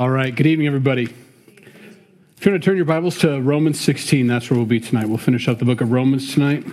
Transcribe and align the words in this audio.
All 0.00 0.10
right, 0.10 0.32
good 0.32 0.46
evening, 0.46 0.68
everybody. 0.68 1.06
If 1.06 2.46
you're 2.46 2.52
going 2.52 2.60
to 2.60 2.64
turn 2.64 2.76
your 2.76 2.84
Bibles 2.84 3.18
to 3.18 3.40
Romans 3.40 3.80
16, 3.80 4.28
that's 4.28 4.48
where 4.48 4.56
we'll 4.56 4.64
be 4.64 4.78
tonight. 4.78 5.08
We'll 5.08 5.18
finish 5.18 5.48
up 5.48 5.58
the 5.58 5.64
book 5.64 5.80
of 5.80 5.90
Romans 5.90 6.32
tonight. 6.32 6.64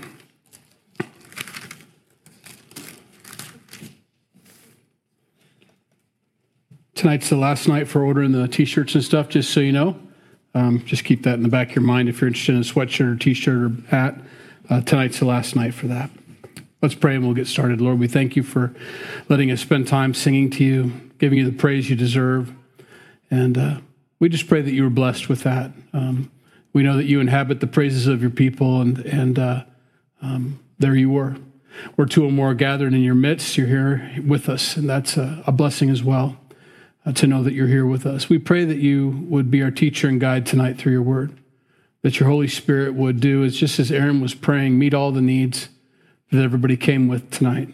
Tonight's 6.94 7.30
the 7.30 7.36
last 7.36 7.68
night 7.68 7.88
for 7.88 8.04
ordering 8.04 8.32
the 8.32 8.48
t 8.48 8.64
shirts 8.64 8.94
and 8.94 9.04
stuff, 9.04 9.30
just 9.30 9.52
so 9.52 9.60
you 9.60 9.72
know. 9.72 9.98
Um, 10.54 10.86
just 10.86 11.04
keep 11.04 11.24
that 11.24 11.34
in 11.34 11.42
the 11.42 11.50
back 11.50 11.70
of 11.70 11.78
your 11.78 11.84
mind 11.84 12.10
if 12.10 12.22
you're 12.22 12.28
interested 12.28 12.54
in 12.54 12.62
a 12.62 12.64
sweatshirt 12.64 13.16
or 13.16 13.16
t 13.16 13.34
shirt 13.34 13.58
or 13.58 13.72
hat. 13.90 14.22
Uh, 14.70 14.82
tonight's 14.82 15.18
the 15.18 15.26
last 15.26 15.56
night 15.56 15.74
for 15.74 15.88
that. 15.88 16.12
Let's 16.84 16.94
pray 16.94 17.16
and 17.16 17.26
we'll 17.26 17.34
get 17.34 17.48
started. 17.48 17.82
Lord, 17.82 17.98
we 17.98 18.08
thank 18.08 18.36
you 18.36 18.44
for 18.44 18.72
letting 19.30 19.50
us 19.50 19.62
spend 19.62 19.88
time 19.88 20.14
singing 20.14 20.52
to 20.52 20.64
you, 20.64 20.92
giving 21.18 21.40
you 21.40 21.50
the 21.50 21.58
praise 21.58 21.90
you 21.90 21.96
deserve. 21.96 22.54
And 23.36 23.58
uh, 23.58 23.78
we 24.20 24.30
just 24.30 24.48
pray 24.48 24.62
that 24.62 24.72
you 24.72 24.88
are 24.88 24.90
blessed 24.90 25.28
with 25.28 25.44
that. 25.44 25.72
Um, 25.92 26.32
we 26.72 26.84
know 26.84 26.96
that 26.96 27.06
you 27.06 27.20
inhabit 27.20 27.60
the 27.60 27.68
praises 27.68 28.08
of 28.08 28.22
your 28.22 28.32
people, 28.32 28.80
and, 28.80 29.00
and 29.00 29.38
uh, 29.38 29.64
um, 30.22 30.60
there 30.80 30.96
you 30.96 31.10
were. 31.10 31.36
Where 31.96 32.08
two 32.08 32.24
or 32.24 32.32
more 32.32 32.54
gathered 32.54 32.94
in 32.94 33.02
your 33.02 33.16
midst, 33.16 33.58
you're 33.58 33.68
here 33.68 34.10
with 34.26 34.48
us, 34.48 34.78
and 34.78 34.90
that's 34.90 35.18
a, 35.18 35.44
a 35.46 35.52
blessing 35.52 35.90
as 35.90 36.02
well 36.02 36.38
uh, 37.06 37.12
to 37.12 37.28
know 37.28 37.44
that 37.44 37.52
you're 37.52 37.68
here 37.68 37.86
with 37.86 38.06
us. 38.06 38.30
We 38.30 38.40
pray 38.40 38.64
that 38.64 38.78
you 38.78 39.26
would 39.28 39.52
be 39.52 39.62
our 39.62 39.72
teacher 39.72 40.08
and 40.08 40.20
guide 40.20 40.46
tonight 40.46 40.78
through 40.78 40.94
your 40.94 41.02
word, 41.02 41.38
that 42.04 42.18
your 42.22 42.30
Holy 42.30 42.48
Spirit 42.48 42.94
would 42.94 43.20
do, 43.20 43.44
as 43.44 43.58
just 43.58 43.80
as 43.80 43.92
Aaron 43.92 44.22
was 44.22 44.34
praying, 44.34 44.80
meet 44.80 44.94
all 44.94 45.12
the 45.12 45.22
needs 45.22 45.68
that 46.32 46.42
everybody 46.42 46.78
came 46.78 47.10
with 47.10 47.32
tonight. 47.32 47.68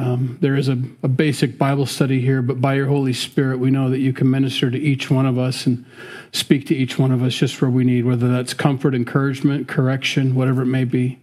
Um, 0.00 0.38
there 0.40 0.56
is 0.56 0.70
a, 0.70 0.78
a, 1.02 1.08
basic 1.08 1.58
Bible 1.58 1.84
study 1.84 2.22
here, 2.22 2.40
but 2.40 2.58
by 2.58 2.72
your 2.72 2.86
Holy 2.86 3.12
Spirit, 3.12 3.58
we 3.58 3.70
know 3.70 3.90
that 3.90 3.98
you 3.98 4.14
can 4.14 4.30
minister 4.30 4.70
to 4.70 4.78
each 4.78 5.10
one 5.10 5.26
of 5.26 5.38
us 5.38 5.66
and 5.66 5.84
speak 6.32 6.66
to 6.68 6.74
each 6.74 6.98
one 6.98 7.12
of 7.12 7.22
us 7.22 7.34
just 7.34 7.60
where 7.60 7.70
we 7.70 7.84
need, 7.84 8.06
whether 8.06 8.32
that's 8.32 8.54
comfort, 8.54 8.94
encouragement, 8.94 9.68
correction, 9.68 10.34
whatever 10.34 10.62
it 10.62 10.66
may 10.66 10.84
be. 10.84 11.18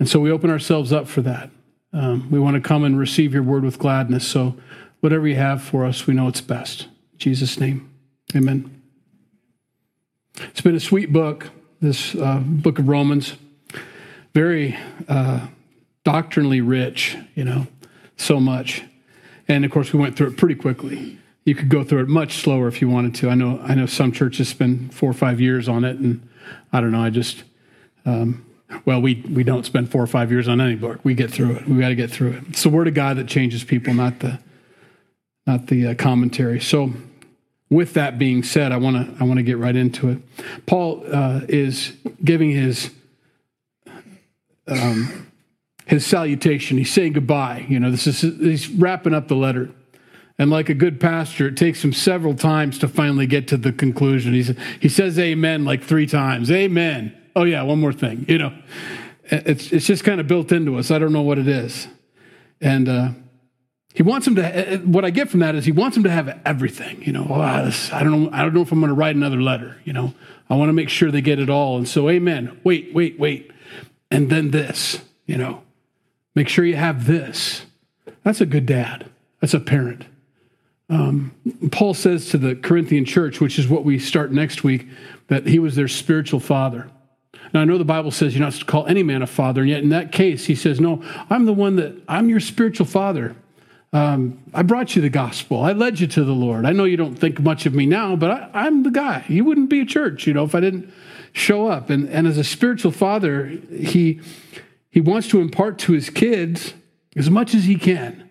And 0.00 0.08
so 0.08 0.18
we 0.18 0.32
open 0.32 0.50
ourselves 0.50 0.92
up 0.92 1.06
for 1.06 1.22
that. 1.22 1.50
Um, 1.92 2.28
we 2.28 2.40
want 2.40 2.54
to 2.54 2.60
come 2.60 2.82
and 2.82 2.98
receive 2.98 3.32
your 3.34 3.44
word 3.44 3.62
with 3.62 3.78
gladness. 3.78 4.26
So 4.26 4.56
whatever 4.98 5.28
you 5.28 5.36
have 5.36 5.62
for 5.62 5.84
us, 5.84 6.04
we 6.04 6.12
know 6.12 6.26
it's 6.26 6.40
best. 6.40 6.88
In 7.12 7.18
Jesus' 7.18 7.60
name, 7.60 7.88
amen. 8.34 8.82
It's 10.40 10.60
been 10.60 10.74
a 10.74 10.80
sweet 10.80 11.12
book, 11.12 11.50
this 11.80 12.16
uh, 12.16 12.40
book 12.44 12.80
of 12.80 12.88
Romans. 12.88 13.36
Very 14.34 14.76
uh, 15.06 15.46
doctrinally 16.02 16.60
rich, 16.60 17.16
you 17.36 17.44
know 17.44 17.68
so 18.22 18.40
much. 18.40 18.82
And 19.48 19.64
of 19.64 19.70
course, 19.70 19.92
we 19.92 19.98
went 19.98 20.16
through 20.16 20.28
it 20.28 20.36
pretty 20.36 20.54
quickly. 20.54 21.18
You 21.44 21.54
could 21.54 21.68
go 21.68 21.82
through 21.82 22.02
it 22.02 22.08
much 22.08 22.36
slower 22.36 22.68
if 22.68 22.80
you 22.80 22.88
wanted 22.88 23.14
to. 23.16 23.28
I 23.28 23.34
know, 23.34 23.60
I 23.62 23.74
know 23.74 23.86
some 23.86 24.12
churches 24.12 24.48
spend 24.48 24.94
four 24.94 25.10
or 25.10 25.14
five 25.14 25.40
years 25.40 25.68
on 25.68 25.84
it, 25.84 25.96
and 25.96 26.26
I 26.72 26.80
don't 26.80 26.92
know. 26.92 27.02
I 27.02 27.10
just, 27.10 27.42
um, 28.06 28.46
well, 28.84 29.02
we 29.02 29.22
we 29.28 29.44
don't 29.44 29.66
spend 29.66 29.90
four 29.90 30.02
or 30.02 30.06
five 30.06 30.30
years 30.30 30.48
on 30.48 30.60
any 30.60 30.76
book. 30.76 31.00
We 31.04 31.14
get 31.14 31.30
through 31.30 31.56
it. 31.56 31.68
We 31.68 31.78
got 31.78 31.88
to 31.88 31.94
get 31.94 32.10
through 32.10 32.32
it. 32.32 32.44
It's 32.48 32.62
the 32.62 32.70
Word 32.70 32.88
of 32.88 32.94
God 32.94 33.16
that 33.18 33.26
changes 33.26 33.64
people, 33.64 33.92
not 33.92 34.20
the 34.20 34.38
not 35.46 35.66
the 35.66 35.88
uh, 35.88 35.94
commentary. 35.94 36.60
So, 36.60 36.92
with 37.68 37.94
that 37.94 38.18
being 38.18 38.42
said, 38.42 38.72
I 38.72 38.76
want 38.76 38.96
to 38.96 39.22
I 39.22 39.26
want 39.26 39.38
to 39.38 39.42
get 39.42 39.58
right 39.58 39.76
into 39.76 40.08
it. 40.08 40.18
Paul 40.66 41.04
uh, 41.12 41.40
is 41.48 41.92
giving 42.24 42.50
his 42.50 42.90
um, 44.68 45.31
his 45.86 46.06
salutation. 46.06 46.78
He's 46.78 46.92
saying 46.92 47.14
goodbye. 47.14 47.66
You 47.68 47.80
know, 47.80 47.90
this 47.90 48.06
is 48.06 48.20
he's 48.20 48.68
wrapping 48.68 49.14
up 49.14 49.28
the 49.28 49.36
letter. 49.36 49.70
And 50.38 50.50
like 50.50 50.68
a 50.68 50.74
good 50.74 50.98
pastor, 50.98 51.48
it 51.48 51.56
takes 51.56 51.84
him 51.84 51.92
several 51.92 52.34
times 52.34 52.78
to 52.78 52.88
finally 52.88 53.26
get 53.26 53.48
to 53.48 53.56
the 53.56 53.72
conclusion. 53.72 54.32
He's, 54.32 54.52
he 54.80 54.88
says 54.88 55.18
amen 55.18 55.64
like 55.64 55.84
three 55.84 56.06
times. 56.06 56.50
Amen. 56.50 57.16
Oh, 57.36 57.44
yeah, 57.44 57.62
one 57.62 57.80
more 57.80 57.92
thing. 57.92 58.24
You 58.28 58.38
know, 58.38 58.58
it's, 59.24 59.72
it's 59.72 59.86
just 59.86 60.04
kind 60.04 60.20
of 60.20 60.26
built 60.26 60.50
into 60.50 60.78
us. 60.78 60.90
I 60.90 60.98
don't 60.98 61.12
know 61.12 61.22
what 61.22 61.38
it 61.38 61.46
is. 61.48 61.86
And 62.60 62.88
uh, 62.88 63.10
he 63.94 64.02
wants 64.02 64.26
him 64.26 64.36
to, 64.36 64.80
what 64.84 65.04
I 65.04 65.10
get 65.10 65.28
from 65.28 65.40
that 65.40 65.54
is 65.54 65.64
he 65.64 65.72
wants 65.72 65.96
him 65.96 66.02
to 66.04 66.10
have 66.10 66.40
everything. 66.44 67.02
You 67.02 67.12
know, 67.12 67.24
this, 67.64 67.92
I, 67.92 68.02
don't 68.02 68.24
know, 68.24 68.30
I 68.32 68.42
don't 68.42 68.54
know 68.54 68.62
if 68.62 68.72
I'm 68.72 68.80
going 68.80 68.88
to 68.88 68.94
write 68.94 69.14
another 69.14 69.40
letter. 69.40 69.76
You 69.84 69.92
know, 69.92 70.14
I 70.48 70.56
want 70.56 70.70
to 70.70 70.74
make 70.74 70.88
sure 70.88 71.10
they 71.10 71.20
get 71.20 71.40
it 71.40 71.50
all. 71.50 71.76
And 71.76 71.86
so, 71.86 72.08
amen. 72.08 72.58
Wait, 72.64 72.92
wait, 72.94 73.18
wait. 73.18 73.50
And 74.10 74.30
then 74.30 74.50
this, 74.50 75.00
you 75.26 75.36
know. 75.36 75.62
Make 76.34 76.48
sure 76.48 76.64
you 76.64 76.76
have 76.76 77.06
this. 77.06 77.66
That's 78.24 78.40
a 78.40 78.46
good 78.46 78.66
dad. 78.66 79.06
That's 79.40 79.54
a 79.54 79.60
parent. 79.60 80.06
Um, 80.88 81.34
Paul 81.70 81.94
says 81.94 82.28
to 82.30 82.38
the 82.38 82.54
Corinthian 82.54 83.04
church, 83.04 83.40
which 83.40 83.58
is 83.58 83.68
what 83.68 83.84
we 83.84 83.98
start 83.98 84.32
next 84.32 84.62
week, 84.62 84.86
that 85.28 85.46
he 85.46 85.58
was 85.58 85.74
their 85.74 85.88
spiritual 85.88 86.40
father. 86.40 86.90
Now, 87.54 87.60
I 87.60 87.64
know 87.64 87.78
the 87.78 87.84
Bible 87.84 88.10
says 88.10 88.34
you're 88.34 88.44
not 88.44 88.52
to 88.54 88.64
call 88.64 88.86
any 88.86 89.02
man 89.02 89.22
a 89.22 89.26
father, 89.26 89.62
and 89.62 89.70
yet 89.70 89.82
in 89.82 89.90
that 89.90 90.12
case, 90.12 90.46
he 90.46 90.54
says, 90.54 90.80
No, 90.80 91.02
I'm 91.28 91.44
the 91.44 91.52
one 91.52 91.76
that, 91.76 91.94
I'm 92.08 92.28
your 92.28 92.40
spiritual 92.40 92.86
father. 92.86 93.36
Um, 93.94 94.42
I 94.54 94.62
brought 94.62 94.96
you 94.96 95.02
the 95.02 95.10
gospel. 95.10 95.62
I 95.62 95.72
led 95.72 96.00
you 96.00 96.06
to 96.06 96.24
the 96.24 96.32
Lord. 96.32 96.64
I 96.64 96.72
know 96.72 96.84
you 96.84 96.96
don't 96.96 97.14
think 97.14 97.40
much 97.40 97.66
of 97.66 97.74
me 97.74 97.84
now, 97.84 98.16
but 98.16 98.50
I, 98.54 98.66
am 98.66 98.84
the 98.84 98.90
guy. 98.90 99.24
You 99.28 99.44
wouldn't 99.44 99.68
be 99.68 99.80
a 99.80 99.84
church, 99.84 100.26
you 100.26 100.32
know, 100.32 100.44
if 100.44 100.54
I 100.54 100.60
didn't 100.60 100.90
show 101.32 101.66
up. 101.66 101.90
And, 101.90 102.08
and 102.08 102.26
as 102.26 102.38
a 102.38 102.44
spiritual 102.44 102.90
father, 102.90 103.46
he, 103.70 104.20
he 104.92 105.00
wants 105.00 105.26
to 105.28 105.40
impart 105.40 105.78
to 105.80 105.92
his 105.92 106.10
kids 106.10 106.74
as 107.16 107.30
much 107.30 107.54
as 107.54 107.64
he 107.64 107.76
can. 107.76 108.28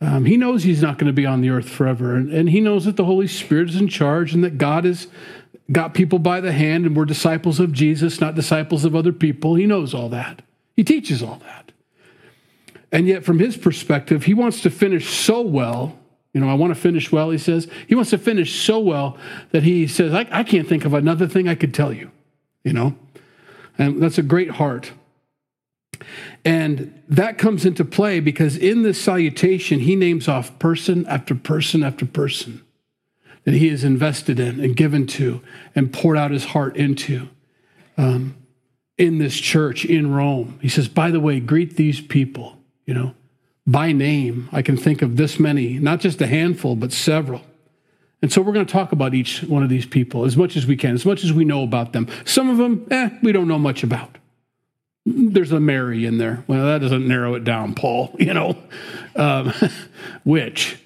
Um, 0.00 0.24
he 0.24 0.36
knows 0.36 0.64
he's 0.64 0.82
not 0.82 0.98
going 0.98 1.06
to 1.06 1.12
be 1.12 1.26
on 1.26 1.42
the 1.42 1.50
earth 1.50 1.68
forever, 1.68 2.16
and, 2.16 2.32
and 2.32 2.50
he 2.50 2.60
knows 2.60 2.86
that 2.86 2.96
the 2.96 3.04
Holy 3.04 3.28
Spirit 3.28 3.68
is 3.68 3.76
in 3.76 3.86
charge 3.86 4.34
and 4.34 4.42
that 4.42 4.58
God 4.58 4.84
has 4.84 5.06
got 5.70 5.94
people 5.94 6.18
by 6.18 6.40
the 6.40 6.52
hand 6.52 6.86
and 6.86 6.96
we're 6.96 7.04
disciples 7.04 7.60
of 7.60 7.72
Jesus, 7.72 8.20
not 8.20 8.34
disciples 8.34 8.84
of 8.84 8.96
other 8.96 9.12
people. 9.12 9.54
He 9.54 9.66
knows 9.66 9.94
all 9.94 10.08
that. 10.08 10.42
He 10.74 10.82
teaches 10.82 11.22
all 11.22 11.36
that. 11.44 11.72
And 12.90 13.06
yet, 13.06 13.22
from 13.22 13.38
his 13.38 13.56
perspective, 13.56 14.24
he 14.24 14.34
wants 14.34 14.62
to 14.62 14.70
finish 14.70 15.14
so 15.14 15.42
well. 15.42 15.98
You 16.32 16.40
know, 16.40 16.48
I 16.48 16.54
want 16.54 16.74
to 16.74 16.80
finish 16.80 17.12
well, 17.12 17.30
he 17.30 17.38
says. 17.38 17.68
He 17.86 17.94
wants 17.94 18.10
to 18.10 18.18
finish 18.18 18.64
so 18.64 18.80
well 18.80 19.18
that 19.50 19.62
he 19.62 19.86
says, 19.86 20.14
I, 20.14 20.26
I 20.30 20.42
can't 20.42 20.66
think 20.66 20.84
of 20.84 20.94
another 20.94 21.28
thing 21.28 21.48
I 21.48 21.54
could 21.54 21.74
tell 21.74 21.92
you, 21.92 22.10
you 22.64 22.72
know? 22.72 22.96
And 23.78 24.02
that's 24.02 24.18
a 24.18 24.22
great 24.22 24.52
heart. 24.52 24.92
And 26.44 27.02
that 27.08 27.38
comes 27.38 27.64
into 27.64 27.84
play 27.84 28.20
because 28.20 28.56
in 28.56 28.82
this 28.82 29.00
salutation, 29.00 29.80
he 29.80 29.96
names 29.96 30.28
off 30.28 30.58
person 30.58 31.06
after 31.06 31.34
person 31.34 31.82
after 31.82 32.06
person 32.06 32.62
that 33.44 33.54
he 33.54 33.68
is 33.68 33.84
invested 33.84 34.38
in 34.38 34.60
and 34.60 34.76
given 34.76 35.06
to 35.06 35.40
and 35.74 35.92
poured 35.92 36.16
out 36.16 36.30
his 36.30 36.46
heart 36.46 36.76
into 36.76 37.28
um, 37.96 38.36
in 38.98 39.18
this 39.18 39.36
church 39.36 39.84
in 39.84 40.12
Rome. 40.12 40.58
He 40.62 40.68
says, 40.68 40.88
by 40.88 41.10
the 41.10 41.20
way, 41.20 41.40
greet 41.40 41.76
these 41.76 42.00
people, 42.00 42.56
you 42.86 42.94
know, 42.94 43.14
by 43.66 43.92
name. 43.92 44.48
I 44.52 44.62
can 44.62 44.76
think 44.76 45.02
of 45.02 45.16
this 45.16 45.38
many, 45.38 45.78
not 45.78 46.00
just 46.00 46.20
a 46.20 46.26
handful, 46.26 46.76
but 46.76 46.92
several. 46.92 47.42
And 48.20 48.32
so 48.32 48.40
we're 48.40 48.52
going 48.52 48.66
to 48.66 48.72
talk 48.72 48.92
about 48.92 49.14
each 49.14 49.42
one 49.42 49.64
of 49.64 49.68
these 49.68 49.86
people 49.86 50.24
as 50.24 50.36
much 50.36 50.56
as 50.56 50.64
we 50.64 50.76
can, 50.76 50.94
as 50.94 51.04
much 51.04 51.24
as 51.24 51.32
we 51.32 51.44
know 51.44 51.64
about 51.64 51.92
them. 51.92 52.06
Some 52.24 52.48
of 52.48 52.58
them, 52.58 52.86
eh, 52.90 53.10
we 53.22 53.32
don't 53.32 53.48
know 53.48 53.58
much 53.58 53.82
about 53.82 54.18
there's 55.04 55.52
a 55.52 55.60
Mary 55.60 56.06
in 56.06 56.18
there. 56.18 56.44
Well, 56.46 56.66
that 56.66 56.80
doesn't 56.80 57.06
narrow 57.06 57.34
it 57.34 57.44
down, 57.44 57.74
Paul, 57.74 58.14
you 58.18 58.34
know, 58.34 58.56
um, 59.16 59.52
which. 60.24 60.78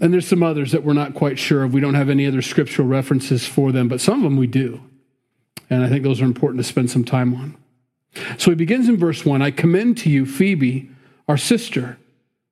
And 0.00 0.12
there's 0.12 0.28
some 0.28 0.44
others 0.44 0.72
that 0.72 0.84
we're 0.84 0.92
not 0.92 1.14
quite 1.14 1.38
sure 1.38 1.64
of. 1.64 1.72
We 1.72 1.80
don't 1.80 1.94
have 1.94 2.08
any 2.08 2.26
other 2.26 2.40
scriptural 2.40 2.86
references 2.86 3.46
for 3.46 3.72
them, 3.72 3.88
but 3.88 4.00
some 4.00 4.18
of 4.18 4.22
them 4.22 4.36
we 4.36 4.46
do. 4.46 4.80
And 5.68 5.84
I 5.84 5.88
think 5.88 6.04
those 6.04 6.20
are 6.20 6.24
important 6.24 6.62
to 6.62 6.68
spend 6.68 6.90
some 6.90 7.04
time 7.04 7.34
on. 7.34 7.56
So 8.38 8.50
he 8.50 8.54
begins 8.54 8.88
in 8.88 8.96
verse 8.96 9.24
1 9.24 9.42
I 9.42 9.50
commend 9.50 9.98
to 9.98 10.10
you 10.10 10.24
Phoebe, 10.24 10.90
our 11.26 11.36
sister, 11.36 11.98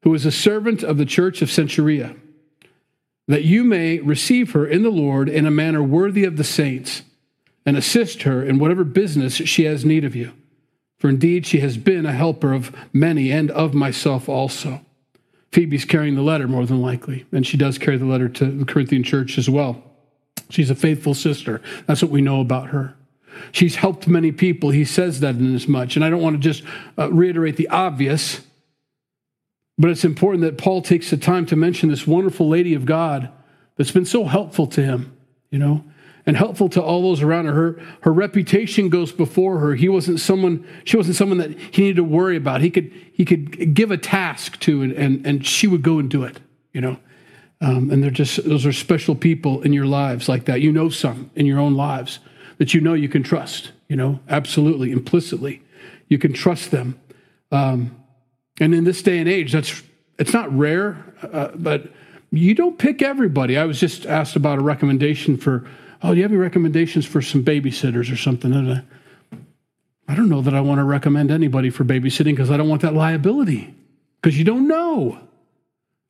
who 0.03 0.13
is 0.13 0.27
a 0.27 0.33
servant 0.33 0.83
of 0.83 0.99
the 0.99 1.07
church 1.07 1.41
of 1.41 1.49
Cenchrea, 1.49 2.17
that 3.29 3.45
you 3.45 3.65
may 3.65 3.99
receive 4.01 4.53
her 4.53 4.67
in 4.67 4.83
the 4.83 4.91
Lord 4.91 5.29
in 5.29 5.47
a 5.47 5.51
manner 5.51 5.83
worthy 5.83 6.25
of 6.25 6.37
the 6.37 6.45
saints, 6.45 7.03
and 7.65 7.77
assist 7.77 8.23
her 8.23 8.45
in 8.45 8.59
whatever 8.59 8.85
business 8.85 9.35
she 9.35 9.65
has 9.65 9.85
need 9.85 10.05
of 10.05 10.15
you. 10.15 10.33
For 10.99 11.09
indeed 11.09 11.47
she 11.47 11.61
has 11.61 11.77
been 11.77 12.07
a 12.07 12.13
helper 12.13 12.53
of 12.53 12.75
many 12.93 13.31
and 13.31 13.51
of 13.51 13.75
myself 13.75 14.29
also. 14.29 14.81
Phoebe's 15.53 15.85
carrying 15.85 16.17
the 16.17 16.23
letter 16.23 16.49
more 16.49 16.67
than 16.67 16.81
likely, 16.83 17.25
and 17.33 17.47
she 17.47 17.57
does 17.57 17.79
carry 17.79 17.97
the 17.97 18.05
letter 18.05 18.29
to 18.29 18.45
the 18.45 18.65
Corinthian 18.65 19.03
church 19.03 19.39
as 19.39 19.49
well. 19.49 19.83
She's 20.51 20.71
a 20.71 20.75
faithful 20.75 21.15
sister. 21.15 21.63
That's 21.87 22.03
what 22.03 22.11
we 22.11 22.21
know 22.21 22.41
about 22.41 22.69
her. 22.69 22.95
She's 23.53 23.77
helped 23.77 24.09
many 24.09 24.33
people. 24.33 24.71
He 24.71 24.85
says 24.85 25.21
that 25.21 25.37
in 25.37 25.55
as 25.55 25.69
much. 25.69 25.97
And 25.97 26.05
I 26.05 26.11
don't 26.11 26.23
want 26.23 26.37
to 26.37 26.41
just 26.41 26.63
uh, 26.99 27.13
reiterate 27.13 27.57
the 27.57 27.69
obvious, 27.69 28.41
but 29.79 29.91
it's 29.91 30.05
important 30.05 30.43
that 30.43 30.59
Paul 30.59 30.83
takes 30.83 31.11
the 31.11 31.17
time 31.17 31.47
to 31.47 31.57
mention 31.57 31.89
this 31.89 32.07
wonderful 32.07 32.49
lady 32.49 32.75
of 32.75 32.87
God 32.87 33.31
that's 33.77 33.91
been 33.91 34.07
so 34.07 34.25
helpful 34.25 34.67
to 34.69 34.83
him, 34.83 35.17
you 35.51 35.59
know, 35.59 35.85
and 36.27 36.37
helpful 36.37 36.69
to 36.69 36.83
all 36.83 37.03
those 37.03 37.23
around 37.23 37.47
her. 37.47 37.53
Her, 37.53 37.83
her 38.03 38.13
reputation 38.13 38.89
goes 38.89 39.13
before 39.13 39.61
her. 39.61 39.77
He 39.77 39.89
wasn't 39.89 40.21
someone, 40.21 40.67
she 40.85 40.97
wasn't 40.97 41.17
someone 41.17 41.39
that 41.39 41.57
he 41.59 41.83
needed 41.83 41.97
to 41.97 42.05
worry 42.05 42.37
about. 42.37 42.61
He 42.61 42.71
could, 42.71 42.93
he 43.13 43.25
could 43.25 43.75
give 43.75 43.93
a 43.93 43.97
task 43.97 44.59
to 44.61 44.83
and, 44.83 44.93
and, 44.93 45.27
and 45.27 45.47
she 45.47 45.67
would 45.67 45.83
go 45.83 45.99
and 46.01 46.11
do 46.11 46.25
it, 46.25 46.41
you 46.73 46.81
know. 46.81 46.99
Um, 47.61 47.91
and 47.91 48.03
they're 48.03 48.11
just, 48.11 48.45
those 48.45 48.67
are 48.67 48.73
special 48.73 49.15
people 49.15 49.63
in 49.63 49.73
your 49.73 49.87
lives 49.87 50.29
like 50.29 50.45
that. 50.45 50.61
You 50.61 50.73
know 50.73 50.91
some 50.91 51.31
in 51.37 51.47
your 51.47 51.59
own 51.59 51.75
lives 51.75 52.19
that 52.59 52.75
you 52.75 52.81
know 52.81 52.93
you 52.93 53.09
can 53.09 53.23
trust, 53.23 53.71
you 53.89 53.97
know, 53.97 54.21
absolutely, 54.29 54.91
implicitly. 54.91 55.63
You 56.09 56.19
can 56.19 56.33
trust 56.33 56.71
them. 56.71 57.01
Um, 57.53 57.97
and 58.61 58.75
in 58.75 58.85
this 58.85 59.01
day 59.01 59.19
and 59.19 59.29
age, 59.29 59.53
that's, 59.53 59.83
it's 60.19 60.33
not 60.33 60.55
rare, 60.57 61.03
uh, 61.23 61.49
but 61.55 61.91
you 62.31 62.55
don't 62.55 62.79
pick 62.79 63.01
everybody. 63.01 63.57
I 63.57 63.65
was 63.65 63.79
just 63.79 64.07
asked 64.07 64.37
about 64.37 64.59
a 64.59 64.63
recommendation 64.63 65.37
for, 65.37 65.67
oh, 66.03 66.11
do 66.11 66.17
you 66.17 66.23
have 66.23 66.33
any 66.33 66.41
recommendations 66.41 67.07
for 67.07 67.23
some 67.23 67.45
babysitters 67.45 68.13
or 68.13 68.17
something? 68.17 68.53
And 68.53 68.83
I 70.09 70.15
don't 70.15 70.29
know 70.29 70.43
that 70.43 70.55
I 70.55 70.61
want 70.61 70.79
to 70.79 70.85
recommend 70.85 71.31
anybody 71.31 71.71
for 71.71 71.85
babysitting 71.85 72.33
because 72.33 72.51
I 72.51 72.57
don't 72.57 72.69
want 72.69 72.83
that 72.83 72.95
liability 72.95 73.75
because 74.21 74.39
you 74.39 74.45
don't 74.45 74.69
know. 74.69 75.21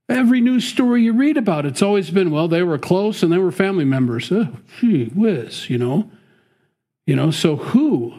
Every 0.08 0.40
news 0.40 0.66
story 0.66 1.02
you 1.02 1.12
read 1.12 1.36
about, 1.36 1.66
it's 1.66 1.82
always 1.82 2.10
been, 2.10 2.30
well, 2.30 2.46
they 2.46 2.62
were 2.62 2.78
close 2.78 3.22
and 3.22 3.32
they 3.32 3.38
were 3.38 3.50
family 3.50 3.84
members. 3.84 4.30
Oh, 4.30 4.48
gee 4.80 5.06
whiz, 5.06 5.68
you 5.68 5.78
know. 5.78 6.10
You 7.06 7.16
know, 7.16 7.30
so 7.30 7.56
who? 7.56 8.14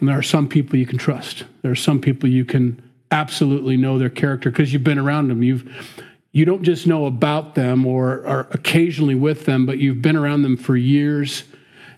And 0.00 0.08
there 0.08 0.18
are 0.18 0.22
some 0.22 0.48
people 0.48 0.78
you 0.78 0.86
can 0.86 0.98
trust. 0.98 1.44
There 1.62 1.70
are 1.70 1.76
some 1.76 2.00
people 2.00 2.28
you 2.28 2.44
can 2.44 2.82
absolutely 3.10 3.76
know 3.76 3.98
their 3.98 4.10
character 4.10 4.50
because 4.50 4.72
you've 4.72 4.84
been 4.84 4.98
around 4.98 5.28
them. 5.28 5.42
You've 5.42 5.64
you 6.36 6.44
don't 6.44 6.64
just 6.64 6.86
know 6.86 7.06
about 7.06 7.54
them 7.54 7.86
or 7.86 8.22
are 8.26 8.46
occasionally 8.50 9.14
with 9.14 9.46
them, 9.46 9.64
but 9.64 9.78
you've 9.78 10.02
been 10.02 10.16
around 10.16 10.42
them 10.42 10.58
for 10.58 10.76
years. 10.76 11.44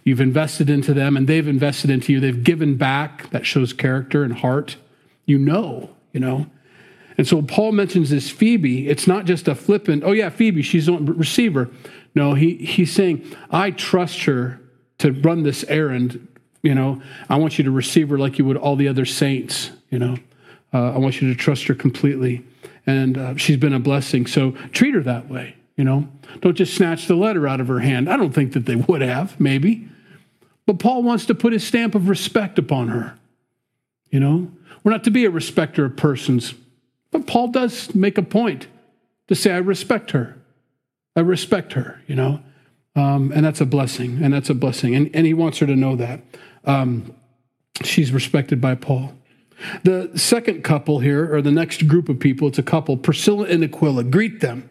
You've 0.05 0.21
invested 0.21 0.71
into 0.71 0.95
them 0.95 1.17
and 1.17 1.27
they've 1.27 1.49
invested 1.49 1.91
into 1.91 2.13
you. 2.13 2.21
They've 2.21 2.45
given 2.45 2.77
back. 2.77 3.31
That 3.31 3.45
shows 3.45 3.73
character 3.73 4.23
and 4.23 4.33
heart. 4.33 4.77
You 5.27 5.39
know, 5.39 5.91
you 6.13 6.21
know. 6.21 6.47
And 7.17 7.27
so 7.27 7.43
Paul 7.43 7.73
mentions 7.73 8.11
this 8.11 8.31
Phoebe. 8.31 8.87
It's 8.89 9.09
not 9.09 9.25
just 9.25 9.49
a 9.49 9.57
flippant, 9.57 10.05
oh 10.05 10.13
yeah, 10.13 10.31
Phoebe, 10.31 10.63
she's 10.63 10.87
a 10.87 10.93
receiver. 10.93 11.69
No, 12.15 12.35
he, 12.35 12.55
he's 12.59 12.93
saying, 12.93 13.25
I 13.51 13.73
trust 13.73 14.23
her 14.27 14.61
to 14.99 15.11
run 15.11 15.43
this 15.43 15.65
errand. 15.65 16.29
You 16.63 16.77
know, 16.77 17.03
I 17.29 17.39
want 17.39 17.59
you 17.59 17.65
to 17.65 17.73
receive 17.73 18.09
her 18.11 18.19
like 18.19 18.39
you 18.39 18.45
would 18.45 18.57
all 18.57 18.77
the 18.77 18.87
other 18.87 19.05
saints. 19.05 19.73
You 19.91 19.99
know, 19.99 20.17
uh, 20.73 20.93
I 20.93 20.99
want 20.99 21.21
you 21.21 21.29
to 21.29 21.37
trust 21.37 21.67
her 21.67 21.75
completely. 21.75 22.45
And 22.89 23.19
uh, 23.19 23.37
she's 23.37 23.59
been 23.59 23.75
a 23.75 23.79
blessing. 23.79 24.27
So 24.27 24.53
treat 24.73 24.95
her 24.95 25.03
that 25.03 25.29
way. 25.29 25.57
You 25.77 25.85
know, 25.85 26.09
don't 26.41 26.57
just 26.57 26.75
snatch 26.75 27.07
the 27.07 27.15
letter 27.15 27.47
out 27.47 27.61
of 27.61 27.69
her 27.69 27.81
hand. 27.81 28.09
I 28.09 28.17
don't 28.17 28.33
think 28.33 28.55
that 28.55 28.65
they 28.65 28.77
would 28.77 29.03
have, 29.03 29.39
maybe. 29.39 29.91
But 30.65 30.79
Paul 30.79 31.03
wants 31.03 31.27
to 31.27 31.35
put 31.35 31.53
his 31.53 31.63
stamp 31.63 31.95
of 31.95 32.09
respect 32.09 32.59
upon 32.59 32.89
her. 32.89 33.19
You 34.11 34.21
know, 34.21 34.51
we're 34.83 34.93
not 34.93 35.05
to 35.05 35.11
be 35.11 35.27
a 35.27 35.31
respecter 35.31 35.85
of 35.85 35.99
persons, 35.99 36.55
but 37.11 37.27
Paul 37.27 37.49
does 37.49 37.95
make 37.95 38.17
a 38.17 38.23
point 38.23 38.69
to 39.27 39.35
say, 39.35 39.53
I 39.53 39.59
respect 39.59 40.13
her. 40.13 40.39
I 41.15 41.21
respect 41.21 41.75
her, 41.75 42.01
you 42.07 42.17
know. 42.17 42.41
Um, 42.97 43.33
and 43.35 43.45
that's 43.45 43.61
a 43.61 43.67
blessing. 43.67 44.23
And 44.23 44.33
that's 44.33 44.49
a 44.49 44.55
blessing. 44.55 44.97
And, 44.97 45.11
and 45.15 45.27
he 45.27 45.35
wants 45.35 45.59
her 45.59 45.67
to 45.67 45.77
know 45.77 45.95
that. 45.97 46.23
Um, 46.65 47.15
she's 47.85 48.13
respected 48.13 48.63
by 48.63 48.77
Paul. 48.77 49.13
The 49.83 50.11
second 50.17 50.63
couple 50.63 51.01
here, 51.01 51.35
or 51.35 51.43
the 51.43 51.51
next 51.51 51.87
group 51.89 52.09
of 52.09 52.21
people, 52.21 52.49
it's 52.49 52.59
a 52.59 52.63
couple, 52.63 52.97
Priscilla 52.97 53.47
and 53.47 53.65
Aquila. 53.65 54.05
Greet 54.05 54.41
them. 54.41 54.71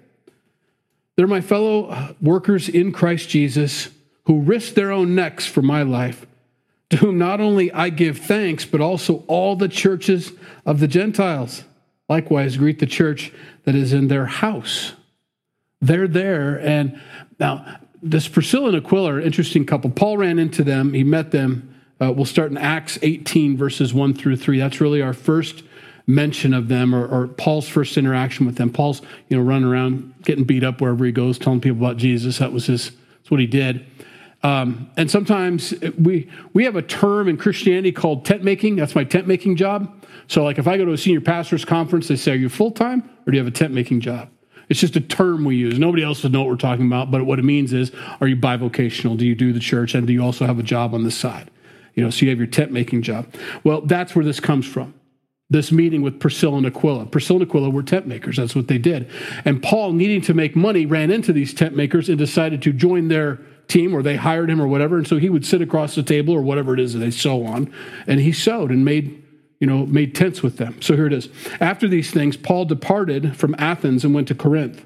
They're 1.15 1.27
my 1.27 1.41
fellow 1.41 2.15
workers 2.21 2.69
in 2.69 2.91
Christ 2.91 3.29
Jesus 3.29 3.89
who 4.25 4.41
risked 4.41 4.75
their 4.75 4.91
own 4.91 5.15
necks 5.15 5.45
for 5.45 5.61
my 5.61 5.81
life, 5.81 6.25
to 6.89 6.97
whom 6.97 7.17
not 7.17 7.41
only 7.41 7.71
I 7.71 7.89
give 7.89 8.19
thanks, 8.19 8.65
but 8.65 8.81
also 8.81 9.23
all 9.27 9.55
the 9.55 9.67
churches 9.67 10.31
of 10.65 10.79
the 10.79 10.87
Gentiles. 10.87 11.63
Likewise, 12.07 12.57
greet 12.57 12.79
the 12.79 12.85
church 12.85 13.33
that 13.63 13.75
is 13.75 13.93
in 13.93 14.07
their 14.07 14.25
house. 14.25 14.93
They're 15.81 16.07
there. 16.07 16.59
And 16.59 17.01
now, 17.39 17.79
this 18.01 18.27
Priscilla 18.27 18.69
and 18.69 18.77
Aquila 18.77 19.13
are 19.13 19.19
an 19.19 19.25
interesting 19.25 19.65
couple. 19.65 19.89
Paul 19.89 20.17
ran 20.17 20.39
into 20.39 20.63
them, 20.63 20.93
he 20.93 21.03
met 21.03 21.31
them. 21.31 21.73
Uh, 21.99 22.11
we'll 22.11 22.25
start 22.25 22.51
in 22.51 22.57
Acts 22.57 22.99
18, 23.01 23.57
verses 23.57 23.93
1 23.93 24.13
through 24.13 24.37
3. 24.37 24.59
That's 24.59 24.79
really 24.79 25.01
our 25.01 25.13
first 25.13 25.63
mention 26.05 26.53
of 26.53 26.69
them 26.69 26.95
or, 26.95 27.05
or, 27.05 27.27
Paul's 27.27 27.67
first 27.67 27.97
interaction 27.97 28.45
with 28.45 28.55
them. 28.55 28.71
Paul's, 28.71 29.01
you 29.27 29.35
know, 29.35 29.43
running 29.43 29.67
around 29.67 30.13
getting 30.23 30.45
beat 30.45 30.63
up 30.63 30.79
wherever 30.79 31.03
he 31.03 31.11
goes, 31.11 31.37
telling 31.37 31.59
people 31.59 31.77
about 31.77 31.97
Jesus. 31.97 32.37
That 32.37 32.53
was 32.53 32.67
his, 32.67 32.91
that's 32.91 33.29
what 33.29 33.41
he 33.41 33.45
did. 33.45 33.85
Um, 34.41 34.89
and 34.95 35.11
sometimes 35.11 35.73
we, 35.99 36.29
we 36.53 36.63
have 36.63 36.77
a 36.77 36.81
term 36.81 37.27
in 37.27 37.35
Christianity 37.35 37.91
called 37.91 38.23
tent 38.23 38.43
making. 38.43 38.77
That's 38.77 38.95
my 38.95 39.03
tent 39.03 39.27
making 39.27 39.57
job. 39.57 40.05
So, 40.27 40.43
like, 40.43 40.57
if 40.57 40.67
I 40.67 40.77
go 40.77 40.85
to 40.85 40.93
a 40.93 40.97
senior 40.97 41.21
pastor's 41.21 41.65
conference, 41.65 42.07
they 42.07 42.15
say, 42.15 42.33
Are 42.33 42.35
you 42.35 42.47
full 42.49 42.71
time 42.71 43.09
or 43.25 43.31
do 43.31 43.37
you 43.37 43.43
have 43.43 43.53
a 43.53 43.55
tent 43.55 43.73
making 43.73 44.01
job? 44.01 44.29
It's 44.69 44.79
just 44.79 44.95
a 44.95 45.01
term 45.01 45.45
we 45.45 45.55
use. 45.55 45.79
Nobody 45.79 46.03
else 46.03 46.23
would 46.23 46.31
know 46.31 46.39
what 46.41 46.49
we're 46.49 46.57
talking 46.57 46.85
about, 46.85 47.09
but 47.09 47.25
what 47.25 47.39
it 47.39 47.45
means 47.45 47.73
is, 47.73 47.91
are 48.19 48.27
you 48.27 48.35
bivocational? 48.35 49.17
Do 49.17 49.25
you 49.25 49.35
do 49.35 49.53
the 49.53 49.59
church 49.59 49.95
and 49.95 50.05
do 50.05 50.13
you 50.13 50.21
also 50.21 50.45
have 50.45 50.59
a 50.59 50.63
job 50.63 50.93
on 50.93 51.03
this 51.03 51.15
side? 51.15 51.49
You 51.97 52.03
know, 52.03 52.09
so 52.11 52.25
you 52.25 52.29
have 52.29 52.37
your 52.37 52.47
tent 52.47 52.71
making 52.71 53.01
job. 53.01 53.27
Well, 53.63 53.81
that's 53.81 54.15
where 54.15 54.23
this 54.23 54.39
comes 54.39 54.67
from. 54.67 54.93
This 55.49 55.71
meeting 55.71 56.03
with 56.03 56.19
Priscilla 56.19 56.57
and 56.57 56.67
Aquila. 56.67 57.07
Priscilla 57.07 57.39
and 57.39 57.49
Aquila 57.49 57.71
were 57.71 57.81
tent 57.81 58.05
makers. 58.05 58.37
That's 58.37 58.55
what 58.55 58.67
they 58.67 58.77
did. 58.77 59.09
And 59.45 59.63
Paul, 59.63 59.93
needing 59.93 60.21
to 60.21 60.33
make 60.35 60.55
money, 60.55 60.85
ran 60.85 61.09
into 61.09 61.33
these 61.33 61.53
tent 61.53 61.75
makers 61.75 62.07
and 62.07 62.17
decided 62.17 62.61
to 62.61 62.71
join 62.71 63.07
their 63.07 63.39
team 63.67 63.95
or 63.95 64.03
they 64.03 64.15
hired 64.15 64.49
him 64.49 64.61
or 64.61 64.67
whatever. 64.67 64.97
And 64.97 65.07
so 65.07 65.17
he 65.17 65.29
would 65.29 65.45
sit 65.45 65.61
across 65.61 65.95
the 65.95 66.03
table 66.03 66.33
or 66.33 66.41
whatever 66.41 66.73
it 66.73 66.79
is 66.79 66.93
that 66.93 66.99
they 66.99 67.11
sew 67.11 67.45
on. 67.45 67.73
And 68.05 68.19
he 68.19 68.31
sewed 68.31 68.69
and 68.69 68.85
made 68.85 69.23
you 69.59 69.65
know, 69.65 69.87
made 69.87 70.13
tents 70.13 70.43
with 70.43 70.57
them. 70.57 70.79
So 70.83 70.95
here 70.95 71.07
it 71.07 71.13
is. 71.13 71.29
After 71.59 71.87
these 71.87 72.11
things, 72.11 72.37
Paul 72.37 72.65
departed 72.65 73.35
from 73.35 73.55
Athens 73.57 74.05
and 74.05 74.13
went 74.13 74.27
to 74.27 74.35
Corinth. 74.35 74.85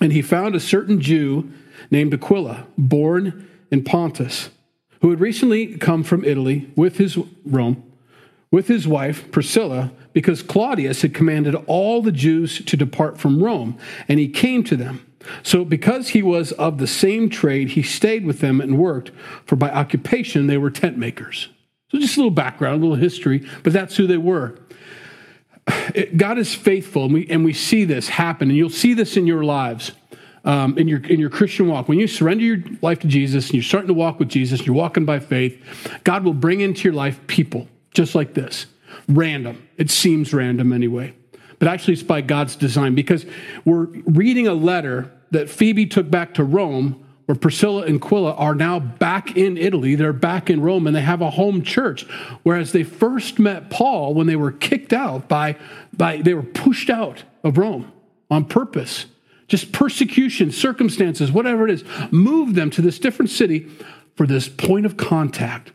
And 0.00 0.12
he 0.12 0.22
found 0.22 0.54
a 0.54 0.60
certain 0.60 1.00
Jew 1.00 1.50
named 1.90 2.14
Aquila, 2.14 2.68
born 2.78 3.48
in 3.72 3.82
Pontus, 3.82 4.50
who 5.04 5.10
had 5.10 5.20
recently 5.20 5.66
come 5.76 6.02
from 6.02 6.24
Italy 6.24 6.70
with 6.76 6.96
his 6.96 7.18
Rome, 7.44 7.82
with 8.50 8.68
his 8.68 8.88
wife 8.88 9.30
Priscilla, 9.30 9.92
because 10.14 10.42
Claudius 10.42 11.02
had 11.02 11.12
commanded 11.12 11.54
all 11.66 12.00
the 12.00 12.10
Jews 12.10 12.64
to 12.64 12.74
depart 12.74 13.18
from 13.18 13.42
Rome, 13.42 13.76
and 14.08 14.18
he 14.18 14.28
came 14.28 14.64
to 14.64 14.78
them. 14.78 15.04
So, 15.42 15.62
because 15.62 16.08
he 16.08 16.22
was 16.22 16.52
of 16.52 16.78
the 16.78 16.86
same 16.86 17.28
trade, 17.28 17.72
he 17.72 17.82
stayed 17.82 18.24
with 18.24 18.40
them 18.40 18.62
and 18.62 18.78
worked, 18.78 19.10
for 19.44 19.56
by 19.56 19.68
occupation 19.68 20.46
they 20.46 20.56
were 20.56 20.70
tent 20.70 20.96
makers. 20.96 21.50
So, 21.90 21.98
just 21.98 22.16
a 22.16 22.20
little 22.20 22.30
background, 22.30 22.82
a 22.82 22.86
little 22.86 22.96
history, 22.96 23.46
but 23.62 23.74
that's 23.74 23.96
who 23.96 24.06
they 24.06 24.16
were. 24.16 24.56
God 26.16 26.38
is 26.38 26.54
faithful, 26.54 27.04
and 27.04 27.12
we, 27.12 27.26
and 27.28 27.44
we 27.44 27.52
see 27.52 27.84
this 27.84 28.08
happen, 28.08 28.48
and 28.48 28.56
you'll 28.56 28.70
see 28.70 28.94
this 28.94 29.18
in 29.18 29.26
your 29.26 29.44
lives, 29.44 29.92
um, 30.44 30.76
in, 30.78 30.88
your, 30.88 31.04
in 31.06 31.18
your 31.18 31.30
Christian 31.30 31.68
walk. 31.68 31.88
When 31.88 31.98
you 31.98 32.06
surrender 32.06 32.44
your 32.44 32.58
life 32.82 33.00
to 33.00 33.08
Jesus 33.08 33.46
and 33.46 33.54
you're 33.54 33.62
starting 33.62 33.88
to 33.88 33.94
walk 33.94 34.18
with 34.18 34.28
Jesus, 34.28 34.60
and 34.60 34.66
you're 34.66 34.76
walking 34.76 35.04
by 35.04 35.18
faith, 35.18 35.62
God 36.04 36.24
will 36.24 36.34
bring 36.34 36.60
into 36.60 36.84
your 36.84 36.94
life 36.94 37.26
people 37.26 37.68
just 37.92 38.14
like 38.14 38.34
this 38.34 38.66
random. 39.08 39.66
It 39.76 39.90
seems 39.90 40.32
random 40.32 40.72
anyway, 40.72 41.14
but 41.58 41.68
actually, 41.68 41.94
it's 41.94 42.02
by 42.02 42.20
God's 42.20 42.56
design 42.56 42.94
because 42.94 43.26
we're 43.64 43.86
reading 44.04 44.46
a 44.46 44.54
letter 44.54 45.10
that 45.30 45.50
Phoebe 45.50 45.86
took 45.86 46.10
back 46.10 46.34
to 46.34 46.44
Rome 46.44 47.04
where 47.26 47.34
Priscilla 47.34 47.84
and 47.86 48.02
Aquila 48.02 48.34
are 48.34 48.54
now 48.54 48.78
back 48.78 49.36
in 49.36 49.56
Italy. 49.56 49.94
They're 49.94 50.12
back 50.12 50.50
in 50.50 50.60
Rome 50.60 50.86
and 50.86 50.94
they 50.94 51.00
have 51.00 51.22
a 51.22 51.30
home 51.30 51.62
church. 51.62 52.04
Whereas 52.42 52.72
they 52.72 52.82
first 52.82 53.38
met 53.38 53.70
Paul 53.70 54.14
when 54.14 54.26
they 54.26 54.36
were 54.36 54.52
kicked 54.52 54.92
out 54.92 55.26
by, 55.26 55.56
by 55.96 56.18
they 56.18 56.34
were 56.34 56.42
pushed 56.42 56.90
out 56.90 57.22
of 57.42 57.56
Rome 57.56 57.90
on 58.30 58.44
purpose. 58.44 59.06
Just 59.46 59.72
persecution, 59.72 60.50
circumstances, 60.50 61.30
whatever 61.30 61.68
it 61.68 61.72
is, 61.72 61.84
move 62.10 62.54
them 62.54 62.70
to 62.70 62.82
this 62.82 62.98
different 62.98 63.30
city 63.30 63.68
for 64.16 64.26
this 64.26 64.48
point 64.48 64.86
of 64.86 64.96
contact. 64.96 65.72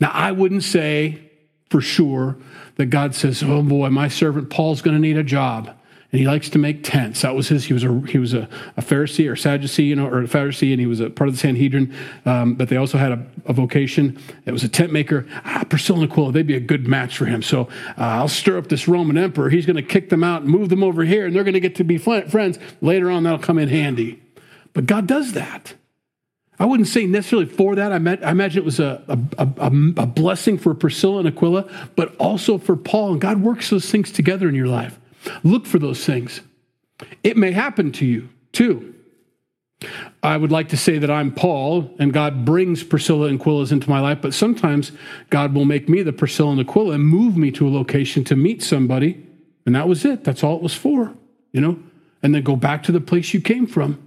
Now, 0.00 0.10
I 0.12 0.32
wouldn't 0.32 0.62
say 0.62 1.30
for 1.70 1.80
sure 1.80 2.36
that 2.76 2.86
God 2.86 3.14
says, 3.14 3.42
oh 3.42 3.62
boy, 3.62 3.90
my 3.90 4.08
servant 4.08 4.50
Paul's 4.50 4.82
going 4.82 4.96
to 4.96 5.00
need 5.00 5.16
a 5.16 5.24
job 5.24 5.76
and 6.16 6.22
he 6.22 6.26
likes 6.26 6.48
to 6.48 6.58
make 6.58 6.82
tents. 6.82 7.20
That 7.20 7.34
was 7.34 7.48
his. 7.48 7.66
He 7.66 7.74
was 7.74 7.84
a 7.84 8.00
he 8.08 8.16
was 8.16 8.32
a, 8.32 8.48
a 8.78 8.80
Pharisee 8.80 9.30
or 9.30 9.36
Sadducee, 9.36 9.84
you 9.84 9.94
know, 9.94 10.06
or 10.06 10.22
a 10.22 10.26
Pharisee, 10.26 10.70
and 10.70 10.80
he 10.80 10.86
was 10.86 10.98
a 10.98 11.10
part 11.10 11.28
of 11.28 11.34
the 11.34 11.38
Sanhedrin. 11.38 11.94
Um, 12.24 12.54
but 12.54 12.70
they 12.70 12.78
also 12.78 12.96
had 12.96 13.12
a, 13.12 13.26
a, 13.44 13.52
vocation. 13.52 14.18
It 14.46 14.52
was 14.52 14.64
a 14.64 14.68
tent 14.70 14.94
maker. 14.94 15.26
Ah, 15.44 15.66
Priscilla 15.68 16.00
and 16.00 16.10
Aquila, 16.10 16.32
they'd 16.32 16.46
be 16.46 16.56
a 16.56 16.60
good 16.60 16.88
match 16.88 17.18
for 17.18 17.26
him. 17.26 17.42
So 17.42 17.68
uh, 17.98 18.02
I'll 18.16 18.28
stir 18.28 18.56
up 18.56 18.68
this 18.68 18.88
Roman 18.88 19.18
emperor. 19.18 19.50
He's 19.50 19.66
going 19.66 19.76
to 19.76 19.82
kick 19.82 20.08
them 20.08 20.24
out 20.24 20.40
and 20.40 20.50
move 20.50 20.70
them 20.70 20.82
over 20.82 21.04
here, 21.04 21.26
and 21.26 21.36
they're 21.36 21.44
going 21.44 21.52
to 21.52 21.60
get 21.60 21.74
to 21.74 21.84
be 21.84 21.98
friends 21.98 22.58
later 22.80 23.10
on. 23.10 23.24
That'll 23.24 23.38
come 23.38 23.58
in 23.58 23.68
handy. 23.68 24.22
But 24.72 24.86
God 24.86 25.06
does 25.06 25.34
that. 25.34 25.74
I 26.58 26.64
wouldn't 26.64 26.88
say 26.88 27.04
necessarily 27.04 27.44
for 27.44 27.74
that. 27.74 27.92
I, 27.92 27.98
met, 27.98 28.24
I 28.24 28.30
imagine 28.30 28.62
it 28.62 28.64
was 28.64 28.80
a, 28.80 29.02
a, 29.06 29.48
a, 29.58 29.66
a 29.98 30.06
blessing 30.06 30.56
for 30.56 30.72
Priscilla 30.72 31.18
and 31.18 31.28
Aquila, 31.28 31.70
but 31.94 32.16
also 32.16 32.56
for 32.56 32.74
Paul. 32.74 33.12
And 33.12 33.20
God 33.20 33.42
works 33.42 33.68
those 33.68 33.90
things 33.90 34.10
together 34.10 34.48
in 34.48 34.54
your 34.54 34.68
life. 34.68 34.98
Look 35.42 35.66
for 35.66 35.78
those 35.78 36.04
things. 36.04 36.40
It 37.22 37.36
may 37.36 37.52
happen 37.52 37.92
to 37.92 38.06
you 38.06 38.28
too. 38.52 38.94
I 40.22 40.36
would 40.38 40.50
like 40.50 40.70
to 40.70 40.76
say 40.76 40.98
that 40.98 41.10
I'm 41.10 41.32
Paul 41.32 41.94
and 41.98 42.12
God 42.12 42.44
brings 42.46 42.82
Priscilla 42.82 43.26
and 43.26 43.38
Aquila 43.38 43.66
into 43.70 43.90
my 43.90 44.00
life, 44.00 44.18
but 44.22 44.32
sometimes 44.32 44.92
God 45.28 45.54
will 45.54 45.66
make 45.66 45.88
me 45.88 46.02
the 46.02 46.14
Priscilla 46.14 46.52
and 46.52 46.60
Aquila 46.60 46.94
and 46.94 47.04
move 47.04 47.36
me 47.36 47.50
to 47.52 47.68
a 47.68 47.70
location 47.70 48.24
to 48.24 48.36
meet 48.36 48.62
somebody. 48.62 49.22
And 49.66 49.74
that 49.74 49.88
was 49.88 50.04
it. 50.04 50.24
That's 50.24 50.42
all 50.42 50.56
it 50.56 50.62
was 50.62 50.74
for, 50.74 51.12
you 51.52 51.60
know? 51.60 51.78
and 52.26 52.34
then 52.34 52.42
go 52.42 52.56
back 52.56 52.82
to 52.82 52.92
the 52.92 53.00
place 53.00 53.32
you 53.34 53.40
came 53.40 53.66
from. 53.66 54.05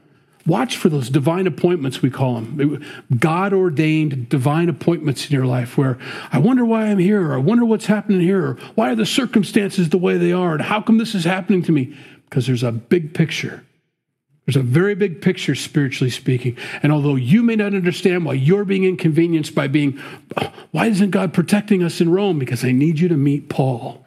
Watch 0.49 0.77
for 0.77 0.89
those 0.89 1.11
divine 1.11 1.45
appointments, 1.45 2.01
we 2.01 2.09
call 2.09 2.33
them. 2.33 2.83
God 3.19 3.53
ordained 3.53 4.29
divine 4.29 4.67
appointments 4.67 5.27
in 5.27 5.31
your 5.31 5.45
life 5.45 5.77
where 5.77 5.99
I 6.31 6.39
wonder 6.39 6.65
why 6.65 6.87
I'm 6.87 6.97
here, 6.97 7.27
or 7.27 7.35
I 7.35 7.37
wonder 7.37 7.65
what's 7.65 7.85
happening 7.85 8.19
here, 8.19 8.43
or 8.43 8.53
why 8.73 8.89
are 8.89 8.95
the 8.95 9.05
circumstances 9.05 9.89
the 9.89 9.99
way 9.99 10.17
they 10.17 10.31
are, 10.31 10.53
and 10.53 10.63
how 10.63 10.81
come 10.81 10.97
this 10.97 11.13
is 11.13 11.23
happening 11.23 11.61
to 11.63 11.71
me? 11.71 11.95
Because 12.25 12.47
there's 12.47 12.63
a 12.63 12.71
big 12.71 13.13
picture. 13.13 13.63
There's 14.47 14.55
a 14.55 14.63
very 14.63 14.95
big 14.95 15.21
picture, 15.21 15.53
spiritually 15.53 16.09
speaking. 16.09 16.57
And 16.81 16.91
although 16.91 17.15
you 17.15 17.43
may 17.43 17.55
not 17.55 17.75
understand 17.75 18.25
why 18.25 18.33
you're 18.33 18.65
being 18.65 18.85
inconvenienced 18.85 19.53
by 19.53 19.67
being, 19.67 20.01
oh, 20.35 20.51
why 20.71 20.87
isn't 20.87 21.11
God 21.11 21.31
protecting 21.31 21.83
us 21.83 22.01
in 22.01 22.09
Rome? 22.09 22.39
Because 22.39 22.65
I 22.65 22.71
need 22.71 22.99
you 22.99 23.07
to 23.09 23.15
meet 23.15 23.49
Paul. 23.49 24.03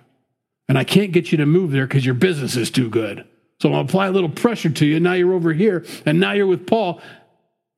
And 0.68 0.76
I 0.76 0.82
can't 0.82 1.12
get 1.12 1.30
you 1.30 1.38
to 1.38 1.46
move 1.46 1.70
there 1.70 1.86
because 1.86 2.04
your 2.04 2.16
business 2.16 2.56
is 2.56 2.72
too 2.72 2.90
good. 2.90 3.24
So 3.62 3.68
I'm 3.68 3.74
to 3.74 3.80
apply 3.88 4.08
a 4.08 4.10
little 4.10 4.28
pressure 4.28 4.70
to 4.70 4.84
you. 4.84 4.98
Now 4.98 5.12
you're 5.12 5.32
over 5.32 5.52
here, 5.52 5.84
and 6.04 6.18
now 6.18 6.32
you're 6.32 6.48
with 6.48 6.66
Paul, 6.66 7.00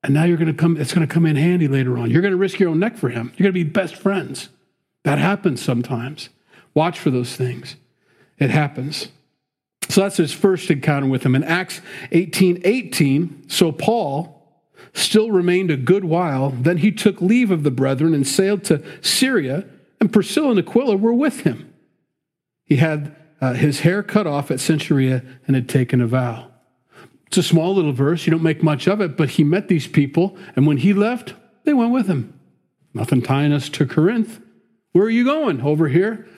and 0.02 0.14
now 0.14 0.24
you're 0.24 0.38
to 0.38 0.54
come. 0.54 0.78
It's 0.78 0.94
going 0.94 1.06
to 1.06 1.12
come 1.12 1.26
in 1.26 1.36
handy 1.36 1.68
later 1.68 1.98
on. 1.98 2.10
You're 2.10 2.22
going 2.22 2.32
to 2.32 2.38
risk 2.38 2.58
your 2.58 2.70
own 2.70 2.78
neck 2.78 2.96
for 2.96 3.10
him. 3.10 3.26
You're 3.36 3.52
going 3.52 3.52
to 3.52 3.64
be 3.64 3.70
best 3.70 3.94
friends. 3.94 4.48
That 5.02 5.18
happens 5.18 5.60
sometimes. 5.60 6.30
Watch 6.72 6.98
for 6.98 7.10
those 7.10 7.36
things. 7.36 7.76
It 8.38 8.48
happens. 8.48 9.08
So 9.90 10.00
that's 10.00 10.16
his 10.16 10.32
first 10.32 10.70
encounter 10.70 11.06
with 11.06 11.22
him. 11.22 11.34
In 11.34 11.44
Acts 11.44 11.82
18 12.12 12.62
18, 12.64 13.50
so 13.50 13.70
Paul 13.70 14.42
still 14.94 15.30
remained 15.32 15.70
a 15.70 15.76
good 15.76 16.06
while. 16.06 16.48
Then 16.48 16.78
he 16.78 16.92
took 16.92 17.20
leave 17.20 17.50
of 17.50 17.62
the 17.62 17.70
brethren 17.70 18.14
and 18.14 18.26
sailed 18.26 18.64
to 18.64 18.82
Syria, 19.02 19.66
and 20.00 20.10
Priscilla 20.10 20.52
and 20.52 20.60
Aquila 20.60 20.96
were 20.96 21.12
with 21.12 21.40
him. 21.40 21.74
He 22.64 22.76
had 22.76 23.14
uh, 23.40 23.52
his 23.54 23.80
hair 23.80 24.02
cut 24.02 24.26
off 24.26 24.50
at 24.50 24.58
Cenchrea 24.58 25.24
and 25.46 25.56
had 25.56 25.68
taken 25.68 26.00
a 26.00 26.06
vow. 26.06 26.50
It's 27.26 27.36
a 27.36 27.42
small 27.42 27.74
little 27.74 27.92
verse. 27.92 28.26
You 28.26 28.30
don't 28.30 28.42
make 28.42 28.62
much 28.62 28.86
of 28.86 29.00
it, 29.00 29.16
but 29.16 29.30
he 29.30 29.44
met 29.44 29.68
these 29.68 29.86
people, 29.86 30.36
and 30.54 30.66
when 30.66 30.76
he 30.76 30.92
left, 30.92 31.34
they 31.64 31.74
went 31.74 31.92
with 31.92 32.06
him. 32.06 32.38
Nothing 32.92 33.22
tying 33.22 33.52
us 33.52 33.68
to 33.70 33.86
Corinth. 33.86 34.40
Where 34.92 35.04
are 35.04 35.10
you 35.10 35.24
going? 35.24 35.60
Over 35.60 35.88
here. 35.88 36.28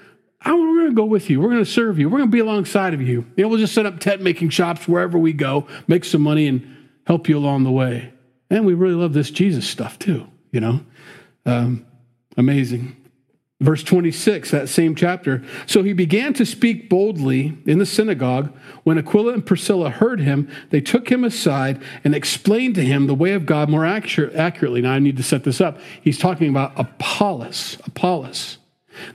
Oh, 0.45 0.57
we're 0.57 0.81
going 0.81 0.91
to 0.91 0.95
go 0.95 1.05
with 1.05 1.29
you. 1.29 1.41
We're 1.41 1.51
going 1.51 1.65
to 1.65 1.71
serve 1.71 1.99
you. 1.99 2.09
We're 2.09 2.19
going 2.19 2.31
to 2.31 2.35
be 2.35 2.41
alongside 2.41 2.95
of 2.95 3.03
you. 3.03 3.27
You 3.37 3.45
know, 3.45 3.49
we'll 3.49 3.59
just 3.59 3.75
set 3.75 3.85
up 3.85 3.99
tent 3.99 4.23
making 4.23 4.51
shops 4.51 4.87
wherever 4.87 5.19
we 5.19 5.33
go, 5.33 5.67
make 5.89 6.05
some 6.05 6.23
money, 6.23 6.47
and 6.47 6.89
help 7.07 7.29
you 7.29 7.37
along 7.37 7.65
the 7.65 7.71
way. 7.71 8.13
And 8.49 8.65
we 8.65 8.75
really 8.75 8.95
love 8.95 9.13
this 9.13 9.31
Jesus 9.31 9.69
stuff 9.69 9.99
too. 9.99 10.27
You 10.53 10.61
know, 10.61 10.81
um, 11.45 11.85
amazing. 12.37 12.97
Verse 13.59 13.83
26, 13.83 14.51
that 14.51 14.69
same 14.69 14.95
chapter. 14.95 15.43
So 15.65 15.83
he 15.83 15.95
began 15.95 16.35
to 16.35 16.45
speak 16.45 16.91
boldly 16.91 17.57
in 17.65 17.79
the 17.79 17.87
synagogue. 17.87 18.55
When 18.85 18.99
Aquila 18.99 19.33
and 19.33 19.47
Priscilla 19.47 19.89
heard 19.89 20.21
him, 20.21 20.51
they 20.69 20.83
took 20.83 21.11
him 21.11 21.25
aside 21.25 21.83
and 22.05 22.15
explained 22.15 22.75
to 22.75 22.85
him 22.85 23.07
the 23.07 23.15
way 23.15 23.33
of 23.33 23.47
God 23.47 23.71
more 23.71 23.87
accurately. 23.87 24.83
Now 24.83 24.93
I 24.93 24.99
need 24.99 25.17
to 25.17 25.23
set 25.23 25.45
this 25.45 25.63
up. 25.63 25.79
He's 26.03 26.19
talking 26.19 26.51
about 26.51 26.73
Apollos. 26.77 27.79
Apollos. 27.85 28.59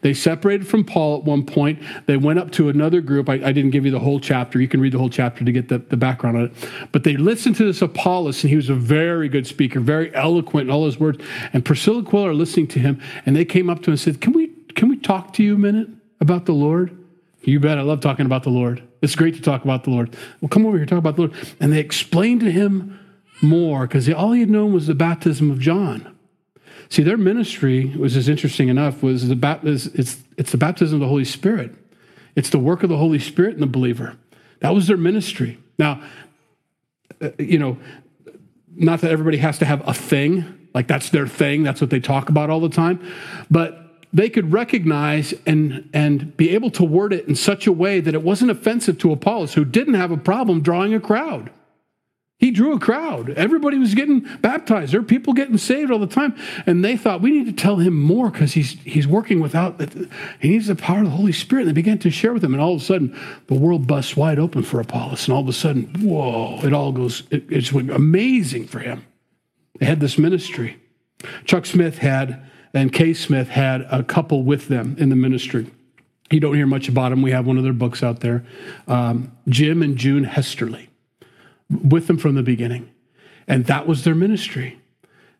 They 0.01 0.13
separated 0.13 0.67
from 0.67 0.83
Paul 0.83 1.17
at 1.17 1.23
one 1.23 1.45
point. 1.45 1.81
They 2.05 2.17
went 2.17 2.39
up 2.39 2.51
to 2.53 2.69
another 2.69 3.01
group. 3.01 3.29
I, 3.29 3.33
I, 3.33 3.51
didn't 3.51 3.71
give 3.71 3.85
you 3.85 3.91
the 3.91 4.00
whole 4.00 4.19
chapter. 4.19 4.59
You 4.59 4.67
can 4.67 4.81
read 4.81 4.93
the 4.93 4.97
whole 4.97 5.09
chapter 5.09 5.43
to 5.43 5.51
get 5.51 5.69
the, 5.69 5.79
the 5.79 5.97
background 5.97 6.38
on 6.38 6.43
it. 6.45 6.51
But 6.91 7.03
they 7.03 7.17
listened 7.17 7.55
to 7.57 7.65
this 7.65 7.81
Apollos, 7.81 8.43
and 8.43 8.50
he 8.50 8.55
was 8.55 8.69
a 8.69 8.75
very 8.75 9.29
good 9.29 9.47
speaker, 9.47 9.79
very 9.79 10.13
eloquent 10.15 10.69
in 10.69 10.73
all 10.73 10.85
his 10.85 11.00
words. 11.00 11.23
And 11.53 11.63
Priscilla 11.63 12.00
and 12.00 12.07
Aquila 12.07 12.29
are 12.29 12.33
listening 12.33 12.67
to 12.69 12.79
him, 12.79 13.01
and 13.25 13.35
they 13.35 13.45
came 13.45 13.69
up 13.69 13.79
to 13.79 13.85
him 13.85 13.93
and 13.93 14.00
said, 14.00 14.21
Can 14.21 14.33
we, 14.33 14.47
can 14.75 14.89
we 14.89 14.97
talk 14.97 15.33
to 15.33 15.43
you 15.43 15.55
a 15.55 15.57
minute 15.57 15.89
about 16.19 16.45
the 16.45 16.53
Lord? 16.53 16.97
You 17.43 17.59
bet. 17.59 17.77
I 17.77 17.81
love 17.81 18.01
talking 18.01 18.25
about 18.25 18.43
the 18.43 18.50
Lord. 18.50 18.83
It's 19.01 19.15
great 19.15 19.35
to 19.35 19.41
talk 19.41 19.63
about 19.63 19.83
the 19.83 19.89
Lord. 19.89 20.15
Well, 20.39 20.50
come 20.50 20.65
over 20.65 20.77
here, 20.77 20.85
talk 20.85 21.00
about 21.00 21.15
the 21.15 21.23
Lord. 21.23 21.33
And 21.59 21.73
they 21.73 21.79
explained 21.79 22.41
to 22.41 22.51
him 22.51 23.00
more 23.41 23.88
because 23.88 24.07
all 24.09 24.31
he 24.33 24.41
had 24.41 24.50
known 24.50 24.73
was 24.73 24.88
the 24.88 24.93
baptism 24.93 25.50
of 25.50 25.59
John. 25.59 26.15
See, 26.91 27.03
their 27.03 27.15
ministry, 27.15 27.88
which 27.88 28.17
is 28.17 28.27
interesting 28.27 28.67
enough, 28.67 29.01
was 29.01 29.29
the 29.29 29.60
it's, 29.63 30.17
it's 30.38 30.51
the 30.51 30.57
baptism 30.57 30.95
of 30.95 31.00
the 31.00 31.07
Holy 31.07 31.24
Spirit. 31.24 31.74
It's 32.36 32.50
the 32.50 32.60
work 32.60 32.83
of 32.83 32.89
the 32.89 32.98
Holy 32.98 33.17
Spirit 33.17 33.53
in 33.53 33.62
the 33.62 33.65
believer. 33.65 34.17
That 34.60 34.75
was 34.75 34.88
their 34.88 34.98
ministry. 34.98 35.57
Now, 35.79 36.03
uh, 37.21 37.29
you 37.39 37.60
know, 37.60 37.77
not 38.75 39.00
that 39.01 39.12
everybody 39.12 39.38
has 39.38 39.57
to 39.60 39.65
have 39.65 39.88
a 39.88 39.93
thing, 39.93 40.67
like 40.74 40.89
that's 40.89 41.12
their 41.12 41.27
thing, 41.27 41.63
that's 41.63 41.79
what 41.79 41.91
they 41.91 42.01
talk 42.01 42.27
about 42.27 42.50
all 42.50 42.60
the 42.60 42.67
time, 42.67 43.00
but 43.50 44.03
they 44.12 44.29
could 44.29 44.51
recognize 44.51 45.33
and, 45.45 45.89
and 45.93 46.36
be 46.36 46.50
able 46.50 46.71
to 46.71 46.83
word 46.83 47.13
it 47.13 47.25
in 47.25 47.36
such 47.36 47.67
a 47.67 47.71
way 47.71 48.01
that 48.01 48.13
it 48.13 48.21
wasn't 48.21 48.51
offensive 48.51 48.98
to 48.98 49.13
Apollos, 49.13 49.53
who 49.53 49.63
didn't 49.63 49.93
have 49.93 50.12
a 50.12 50.17
problem 50.17 50.62
drawing 50.62 50.93
a 50.93 51.00
crowd. 51.00 51.51
He 52.41 52.50
drew 52.50 52.74
a 52.74 52.79
crowd. 52.79 53.29
Everybody 53.29 53.77
was 53.77 53.93
getting 53.93 54.21
baptized. 54.41 54.91
There 54.91 55.00
were 55.00 55.05
people 55.05 55.33
getting 55.33 55.60
saved 55.60 55.91
all 55.91 56.00
the 56.00 56.07
time. 56.07 56.36
And 56.65 56.83
they 56.83 56.98
thought, 56.98 57.21
we 57.21 57.29
need 57.29 57.45
to 57.45 57.53
tell 57.53 57.75
him 57.75 57.93
more 57.93 58.31
because 58.31 58.53
he's, 58.53 58.71
he's 58.81 59.07
working 59.07 59.39
without, 59.39 59.79
he 60.39 60.50
needs 60.50 60.65
the 60.65 60.75
power 60.75 60.98
of 60.98 61.03
the 61.03 61.12
Holy 61.12 61.33
Spirit. 61.33 61.62
And 61.62 61.69
they 61.69 61.74
began 61.74 62.00
to 62.00 62.10
share 62.10 62.33
with 62.33 62.43
him. 62.43 62.55
And 62.55 62.62
all 62.62 62.74
of 62.74 62.81
a 62.81 62.83
sudden, 62.83 63.15
the 63.45 63.53
world 63.53 63.86
busts 63.86 64.17
wide 64.17 64.39
open 64.39 64.63
for 64.63 64.81
Apollos. 64.81 65.27
And 65.27 65.36
all 65.36 65.41
of 65.41 65.48
a 65.50 65.53
sudden, 65.53 65.83
whoa, 66.01 66.60
it 66.63 66.74
all 66.74 66.91
goes, 66.91 67.21
it, 67.29 67.45
it's 67.48 67.71
amazing 67.71 68.65
for 68.65 68.79
him. 68.79 69.05
They 69.79 69.86
had 69.86 70.00
this 70.00 70.17
ministry. 70.17 70.81
Chuck 71.45 71.67
Smith 71.67 72.00
had, 72.00 72.43
and 72.74 72.91
Kay 72.91 73.13
Smith 73.13 73.50
had 73.50 73.81
a 73.91 74.01
couple 74.01 74.41
with 74.43 74.67
them 74.67 74.95
in 74.98 75.10
the 75.10 75.15
ministry. 75.15 75.69
You 76.31 76.39
don't 76.39 76.55
hear 76.55 76.65
much 76.65 76.89
about 76.89 77.10
them. 77.10 77.21
We 77.21 77.31
have 77.31 77.45
one 77.45 77.57
of 77.57 77.63
their 77.63 77.71
books 77.71 78.01
out 78.01 78.21
there. 78.21 78.43
Um, 78.88 79.31
Jim 79.48 79.83
and 79.83 79.95
June 79.95 80.24
Hesterly 80.24 80.88
with 81.71 82.07
them 82.07 82.17
from 82.17 82.35
the 82.35 82.43
beginning. 82.43 82.89
And 83.47 83.65
that 83.65 83.87
was 83.87 84.03
their 84.03 84.15
ministry. 84.15 84.80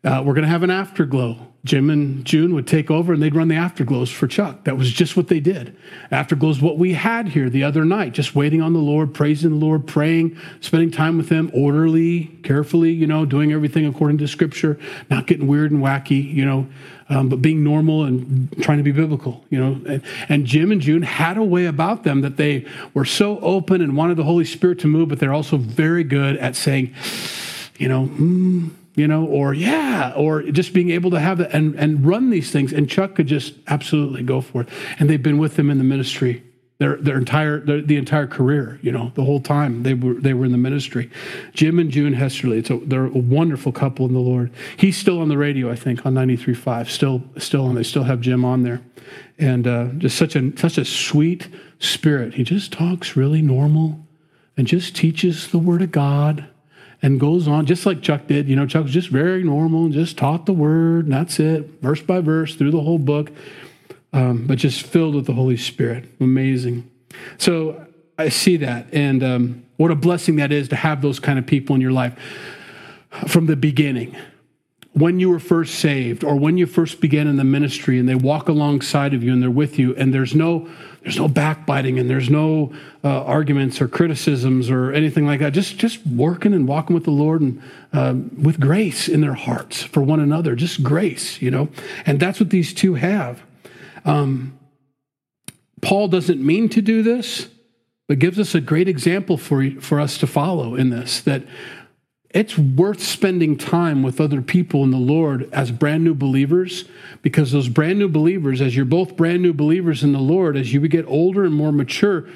Uh, 0.04 0.24
we're 0.26 0.34
going 0.34 0.44
to 0.44 0.50
have 0.50 0.64
an 0.64 0.72
afterglow. 0.72 1.38
Jim 1.64 1.92
and 1.92 2.26
June 2.26 2.56
would 2.56 2.66
take 2.66 2.90
over 2.90 3.14
and 3.14 3.22
they'd 3.22 3.36
run 3.36 3.48
the 3.48 3.56
afterglows 3.56 4.12
for 4.12 4.26
Chuck. 4.26 4.64
That 4.64 4.78
was 4.78 4.92
just 4.92 5.16
what 5.16 5.28
they 5.28 5.40
did. 5.40 5.78
Afterglows, 6.12 6.60
what 6.60 6.80
we 6.80 6.94
had 6.94 7.28
here 7.28 7.52
the 7.52 7.64
other 7.64 7.86
night, 7.86 8.14
just 8.14 8.34
waiting 8.34 8.64
on 8.64 8.74
the 8.74 8.80
Lord, 8.80 9.14
praising 9.14 9.52
the 9.52 9.64
Lord, 9.64 9.86
praying, 9.86 10.36
spending 10.60 10.90
time 10.90 11.18
with 11.18 11.30
Him, 11.30 11.52
orderly, 11.54 12.32
carefully, 12.42 12.92
you 12.92 13.06
know, 13.06 13.26
doing 13.26 13.54
everything 13.54 13.86
according 13.86 14.18
to 14.20 14.28
Scripture, 14.28 14.80
not 15.12 15.28
getting 15.28 15.46
weird 15.46 15.70
and 15.70 15.84
wacky, 15.84 16.34
you 16.34 16.46
know, 16.46 16.68
um, 17.10 17.30
but 17.30 17.44
being 17.44 17.64
normal 17.64 18.06
and 18.06 18.52
trying 18.64 18.78
to 18.78 18.84
be 18.84 18.92
biblical, 18.92 19.46
you 19.52 19.60
know. 19.60 19.80
And, 19.88 20.02
and 20.30 20.46
Jim 20.48 20.72
and 20.72 20.82
June 20.82 21.04
had 21.04 21.38
a 21.38 21.44
way 21.44 21.68
about 21.68 22.04
them 22.04 22.22
that 22.22 22.38
they 22.38 22.66
were 22.96 23.06
so 23.06 23.40
open 23.42 23.82
and 23.82 23.96
wanted 23.96 24.18
the 24.18 24.24
Holy 24.24 24.46
Spirit 24.46 24.80
to 24.80 24.88
move, 24.88 25.10
but 25.10 25.20
they're 25.20 25.34
also 25.34 25.58
very 25.58 26.04
good 26.04 26.38
at 26.38 26.56
saying, 26.56 26.92
you 27.78 27.88
know, 27.88 28.08
mm, 28.08 28.72
you 28.96 29.08
know, 29.08 29.26
or 29.26 29.54
yeah, 29.54 30.14
or 30.16 30.44
just 30.44 30.74
being 30.74 30.92
able 30.92 31.12
to 31.12 31.20
have 31.20 31.38
that 31.38 31.54
and, 31.54 31.76
and 31.76 32.06
run 32.06 32.30
these 32.30 32.52
things. 32.52 32.74
And 32.74 32.90
Chuck 32.90 33.16
could 33.16 33.28
just 33.28 33.54
absolutely 33.68 34.24
go 34.24 34.42
for 34.42 34.62
it. 34.62 34.70
And 35.00 35.10
they've 35.10 35.22
been 35.22 35.38
with 35.38 35.56
them 35.56 35.70
in 35.70 35.78
the 35.78 35.84
ministry 35.84 36.44
their 36.82 36.96
their 36.96 37.18
entire 37.20 37.60
their, 37.60 37.80
the 37.80 37.96
entire 37.96 38.26
career, 38.26 38.80
you 38.82 38.92
know, 38.92 39.12
the 39.14 39.24
whole 39.24 39.40
time 39.40 39.84
they 39.84 39.94
were 39.94 40.16
they 40.16 40.34
were 40.34 40.46
in 40.46 40.52
the 40.52 40.58
ministry. 40.58 41.12
Jim 41.54 41.78
and 41.78 41.92
June 41.92 42.14
Hesterly, 42.14 42.58
it's 42.58 42.72
a, 42.72 42.78
they're 42.78 43.06
a 43.06 43.10
wonderful 43.10 43.72
couple 43.72 44.08
in 44.08 44.14
the 44.14 44.20
Lord. 44.20 44.52
He's 44.78 44.98
still 44.98 45.22
on 45.22 45.30
the 45.30 45.38
radio, 45.38 45.70
I 45.70 45.76
think, 45.76 46.08
on 46.08 46.16
93.5. 46.16 46.90
Still 46.90 47.24
still 47.38 47.66
on. 47.68 47.76
They 47.76 47.84
still 47.84 48.06
have 48.06 48.20
Jim 48.20 48.44
on 48.44 48.64
there, 48.64 48.82
and 49.38 49.68
uh, 49.68 49.90
just 50.00 50.18
such 50.18 50.36
a 50.36 50.58
such 50.58 50.80
a 50.80 50.84
sweet 50.84 51.48
spirit. 51.78 52.34
He 52.34 52.44
just 52.44 52.74
talks 52.74 53.16
really 53.16 53.44
normal, 53.44 54.04
and 54.58 54.66
just 54.66 54.96
teaches 54.96 55.50
the 55.50 55.60
Word 55.60 55.84
of 55.84 55.92
God 55.92 56.48
and 57.02 57.20
goes 57.20 57.48
on 57.48 57.66
just 57.66 57.86
like 57.86 58.02
Chuck 58.02 58.28
did. 58.28 58.48
You 58.48 58.56
know, 58.56 58.66
Chuck 58.66 58.84
was 58.84 58.94
just 58.94 59.10
very 59.10 59.44
normal 59.44 59.86
and 59.86 59.94
just 59.94 60.18
taught 60.18 60.46
the 60.46 60.54
word, 60.54 61.06
and 61.06 61.14
that's 61.14 61.40
it, 61.40 61.82
verse 61.82 62.02
by 62.02 62.22
verse 62.22 62.56
through 62.56 62.72
the 62.72 62.82
whole 62.82 63.00
book, 63.00 63.32
um, 64.14 64.46
but 64.48 64.58
just 64.58 64.84
filled 64.84 65.16
with 65.16 65.26
the 65.26 65.34
Holy 65.34 65.58
Spirit. 65.58 66.06
Amazing. 66.20 66.90
So 67.38 67.88
I 68.18 68.30
see 68.30 68.58
that, 68.58 68.88
and 68.94 69.24
um, 69.24 69.66
what 69.78 69.92
a 69.92 69.96
blessing 69.96 70.36
that 70.38 70.52
is 70.52 70.70
to 70.70 70.76
have 70.76 71.02
those 71.02 71.20
kind 71.20 71.40
of 71.40 71.46
people 71.48 71.76
in 71.76 71.82
your 71.82 71.92
life 71.92 72.18
from 73.28 73.48
the 73.48 73.56
beginning. 73.56 74.16
When 74.94 75.22
you 75.22 75.30
were 75.30 75.40
first 75.40 75.76
saved, 75.76 76.24
or 76.24 76.36
when 76.36 76.58
you 76.58 76.66
first 76.66 77.00
began 77.00 77.28
in 77.28 77.38
the 77.38 77.46
ministry, 77.46 77.98
and 77.98 78.10
they 78.10 78.16
walk 78.16 78.50
alongside 78.50 79.14
of 79.14 79.24
you 79.24 79.32
and 79.32 79.42
they're 79.42 79.50
with 79.50 79.80
you, 79.80 79.96
and 79.96 80.14
there's 80.14 80.36
no 80.36 80.70
there's 81.02 81.18
no 81.18 81.28
backbiting 81.28 81.98
and 81.98 82.10
there's 82.10 82.30
no 82.30 82.72
uh, 83.04 83.24
arguments 83.24 83.82
or 83.82 83.88
criticisms 83.88 84.70
or 84.70 84.92
anything 84.92 85.26
like 85.26 85.40
that. 85.40 85.54
Just 85.54 85.78
just 85.78 86.06
working 86.06 86.54
and 86.54 86.68
walking 86.68 86.94
with 86.94 87.06
the 87.06 87.12
Lord 87.12 87.42
and 87.42 87.62
uh, 87.94 88.14
with 88.38 88.60
grace 88.60 89.08
in 89.08 89.22
their 89.22 89.34
hearts 89.34 89.82
for 89.82 90.02
one 90.04 90.20
another. 90.20 90.56
Just 90.56 90.84
grace, 90.84 91.42
you 91.42 91.50
know. 91.50 91.70
And 92.06 92.20
that's 92.20 92.40
what 92.40 92.50
these 92.50 92.74
two 92.74 92.96
have. 92.96 93.42
Um, 94.06 94.60
Paul 95.82 96.08
doesn't 96.08 96.46
mean 96.46 96.70
to 96.70 96.82
do 96.82 97.02
this, 97.02 97.48
but 98.08 98.20
gives 98.20 98.38
us 98.38 98.54
a 98.54 98.62
great 98.62 98.88
example 98.88 99.38
for 99.38 99.72
for 99.80 100.00
us 100.00 100.18
to 100.20 100.28
follow 100.28 100.76
in 100.76 100.92
this. 100.92 101.22
That 101.22 101.44
it's 102.34 102.58
worth 102.58 103.04
spending 103.04 103.58
time 103.58 104.04
with 104.04 104.22
other 104.22 104.42
people 104.42 104.84
in 104.84 104.92
the 104.92 104.98
Lord 104.98 105.50
as 105.52 105.72
brand 105.72 106.04
new 106.04 106.14
believers 106.14 106.86
because 107.22 107.52
those 107.52 107.68
brand 107.68 108.00
new 108.00 108.08
believers, 108.08 108.62
as 108.62 108.76
you're 108.76 108.86
both 108.86 109.18
brand 109.18 109.42
new 109.42 109.54
believers 109.54 110.04
in 110.04 110.14
the 110.14 110.20
Lord, 110.20 110.56
as 110.56 110.72
you 110.74 110.86
get 110.88 111.06
older 111.08 111.44
and 111.44 111.54
more 111.54 111.74
mature, 111.74 112.28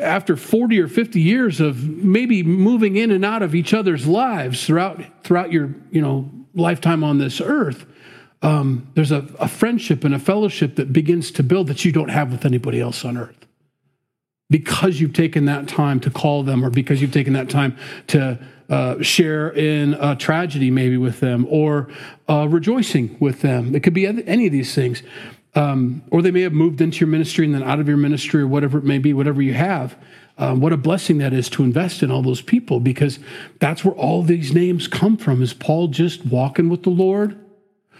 after 0.00 0.36
40 0.36 0.80
or 0.80 0.88
50 0.88 1.20
years 1.20 1.60
of 1.60 1.88
maybe 1.88 2.42
moving 2.42 2.96
in 2.96 3.10
and 3.10 3.24
out 3.24 3.42
of 3.42 3.54
each 3.54 3.74
other's 3.74 4.06
lives 4.06 4.64
throughout 4.64 5.02
throughout 5.24 5.52
your 5.52 5.74
you 5.90 6.00
know 6.00 6.30
lifetime 6.54 7.04
on 7.04 7.18
this 7.18 7.40
earth 7.40 7.84
um, 8.42 8.88
there's 8.94 9.12
a, 9.12 9.26
a 9.38 9.48
friendship 9.48 10.04
and 10.04 10.14
a 10.14 10.18
fellowship 10.18 10.76
that 10.76 10.92
begins 10.92 11.30
to 11.32 11.42
build 11.42 11.66
that 11.66 11.84
you 11.84 11.92
don't 11.92 12.10
have 12.10 12.30
with 12.30 12.44
anybody 12.44 12.80
else 12.80 13.04
on 13.04 13.16
earth 13.18 13.45
because 14.48 15.00
you've 15.00 15.12
taken 15.12 15.44
that 15.46 15.68
time 15.68 16.00
to 16.00 16.10
call 16.10 16.42
them 16.42 16.64
or 16.64 16.70
because 16.70 17.00
you've 17.02 17.12
taken 17.12 17.32
that 17.32 17.50
time 17.50 17.76
to 18.06 18.38
uh, 18.68 19.00
share 19.02 19.50
in 19.50 19.94
a 19.94 20.16
tragedy 20.16 20.70
maybe 20.70 20.96
with 20.96 21.20
them 21.20 21.46
or 21.48 21.88
uh, 22.28 22.46
rejoicing 22.48 23.16
with 23.20 23.40
them 23.42 23.74
it 23.74 23.82
could 23.82 23.94
be 23.94 24.06
any 24.06 24.46
of 24.46 24.52
these 24.52 24.74
things 24.74 25.02
um, 25.56 26.02
or 26.10 26.20
they 26.20 26.30
may 26.30 26.42
have 26.42 26.52
moved 26.52 26.80
into 26.80 27.00
your 27.00 27.08
ministry 27.08 27.46
and 27.46 27.54
then 27.54 27.62
out 27.62 27.80
of 27.80 27.88
your 27.88 27.96
ministry 27.96 28.42
or 28.42 28.46
whatever 28.46 28.78
it 28.78 28.84
may 28.84 28.98
be, 28.98 29.14
whatever 29.14 29.40
you 29.40 29.54
have. 29.54 29.96
Um, 30.38 30.60
what 30.60 30.74
a 30.74 30.76
blessing 30.76 31.16
that 31.18 31.32
is 31.32 31.48
to 31.50 31.64
invest 31.64 32.02
in 32.02 32.10
all 32.10 32.20
those 32.20 32.42
people 32.42 32.78
because 32.78 33.18
that's 33.58 33.82
where 33.82 33.94
all 33.94 34.22
these 34.22 34.52
names 34.52 34.86
come 34.86 35.16
from. 35.16 35.42
Is 35.42 35.54
Paul 35.54 35.88
just 35.88 36.26
walking 36.26 36.68
with 36.68 36.82
the 36.82 36.90
Lord? 36.90 37.38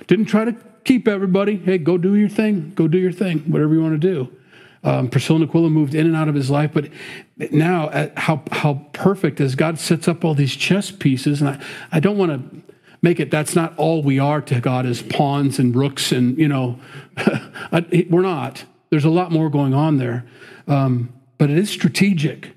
Didn't 0.07 0.27
try 0.27 0.45
to 0.45 0.55
keep 0.85 1.09
everybody. 1.09 1.57
Hey, 1.57 1.79
go 1.79 1.97
do 1.97 2.15
your 2.15 2.29
thing. 2.29 2.73
Go 2.75 2.89
do 2.89 2.99
your 2.99 3.13
thing. 3.13 3.39
Whatever 3.51 3.73
you 3.73 3.81
want 3.81 3.99
to 4.01 4.15
do. 4.15 4.31
Um, 4.87 5.09
Priscilla 5.09 5.41
and 5.41 5.49
Aquila 5.49 5.69
moved 5.69 5.97
in 5.97 6.07
and 6.07 6.15
out 6.15 6.29
of 6.29 6.37
his 6.37 6.49
life, 6.49 6.71
but 6.73 6.91
now 7.53 7.89
uh, 7.89 8.09
how 8.17 8.41
how 8.53 8.87
perfect 8.93 9.41
as 9.41 9.57
God 9.57 9.81
sets 9.81 10.07
up 10.07 10.25
all 10.25 10.33
these 10.33 10.55
chess 10.55 10.93
pieces, 10.93 11.41
and 11.41 11.51
I, 11.51 11.61
I 11.91 11.99
don't 11.99 12.17
want 12.17 12.31
to 12.31 12.75
make 13.03 13.19
it 13.19 13.29
that's 13.29 13.57
not 13.57 13.77
all 13.77 14.01
we 14.05 14.21
are 14.21 14.41
to 14.43 14.61
God 14.61 14.87
as 14.87 15.03
pawns 15.03 15.59
and 15.59 15.75
rooks 15.75 16.13
and 16.13 16.39
you 16.39 16.47
know 16.47 16.79
we're 18.11 18.23
not. 18.23 18.65
There's 18.91 19.05
a 19.05 19.11
lot 19.11 19.33
more 19.33 19.51
going 19.51 19.75
on 19.75 19.99
there, 19.99 20.25
um, 20.69 21.13
but 21.37 21.51
it 21.51 21.59
is 21.59 21.69
strategic, 21.69 22.53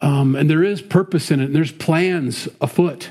um, 0.00 0.34
and 0.34 0.50
there 0.50 0.64
is 0.64 0.82
purpose 0.82 1.30
in 1.30 1.38
it. 1.38 1.44
And 1.44 1.54
there's 1.54 1.70
plans 1.70 2.48
afoot 2.60 3.10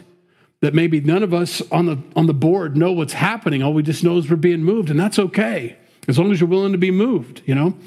that 0.60 0.74
maybe 0.74 1.00
none 1.00 1.24
of 1.24 1.34
us 1.34 1.62
on 1.72 1.86
the 1.86 1.98
on 2.14 2.26
the 2.26 2.34
board 2.34 2.76
know 2.76 2.92
what's 2.92 3.14
happening. 3.14 3.64
All 3.64 3.74
we 3.74 3.84
just 3.84 4.04
know 4.04 4.18
is 4.18 4.30
we're 4.30 4.36
being 4.36 4.66
moved, 4.66 4.90
and 4.90 5.00
that's 5.00 5.18
okay 5.18 5.78
as 6.10 6.20
long 6.20 6.30
as 6.34 6.42
you're 6.42 6.50
willing 6.50 6.74
to 6.74 6.78
be 6.78 6.92
moved. 6.92 7.42
You 7.46 7.56
know. 7.56 7.78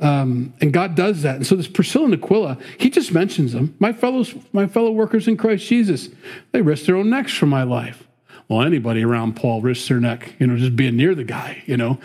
Um, 0.00 0.54
and 0.60 0.72
God 0.72 0.94
does 0.94 1.22
that. 1.22 1.36
And 1.36 1.46
so 1.46 1.56
this 1.56 1.68
Priscilla 1.68 2.06
and 2.06 2.14
Aquila, 2.14 2.56
he 2.78 2.88
just 2.88 3.12
mentions 3.12 3.52
them. 3.52 3.74
My 3.78 3.92
fellows, 3.92 4.34
my 4.52 4.66
fellow 4.66 4.90
workers 4.90 5.28
in 5.28 5.36
Christ 5.36 5.66
Jesus, 5.66 6.08
they 6.52 6.62
risked 6.62 6.86
their 6.86 6.96
own 6.96 7.10
necks 7.10 7.34
for 7.34 7.46
my 7.46 7.62
life 7.62 8.06
well, 8.50 8.62
anybody 8.62 9.04
around 9.04 9.36
Paul 9.36 9.62
risks 9.62 9.86
their 9.86 10.00
neck, 10.00 10.34
you 10.40 10.46
know, 10.48 10.56
just 10.56 10.74
being 10.74 10.96
near 10.96 11.14
the 11.14 11.22
guy, 11.22 11.62
you 11.66 11.76
know. 11.76 12.00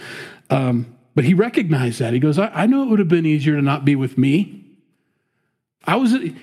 Um, 0.51 0.95
but 1.15 1.23
he 1.23 1.33
recognized 1.33 1.97
that. 1.99 2.13
He 2.13 2.19
goes, 2.19 2.37
I, 2.37 2.49
I 2.49 2.65
know 2.67 2.83
it 2.83 2.89
would 2.89 2.99
have 2.99 3.07
been 3.07 3.25
easier 3.25 3.55
to 3.55 3.63
not 3.63 3.83
be 3.83 3.95
with 3.95 4.15
me. 4.15 4.63
I 5.85 5.95
was, 5.95 6.13
a, 6.13 6.35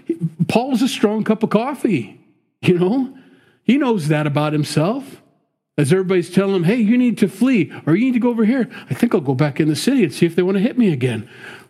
Paul 0.49 0.73
was 0.73 0.83
a 0.83 0.89
strong 0.89 1.23
cup 1.23 1.45
of 1.45 1.51
coffee, 1.51 2.21
you 2.63 2.81
know. 2.81 3.17
He 3.63 3.79
knows 3.79 4.09
that 4.09 4.27
about 4.27 4.53
himself. 4.53 5.22
As 5.79 5.91
everybody's 5.91 6.31
telling 6.31 6.55
him, 6.55 6.65
hey, 6.65 6.77
you 6.77 6.99
need 6.99 7.17
to 7.19 7.29
flee 7.29 7.73
or 7.87 7.95
you 7.95 8.05
need 8.05 8.15
to 8.15 8.21
go 8.21 8.29
over 8.29 8.45
here. 8.45 8.69
I 8.91 8.95
think 8.95 9.15
I'll 9.15 9.23
go 9.23 9.35
back 9.35 9.59
in 9.59 9.69
the 9.69 9.77
city 9.77 10.05
and 10.05 10.13
see 10.13 10.27
if 10.27 10.37
they 10.37 10.43
want 10.43 10.57
to 10.57 10.63
hit 10.63 10.77
me 10.77 10.93
again. 10.93 11.29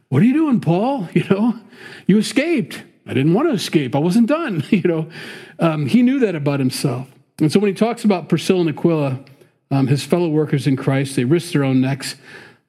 What 0.09 0.23
are 0.23 0.26
you 0.26 0.35
doing, 0.35 0.61
Paul? 0.61 1.09
You 1.14 1.25
know, 1.30 1.59
you 2.06 2.18
escaped. 2.18 2.82
I 3.06 3.14
didn't 3.14 3.35
want 3.35 3.49
to 3.49 3.54
escape. 3.54 3.94
I 3.94 3.99
wasn't 3.99 4.28
done. 4.28 4.64
You 4.71 4.82
know, 4.82 5.11
um, 5.59 5.87
he 5.87 6.02
knew 6.02 6.18
that 6.21 6.35
about 6.35 6.59
himself. 6.59 7.09
And 7.38 7.50
so 7.52 7.61
when 7.61 7.68
he 7.68 7.75
talks 7.75 8.04
about 8.04 8.28
Priscilla 8.28 8.61
and 8.61 8.71
Aquila, 8.71 9.21
um, 9.71 9.87
his 9.87 10.04
fellow 10.04 10.28
workers 10.28 10.66
in 10.66 10.76
Christ, 10.76 11.16
they 11.16 11.25
risked 11.25 11.52
their 11.52 11.64
own 11.64 11.80
necks. 11.80 12.16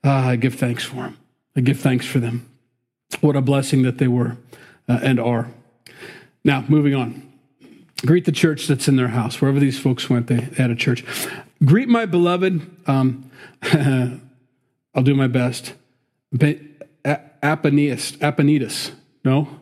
Uh, 0.03 0.11
I 0.11 0.35
give 0.35 0.55
thanks 0.55 0.83
for 0.83 0.95
them. 0.95 1.17
I 1.55 1.61
give 1.61 1.79
thanks 1.79 2.05
for 2.05 2.19
them. 2.19 2.49
What 3.21 3.35
a 3.35 3.41
blessing 3.41 3.83
that 3.83 3.97
they 3.97 4.07
were 4.07 4.37
uh, 4.87 4.99
and 5.01 5.19
are. 5.19 5.51
Now, 6.43 6.65
moving 6.67 6.95
on. 6.95 7.32
Greet 8.05 8.25
the 8.25 8.31
church 8.31 8.67
that's 8.67 8.88
in 8.88 8.95
their 8.95 9.10
house. 9.10 9.41
Wherever 9.41 9.60
these 9.60 9.79
folks 9.79 10.10
went, 10.10 10.27
they 10.27 10.41
had 10.57 10.69
a 10.69 10.75
church. 10.75 11.03
Greet 11.63 11.88
my 11.88 12.05
beloved. 12.05 12.88
Um, 12.88 13.31
I'll 14.94 15.03
do 15.03 15.16
my 15.16 15.27
best. 15.27 15.74
Apanius, 17.44 18.18
Apanitas. 18.18 18.92
No? 19.24 19.59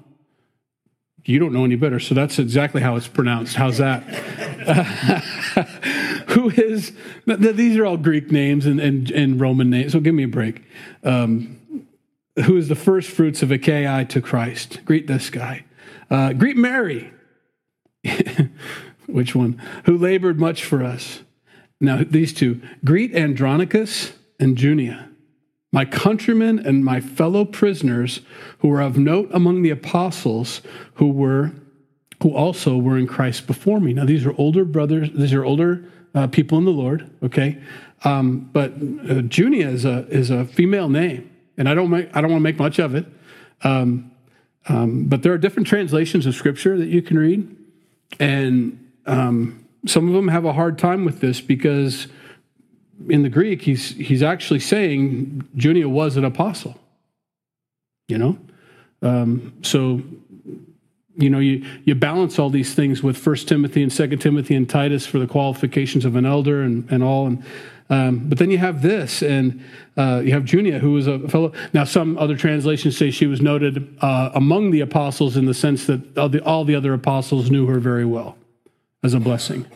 You 1.24 1.40
don't 1.40 1.54
know 1.54 1.66
any 1.66 1.76
better, 1.76 2.00
so 2.00 2.16
that's 2.16 2.40
exactly 2.40 2.82
how 2.82 2.96
it's 2.96 3.08
pronounced. 3.08 3.56
How's 3.56 3.78
that? 3.78 4.02
who 6.30 6.50
is, 6.50 6.94
these 7.26 7.78
are 7.78 7.86
all 7.86 7.98
Greek 7.98 8.32
names 8.32 8.66
and, 8.66 8.80
and, 8.80 9.12
and, 9.12 9.40
Roman 9.40 9.70
names, 9.70 9.92
so 9.92 10.00
give 10.00 10.16
me 10.16 10.24
a 10.24 10.28
break. 10.28 10.64
Um, 11.04 11.60
who 12.46 12.58
is 12.58 12.70
the 12.70 12.76
first 12.76 13.10
fruits 13.10 13.44
of 13.44 13.52
Achaia 13.52 14.06
to 14.06 14.22
Christ? 14.22 14.84
Greet 14.86 15.06
this 15.06 15.30
guy. 15.30 15.66
Uh, 16.10 16.34
greet 16.34 16.58
Mary. 16.58 17.12
Which 19.08 19.36
one? 19.36 19.62
Who 19.86 19.98
labored 19.98 20.40
much 20.40 20.64
for 20.64 20.84
us. 20.84 21.22
Now, 21.80 22.04
these 22.08 22.34
two. 22.34 22.62
Greet 22.84 23.16
Andronicus 23.16 24.14
and 24.40 24.58
Junia 24.58 25.10
my 25.72 25.86
countrymen 25.86 26.60
and 26.60 26.84
my 26.84 27.00
fellow 27.00 27.46
prisoners 27.46 28.22
who 28.60 28.68
were 28.68 28.82
of 28.82 28.98
note 28.98 29.30
among 29.34 29.62
the 29.62 29.70
apostles 29.70 30.62
who 30.96 31.10
were 31.10 31.52
who 32.22 32.36
also 32.36 32.78
were 32.78 33.00
in 33.00 33.08
Christ 33.08 33.48
before 33.48 33.80
me. 33.80 33.94
Now 33.94 34.06
these 34.06 34.26
are 34.26 34.36
older 34.38 34.64
brothers, 34.64 35.10
these 35.14 35.34
are 35.34 35.44
older 35.44 35.86
uh, 36.14 36.28
people 36.28 36.58
in 36.58 36.66
the 36.66 36.72
Lord, 36.72 37.10
okay? 37.24 37.58
Um, 38.04 38.50
but 38.54 38.74
uh, 38.74 39.22
Junia 39.22 39.68
is 39.70 39.86
a 39.86 40.06
is 40.10 40.30
a 40.30 40.46
female 40.46 40.90
name, 40.90 41.32
and 41.58 41.70
I 41.70 41.74
don't 41.74 41.90
make, 41.90 42.16
I 42.16 42.22
don't 42.22 42.30
want 42.32 42.42
to 42.42 42.44
make 42.44 42.60
much 42.60 42.80
of 42.80 42.96
it. 42.96 43.06
Um, 43.64 44.12
um, 44.68 45.06
but 45.06 45.24
there 45.24 45.34
are 45.34 45.38
different 45.38 45.68
translations 45.68 46.26
of 46.26 46.36
Scripture 46.36 46.78
that 46.78 46.88
you 46.88 47.02
can 47.02 47.18
read, 47.18 47.56
and 48.20 48.92
um, 49.06 49.66
some 49.86 50.08
of 50.08 50.14
them 50.14 50.28
have 50.28 50.46
a 50.46 50.54
hard 50.54 50.78
time 50.78 51.06
with 51.06 51.20
this 51.20 51.42
because 51.42 52.08
in 53.10 53.24
the 53.24 53.30
Greek, 53.30 53.64
he's, 53.64 53.92
he's 53.96 54.22
actually 54.22 54.60
saying 54.60 55.48
Junia 55.56 55.90
was 55.90 56.18
an 56.18 56.26
apostle. 56.26 56.80
You 58.08 58.18
know? 58.18 58.38
Um, 59.02 59.54
so, 59.64 60.02
you 61.16 61.30
know, 61.30 61.40
you, 61.40 61.66
you 61.86 61.96
balance 61.96 62.38
all 62.38 62.50
these 62.50 62.74
things 62.74 63.02
with 63.02 63.18
First 63.18 63.48
Timothy 63.48 63.82
and 63.82 63.92
Second 63.92 64.20
Timothy 64.20 64.56
and 64.56 64.70
Titus 64.70 65.06
for 65.06 65.18
the 65.18 65.28
qualifications 65.28 66.06
of 66.06 66.16
an 66.16 66.26
elder 66.26 66.62
and, 66.62 66.90
and 66.92 67.04
all. 67.04 67.28
And, 67.28 67.44
um, 67.92 68.28
but 68.28 68.40
then 68.40 68.50
you 68.50 68.58
have 68.58 68.82
this, 68.82 69.22
and 69.22 69.64
uh, 69.98 70.22
you 70.26 70.32
have 70.32 70.46
Junia, 70.46 70.80
who 70.80 70.94
was 70.94 71.06
a 71.06 71.20
fellow. 71.28 71.52
Now, 71.74 71.84
some 71.84 72.18
other 72.18 72.36
translations 72.36 72.98
say 72.98 73.12
she 73.12 73.28
was 73.28 73.42
noted 73.42 73.96
uh, 74.02 74.32
among 74.34 74.72
the 74.72 74.80
apostles 74.80 75.38
in 75.38 75.46
the 75.46 75.54
sense 75.54 75.86
that 75.86 76.18
all 76.18 76.30
the, 76.30 76.44
all 76.44 76.66
the 76.66 76.76
other 76.76 76.94
apostles 76.94 77.52
knew 77.52 77.68
her 77.68 77.80
very 77.80 78.06
well 78.06 78.36
as 79.04 79.14
a 79.14 79.20
blessing. 79.20 79.68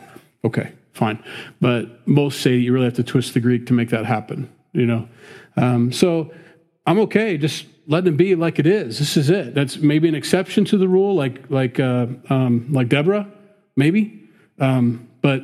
Okay 0.43 0.71
fine. 0.95 1.21
But 1.61 2.07
most 2.07 2.41
say 2.41 2.55
you 2.55 2.73
really 2.73 2.85
have 2.85 2.95
to 2.95 3.03
twist 3.03 3.33
the 3.33 3.39
Greek 3.39 3.67
to 3.67 3.73
make 3.73 3.89
that 3.89 4.05
happen, 4.05 4.49
you 4.71 4.85
know. 4.85 5.07
Um, 5.57 5.91
so 5.91 6.33
I'm 6.85 6.99
okay, 6.99 7.37
just 7.37 7.65
letting 7.87 8.13
it 8.13 8.17
be 8.17 8.33
like 8.35 8.59
it 8.59 8.65
is. 8.65 8.97
This 8.97 9.17
is 9.17 9.29
it. 9.29 9.53
That's 9.53 9.77
maybe 9.77 10.07
an 10.07 10.15
exception 10.15 10.65
to 10.65 10.77
the 10.77 10.87
rule, 10.87 11.13
like 11.13 11.49
like 11.51 11.79
uh, 11.79 12.07
um, 12.29 12.67
like 12.71 12.89
Deborah, 12.89 13.27
maybe. 13.75 14.23
Um, 14.59 15.09
but 15.21 15.43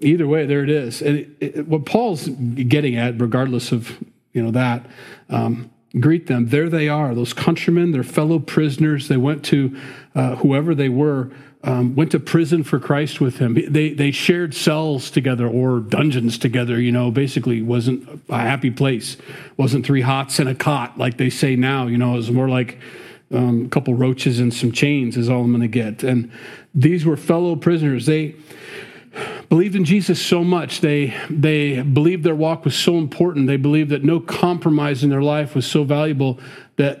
either 0.00 0.26
way, 0.26 0.46
there 0.46 0.62
it 0.62 0.70
is. 0.70 1.02
And 1.02 1.18
it, 1.18 1.28
it, 1.40 1.68
what 1.68 1.84
Paul's 1.84 2.28
getting 2.28 2.96
at, 2.96 3.20
regardless 3.20 3.72
of 3.72 3.96
you 4.32 4.42
know 4.42 4.50
that, 4.50 4.86
um, 5.28 5.70
greet 5.98 6.26
them. 6.26 6.48
There 6.48 6.68
they 6.68 6.88
are, 6.88 7.14
those 7.14 7.32
countrymen, 7.32 7.92
their 7.92 8.02
fellow 8.02 8.38
prisoners. 8.38 9.08
They 9.08 9.16
went 9.16 9.44
to 9.46 9.76
uh, 10.14 10.36
whoever 10.36 10.74
they 10.74 10.88
were 10.88 11.30
um, 11.64 11.96
went 11.96 12.12
to 12.12 12.20
prison 12.20 12.62
for 12.62 12.78
Christ 12.78 13.20
with 13.20 13.38
him. 13.38 13.54
They 13.54 13.90
they 13.90 14.10
shared 14.10 14.54
cells 14.54 15.10
together 15.10 15.46
or 15.46 15.80
dungeons 15.80 16.38
together. 16.38 16.80
You 16.80 16.92
know, 16.92 17.10
basically 17.10 17.62
wasn't 17.62 18.22
a 18.28 18.38
happy 18.38 18.70
place. 18.70 19.16
wasn't 19.56 19.84
three 19.84 20.02
hots 20.02 20.38
and 20.38 20.48
a 20.48 20.54
cot 20.54 20.98
like 20.98 21.16
they 21.16 21.30
say 21.30 21.56
now. 21.56 21.86
You 21.86 21.98
know, 21.98 22.14
it 22.14 22.18
was 22.18 22.30
more 22.30 22.48
like 22.48 22.78
um, 23.32 23.66
a 23.66 23.68
couple 23.68 23.94
roaches 23.94 24.40
and 24.40 24.52
some 24.54 24.72
chains 24.72 25.16
is 25.16 25.28
all 25.28 25.42
I'm 25.42 25.50
going 25.50 25.62
to 25.62 25.68
get. 25.68 26.02
And 26.02 26.30
these 26.74 27.04
were 27.04 27.16
fellow 27.16 27.56
prisoners. 27.56 28.06
They 28.06 28.36
believed 29.48 29.74
in 29.74 29.84
Jesus 29.84 30.20
so 30.24 30.44
much. 30.44 30.80
They 30.80 31.14
they 31.30 31.82
believed 31.82 32.24
their 32.24 32.34
walk 32.34 32.64
was 32.64 32.76
so 32.76 32.98
important. 32.98 33.46
They 33.46 33.56
believed 33.56 33.90
that 33.90 34.04
no 34.04 34.20
compromise 34.20 35.02
in 35.04 35.10
their 35.10 35.22
life 35.22 35.54
was 35.54 35.66
so 35.66 35.84
valuable 35.84 36.38
that 36.76 37.00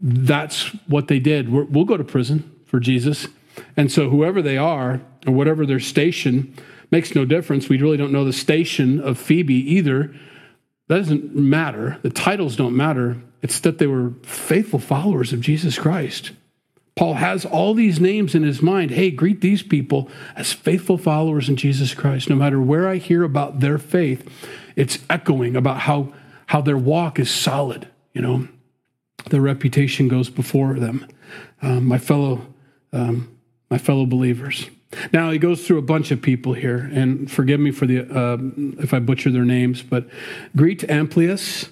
that's 0.00 0.66
what 0.86 1.08
they 1.08 1.18
did. 1.18 1.48
we 1.48 1.64
will 1.64 1.84
go 1.84 1.96
to 1.96 2.04
prison 2.04 2.50
for 2.66 2.78
Jesus 2.78 3.28
and 3.76 3.90
so, 3.90 4.10
whoever 4.10 4.42
they 4.42 4.56
are, 4.56 5.00
or 5.26 5.32
whatever 5.32 5.66
their 5.66 5.80
station, 5.80 6.54
makes 6.90 7.14
no 7.14 7.24
difference. 7.24 7.68
We 7.68 7.78
really 7.78 7.96
don't 7.96 8.12
know 8.12 8.24
the 8.24 8.32
station 8.32 9.00
of 9.00 9.18
Phoebe 9.18 9.54
either. 9.54 10.14
That 10.88 10.98
doesn't 10.98 11.34
matter. 11.34 11.98
The 12.02 12.10
titles 12.10 12.56
don't 12.56 12.76
matter. 12.76 13.16
It's 13.42 13.60
that 13.60 13.78
they 13.78 13.86
were 13.86 14.12
faithful 14.22 14.78
followers 14.78 15.32
of 15.32 15.40
Jesus 15.40 15.78
Christ. 15.78 16.32
Paul 16.96 17.14
has 17.14 17.44
all 17.44 17.74
these 17.74 18.00
names 18.00 18.34
in 18.34 18.42
his 18.42 18.62
mind. 18.62 18.90
Hey, 18.90 19.10
greet 19.10 19.42
these 19.42 19.62
people 19.62 20.08
as 20.34 20.54
faithful 20.54 20.96
followers 20.96 21.48
in 21.48 21.56
Jesus 21.56 21.92
Christ. 21.92 22.30
No 22.30 22.36
matter 22.36 22.60
where 22.60 22.88
I 22.88 22.96
hear 22.96 23.22
about 23.22 23.60
their 23.60 23.76
faith, 23.76 24.26
it's 24.76 24.98
echoing 25.10 25.56
about 25.56 25.80
how, 25.80 26.14
how 26.46 26.62
their 26.62 26.78
walk 26.78 27.18
is 27.18 27.30
solid, 27.30 27.88
you 28.14 28.22
know. 28.22 28.48
their 29.28 29.42
reputation 29.42 30.08
goes 30.08 30.30
before 30.30 30.74
them. 30.74 31.06
Um, 31.60 31.84
my 31.84 31.98
fellow, 31.98 32.46
um, 32.92 33.36
my 33.70 33.76
fellow 33.76 34.06
believers. 34.06 34.70
Now 35.12 35.30
he 35.30 35.38
goes 35.38 35.66
through 35.66 35.78
a 35.78 35.82
bunch 35.82 36.10
of 36.10 36.22
people 36.22 36.54
here, 36.54 36.88
and 36.92 37.30
forgive 37.30 37.60
me 37.60 37.72
for 37.72 37.86
the 37.86 38.00
uh, 38.00 38.38
if 38.82 38.94
I 38.94 39.00
butcher 39.00 39.30
their 39.30 39.44
names, 39.44 39.82
but 39.82 40.08
greet 40.54 40.88
Amplius, 40.88 41.68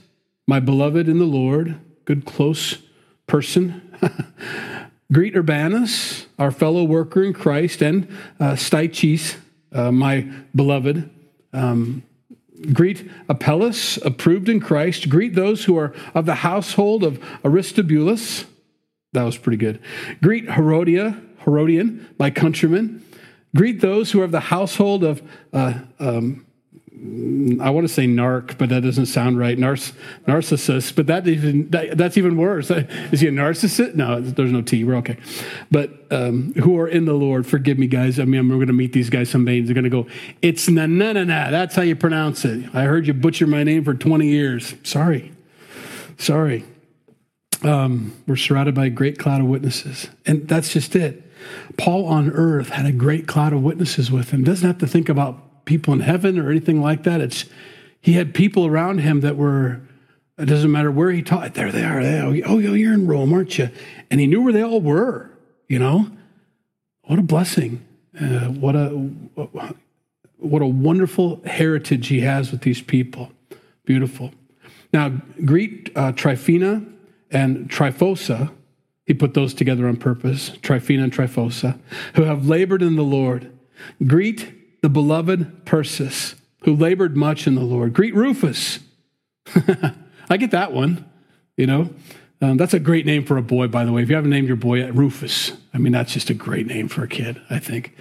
my 0.46 0.60
beloved 0.60 1.08
in 1.08 1.18
the 1.18 1.24
Lord, 1.24 1.76
good 2.04 2.26
close 2.26 2.78
person. 3.26 3.80
greet 5.14 5.36
Urbanus, 5.36 6.26
our 6.38 6.50
fellow 6.50 6.82
worker 6.82 7.22
in 7.22 7.32
Christ, 7.32 7.80
and 7.80 8.08
uh, 8.40 8.52
Stachys, 8.52 9.36
uh, 9.72 9.92
my 9.92 10.28
beloved. 10.54 11.08
Um, 11.52 12.02
greet 12.72 13.08
Apelles, 13.28 13.98
approved 14.04 14.48
in 14.48 14.60
Christ. 14.60 15.08
Greet 15.08 15.34
those 15.34 15.64
who 15.64 15.78
are 15.78 15.94
of 16.14 16.26
the 16.26 16.34
household 16.34 17.04
of 17.04 17.24
Aristobulus. 17.44 18.44
That 19.12 19.22
was 19.22 19.38
pretty 19.38 19.58
good. 19.58 19.80
Greet 20.20 20.50
Herodia, 20.50 21.20
Herodian, 21.44 22.08
my 22.18 22.30
countryman. 22.30 23.04
Greet 23.56 23.80
those 23.80 24.10
who 24.10 24.20
are 24.20 24.24
of 24.24 24.32
the 24.32 24.40
household 24.40 25.04
of, 25.04 25.22
uh, 25.52 25.74
um, 26.00 26.44
I 26.96 27.70
want 27.70 27.86
to 27.86 27.92
say 27.92 28.06
narc, 28.06 28.56
but 28.56 28.68
that 28.70 28.82
doesn't 28.82 29.06
sound 29.06 29.38
right. 29.38 29.58
Narc- 29.58 29.92
narcissist, 30.26 30.94
but 30.94 31.06
that 31.08 31.26
even 31.26 31.68
that, 31.70 31.98
that's 31.98 32.16
even 32.16 32.36
worse. 32.36 32.70
Is 32.70 33.20
he 33.20 33.26
a 33.26 33.32
narcissist? 33.32 33.94
No, 33.94 34.20
there's 34.20 34.52
no 34.52 34.62
T. 34.62 34.84
We're 34.84 34.96
okay. 34.96 35.18
But 35.70 35.90
um, 36.10 36.54
who 36.54 36.78
are 36.78 36.88
in 36.88 37.04
the 37.04 37.12
Lord? 37.12 37.46
Forgive 37.46 37.78
me, 37.78 37.88
guys. 37.88 38.18
I 38.20 38.24
mean, 38.24 38.48
we're 38.48 38.54
going 38.54 38.68
to 38.68 38.72
meet 38.72 38.92
these 38.92 39.10
guys 39.10 39.28
someday. 39.28 39.60
They're 39.60 39.74
going 39.74 39.84
to 39.84 39.90
go. 39.90 40.06
It's 40.40 40.68
na 40.68 40.86
na 40.86 41.12
na 41.12 41.24
na. 41.24 41.50
That's 41.50 41.74
how 41.74 41.82
you 41.82 41.96
pronounce 41.96 42.44
it. 42.44 42.74
I 42.74 42.84
heard 42.84 43.06
you 43.06 43.12
butcher 43.12 43.46
my 43.46 43.64
name 43.64 43.84
for 43.84 43.94
20 43.94 44.26
years. 44.26 44.74
Sorry, 44.82 45.32
sorry. 46.16 46.64
Um, 47.62 48.16
we're 48.26 48.36
surrounded 48.36 48.74
by 48.74 48.86
a 48.86 48.90
great 48.90 49.18
cloud 49.18 49.40
of 49.40 49.46
witnesses, 49.46 50.08
and 50.26 50.48
that's 50.48 50.72
just 50.72 50.96
it. 50.96 51.22
Paul 51.76 52.06
on 52.06 52.30
earth 52.30 52.70
had 52.70 52.86
a 52.86 52.92
great 52.92 53.26
cloud 53.26 53.52
of 53.52 53.62
witnesses 53.62 54.10
with 54.10 54.30
him. 54.30 54.44
Doesn't 54.44 54.66
have 54.66 54.78
to 54.78 54.86
think 54.86 55.08
about 55.08 55.42
people 55.64 55.92
in 55.94 56.00
heaven 56.00 56.38
or 56.38 56.50
anything 56.50 56.80
like 56.80 57.02
that. 57.04 57.20
It's 57.20 57.44
he 58.00 58.14
had 58.14 58.34
people 58.34 58.66
around 58.66 58.98
him 58.98 59.20
that 59.20 59.36
were. 59.36 59.80
It 60.36 60.46
doesn't 60.46 60.72
matter 60.72 60.90
where 60.90 61.12
he 61.12 61.22
taught. 61.22 61.54
There 61.54 61.70
they 61.70 61.84
are. 61.84 62.02
They, 62.02 62.42
oh, 62.42 62.58
you're 62.58 62.92
in 62.92 63.06
Rome, 63.06 63.32
aren't 63.32 63.56
you? 63.56 63.70
And 64.10 64.20
he 64.20 64.26
knew 64.26 64.42
where 64.42 64.52
they 64.52 64.64
all 64.64 64.80
were. 64.80 65.30
You 65.68 65.78
know, 65.78 66.10
what 67.04 67.18
a 67.18 67.22
blessing! 67.22 67.84
Uh, 68.20 68.48
what 68.48 68.74
a 68.74 68.88
what 70.38 70.62
a 70.62 70.66
wonderful 70.66 71.40
heritage 71.46 72.08
he 72.08 72.20
has 72.20 72.50
with 72.50 72.62
these 72.62 72.82
people. 72.82 73.30
Beautiful. 73.84 74.32
Now 74.92 75.10
greet 75.44 75.90
uh, 75.96 76.12
Tryphena 76.12 76.84
and 77.30 77.68
Tryphosa 77.70 78.50
he 79.06 79.12
put 79.12 79.34
those 79.34 79.52
together 79.52 79.86
on 79.86 79.96
purpose, 79.96 80.52
Tryphena 80.62 81.04
and 81.04 81.12
Tryphosa, 81.12 81.78
who 82.14 82.22
have 82.22 82.48
labored 82.48 82.82
in 82.82 82.96
the 82.96 83.02
Lord. 83.02 83.50
Greet 84.06 84.53
the 84.84 84.90
beloved 84.90 85.64
Persis, 85.64 86.34
who 86.64 86.76
labored 86.76 87.16
much 87.16 87.46
in 87.46 87.54
the 87.54 87.62
Lord. 87.62 87.94
Greet 87.94 88.14
Rufus. 88.14 88.80
I 90.28 90.36
get 90.36 90.50
that 90.50 90.74
one, 90.74 91.06
you 91.56 91.66
know. 91.66 91.88
Um, 92.42 92.58
that's 92.58 92.74
a 92.74 92.78
great 92.78 93.06
name 93.06 93.24
for 93.24 93.38
a 93.38 93.42
boy, 93.42 93.68
by 93.68 93.86
the 93.86 93.92
way. 93.92 94.02
If 94.02 94.10
you 94.10 94.14
haven't 94.14 94.28
named 94.28 94.46
your 94.46 94.58
boy 94.58 94.86
Rufus, 94.92 95.52
I 95.72 95.78
mean, 95.78 95.94
that's 95.94 96.12
just 96.12 96.28
a 96.28 96.34
great 96.34 96.66
name 96.66 96.88
for 96.88 97.02
a 97.02 97.08
kid, 97.08 97.40
I 97.48 97.60
think. 97.60 97.96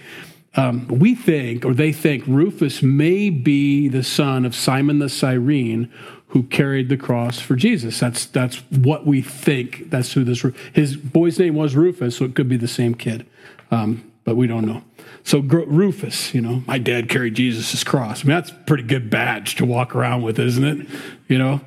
Um, 0.56 0.86
we 0.90 1.16
think, 1.16 1.64
or 1.64 1.74
they 1.74 1.94
think, 1.94 2.26
Rufus 2.28 2.84
may 2.84 3.30
be 3.30 3.88
the 3.88 4.04
son 4.04 4.44
of 4.44 4.54
Simon 4.54 5.00
the 5.00 5.08
Cyrene, 5.08 5.90
who 6.28 6.44
carried 6.44 6.90
the 6.90 6.98
cross 6.98 7.40
for 7.40 7.56
Jesus. 7.56 7.98
That's 7.98 8.26
that's 8.26 8.58
what 8.72 9.08
we 9.08 9.22
think. 9.22 9.90
That's 9.90 10.12
who 10.12 10.26
this 10.26 10.46
his 10.74 10.98
boy's 10.98 11.40
name 11.40 11.56
was 11.56 11.78
Rufus, 11.78 12.18
so 12.18 12.26
it 12.26 12.36
could 12.36 12.50
be 12.50 12.58
the 12.58 12.68
same 12.68 12.94
kid, 12.94 13.26
um, 13.72 14.12
but 14.24 14.36
we 14.36 14.48
don't 14.48 14.66
know. 14.66 14.84
So 15.24 15.40
Rufus, 15.40 16.34
you 16.34 16.42
know, 16.42 16.64
my 16.68 16.78
dad 16.78 17.10
carried 17.10 17.36
Jesus' 17.36 17.84
cross. 17.84 18.24
I 18.24 18.28
mean, 18.28 18.36
that's 18.36 18.52
a 18.52 18.56
pretty 18.56 18.84
good 18.84 19.10
badge 19.10 19.56
to 19.56 19.66
walk 19.66 19.96
around 19.96 20.22
with, 20.24 20.40
isn't 20.40 20.64
it? 20.64 20.88
You 21.28 21.38
know. 21.38 21.62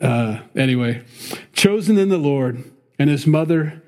Uh, 0.00 0.40
anyway, 0.56 1.02
chosen 1.52 1.98
in 1.98 2.08
the 2.08 2.18
Lord 2.18 2.64
and 2.98 3.10
his 3.10 3.26
mother 3.26 3.82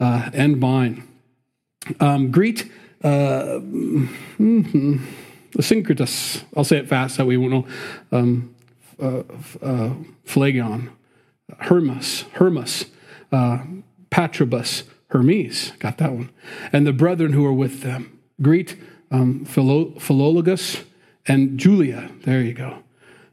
uh, 0.00 0.30
and 0.32 0.58
mine. 0.58 1.06
Um, 2.00 2.30
greet 2.30 2.70
uh, 3.02 3.60
mm-hmm, 3.60 5.04
Syncretus. 5.56 6.42
I'll 6.56 6.64
say 6.64 6.78
it 6.78 6.88
fast 6.88 7.16
that 7.18 7.26
we 7.26 7.36
won't 7.36 7.52
know. 7.52 7.66
Um, 8.12 8.54
uh, 9.00 9.22
uh, 9.62 9.94
Phlegon, 10.24 10.90
Hermas, 11.58 12.22
Hermas, 12.32 12.86
uh, 13.30 13.58
Patrobus, 14.10 14.84
Hermes, 15.08 15.72
got 15.78 15.98
that 15.98 16.12
one, 16.12 16.30
and 16.72 16.86
the 16.86 16.92
brethren 16.92 17.32
who 17.32 17.44
are 17.46 17.52
with 17.52 17.82
them. 17.82 18.18
Greet 18.40 18.76
um, 19.10 19.44
Philologus 19.46 20.84
and 21.26 21.58
Julia. 21.58 22.10
There 22.24 22.42
you 22.42 22.52
go. 22.52 22.82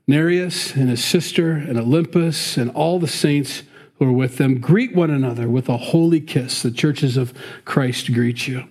Nereus 0.08 0.76
and 0.76 0.90
his 0.90 1.04
sister 1.04 1.52
and 1.52 1.78
Olympus 1.78 2.58
and 2.58 2.70
all 2.72 3.00
the 3.00 3.08
saints 3.08 3.64
who 3.98 4.06
are 4.06 4.12
with 4.12 4.38
them. 4.38 4.60
Greet 4.60 4.96
one 4.96 5.10
another 5.10 5.50
with 5.50 5.68
a 5.68 5.78
holy 5.78 6.22
kiss. 6.22 6.62
The 6.62 6.72
churches 6.72 7.18
of 7.18 7.34
Christ 7.66 8.14
greet 8.14 8.48
you. 8.48 8.68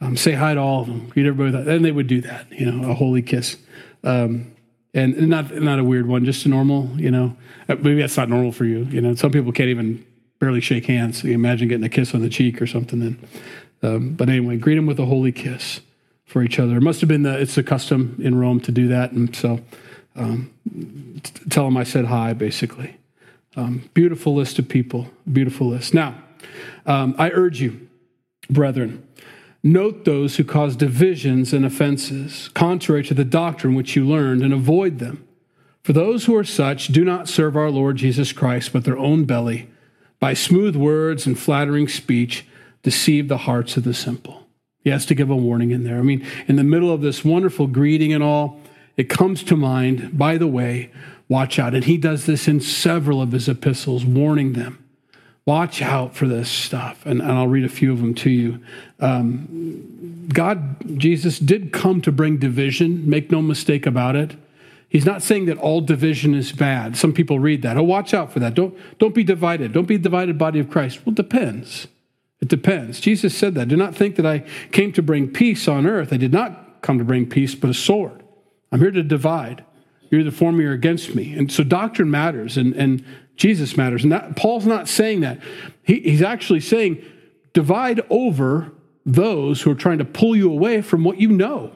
Um, 0.00 0.16
say 0.16 0.32
hi 0.32 0.54
to 0.54 0.60
all 0.60 0.82
of 0.82 0.86
them. 0.86 1.08
Greet 1.08 1.26
everybody 1.26 1.56
with 1.56 1.66
that. 1.66 1.74
And 1.74 1.84
they 1.84 1.92
would 1.92 2.06
do 2.06 2.20
that, 2.22 2.50
you 2.50 2.70
know, 2.70 2.90
a 2.90 2.94
holy 2.94 3.20
kiss. 3.20 3.58
Um, 4.02 4.52
and 4.94 5.28
not 5.28 5.54
not 5.54 5.78
a 5.78 5.84
weird 5.84 6.08
one, 6.08 6.24
just 6.24 6.46
a 6.46 6.48
normal, 6.48 6.90
you 6.96 7.10
know. 7.12 7.36
Uh, 7.68 7.76
maybe 7.76 8.00
that's 8.00 8.16
not 8.16 8.28
normal 8.28 8.50
for 8.50 8.64
you, 8.64 8.84
you 8.84 9.00
know. 9.00 9.14
Some 9.14 9.30
people 9.30 9.52
can't 9.52 9.68
even 9.68 10.04
barely 10.40 10.60
shake 10.60 10.86
hands. 10.86 11.22
So 11.22 11.28
you 11.28 11.34
imagine 11.34 11.68
getting 11.68 11.84
a 11.84 11.88
kiss 11.88 12.14
on 12.14 12.20
the 12.20 12.28
cheek 12.28 12.60
or 12.60 12.66
something. 12.66 12.98
Then, 12.98 13.28
um, 13.82 14.14
but 14.14 14.28
anyway, 14.28 14.56
greet 14.56 14.74
them 14.74 14.86
with 14.86 14.98
a 14.98 15.04
holy 15.06 15.30
kiss 15.30 15.80
for 16.24 16.42
each 16.42 16.58
other. 16.58 16.76
It 16.78 16.82
must 16.82 17.00
have 17.00 17.08
been 17.08 17.22
the 17.22 17.40
it's 17.40 17.54
the 17.54 17.62
custom 17.62 18.18
in 18.20 18.36
Rome 18.38 18.58
to 18.60 18.72
do 18.72 18.88
that, 18.88 19.12
and 19.12 19.34
so 19.34 19.60
um, 20.16 20.50
tell 21.48 21.64
them 21.64 21.76
I 21.76 21.84
said 21.84 22.06
hi, 22.06 22.32
basically. 22.32 22.96
Um, 23.54 23.88
beautiful 23.94 24.34
list 24.34 24.58
of 24.58 24.68
people, 24.68 25.08
beautiful 25.30 25.68
list. 25.68 25.94
Now, 25.94 26.16
um, 26.86 27.14
I 27.18 27.30
urge 27.30 27.60
you, 27.60 27.88
brethren 28.48 29.06
Note 29.62 30.06
those 30.06 30.36
who 30.36 30.44
cause 30.44 30.74
divisions 30.74 31.52
and 31.52 31.66
offenses, 31.66 32.48
contrary 32.54 33.02
to 33.04 33.14
the 33.14 33.26
doctrine 33.26 33.74
which 33.74 33.94
you 33.94 34.06
learned, 34.06 34.42
and 34.42 34.54
avoid 34.54 34.98
them. 34.98 35.26
For 35.82 35.92
those 35.92 36.24
who 36.24 36.34
are 36.34 36.44
such 36.44 36.88
do 36.88 37.04
not 37.04 37.28
serve 37.28 37.56
our 37.56 37.70
Lord 37.70 37.96
Jesus 37.96 38.32
Christ, 38.32 38.72
but 38.72 38.84
their 38.84 38.98
own 38.98 39.24
belly, 39.24 39.68
by 40.20 40.34
smooth 40.34 40.76
words 40.76 41.26
and 41.26 41.38
flattering 41.38 41.88
speech, 41.88 42.46
deceive 42.82 43.28
the 43.28 43.38
hearts 43.38 43.76
of 43.76 43.84
the 43.84 43.94
simple. 43.94 44.46
He 44.84 44.90
has 44.90 45.04
to 45.06 45.14
give 45.14 45.30
a 45.30 45.36
warning 45.36 45.70
in 45.70 45.84
there. 45.84 45.98
I 45.98 46.02
mean, 46.02 46.26
in 46.46 46.56
the 46.56 46.64
middle 46.64 46.92
of 46.92 47.00
this 47.00 47.24
wonderful 47.24 47.66
greeting 47.66 48.12
and 48.12 48.22
all, 48.22 48.60
it 48.96 49.08
comes 49.08 49.42
to 49.44 49.56
mind, 49.56 50.16
by 50.16 50.38
the 50.38 50.46
way, 50.46 50.90
watch 51.28 51.58
out. 51.58 51.74
And 51.74 51.84
he 51.84 51.96
does 51.96 52.26
this 52.26 52.46
in 52.46 52.60
several 52.60 53.20
of 53.20 53.32
his 53.32 53.48
epistles, 53.48 54.04
warning 54.04 54.52
them 54.52 54.80
watch 55.46 55.82
out 55.82 56.14
for 56.14 56.28
this 56.28 56.48
stuff. 56.48 57.04
And, 57.04 57.20
and 57.20 57.32
I'll 57.32 57.48
read 57.48 57.64
a 57.64 57.68
few 57.68 57.92
of 57.92 57.98
them 57.98 58.14
to 58.16 58.30
you. 58.30 58.60
Um, 59.00 60.28
God, 60.32 60.76
Jesus, 60.98 61.38
did 61.38 61.72
come 61.72 62.00
to 62.02 62.12
bring 62.12 62.36
division, 62.36 63.08
make 63.08 63.30
no 63.30 63.42
mistake 63.42 63.86
about 63.86 64.16
it. 64.16 64.36
He's 64.90 65.06
not 65.06 65.22
saying 65.22 65.46
that 65.46 65.56
all 65.56 65.80
division 65.80 66.34
is 66.34 66.50
bad. 66.50 66.96
Some 66.96 67.12
people 67.12 67.38
read 67.38 67.62
that. 67.62 67.76
Oh, 67.76 67.82
watch 67.84 68.12
out 68.12 68.32
for 68.32 68.40
that. 68.40 68.54
Don't, 68.54 68.76
don't 68.98 69.14
be 69.14 69.22
divided. 69.22 69.72
Don't 69.72 69.86
be 69.86 69.94
a 69.94 69.98
divided 69.98 70.36
body 70.36 70.58
of 70.58 70.68
Christ. 70.68 71.06
Well, 71.06 71.12
it 71.12 71.16
depends. 71.16 71.86
It 72.40 72.48
depends. 72.48 72.98
Jesus 72.98 73.32
said 73.34 73.54
that. 73.54 73.68
Do 73.68 73.76
not 73.76 73.94
think 73.94 74.16
that 74.16 74.26
I 74.26 74.40
came 74.72 74.92
to 74.94 75.02
bring 75.02 75.28
peace 75.28 75.68
on 75.68 75.86
earth. 75.86 76.12
I 76.12 76.16
did 76.16 76.32
not 76.32 76.82
come 76.82 76.98
to 76.98 77.04
bring 77.04 77.28
peace, 77.28 77.54
but 77.54 77.70
a 77.70 77.74
sword. 77.74 78.24
I'm 78.72 78.80
here 78.80 78.90
to 78.90 79.04
divide. 79.04 79.64
You're 80.10 80.22
either 80.22 80.32
for 80.32 80.50
me 80.50 80.64
or 80.64 80.72
against 80.72 81.14
me. 81.14 81.34
And 81.34 81.52
so 81.52 81.62
doctrine 81.62 82.10
matters. 82.10 82.56
And, 82.56 82.74
and 82.74 83.04
Jesus 83.36 83.76
matters. 83.76 84.02
And 84.02 84.10
that, 84.10 84.34
Paul's 84.34 84.66
not 84.66 84.88
saying 84.88 85.20
that. 85.20 85.38
He, 85.84 86.00
he's 86.00 86.22
actually 86.22 86.60
saying, 86.60 87.04
divide 87.52 88.00
over 88.10 88.72
those 89.06 89.62
who 89.62 89.70
are 89.70 89.76
trying 89.76 89.98
to 89.98 90.04
pull 90.04 90.34
you 90.34 90.50
away 90.50 90.82
from 90.82 91.04
what 91.04 91.20
you 91.20 91.28
know, 91.28 91.70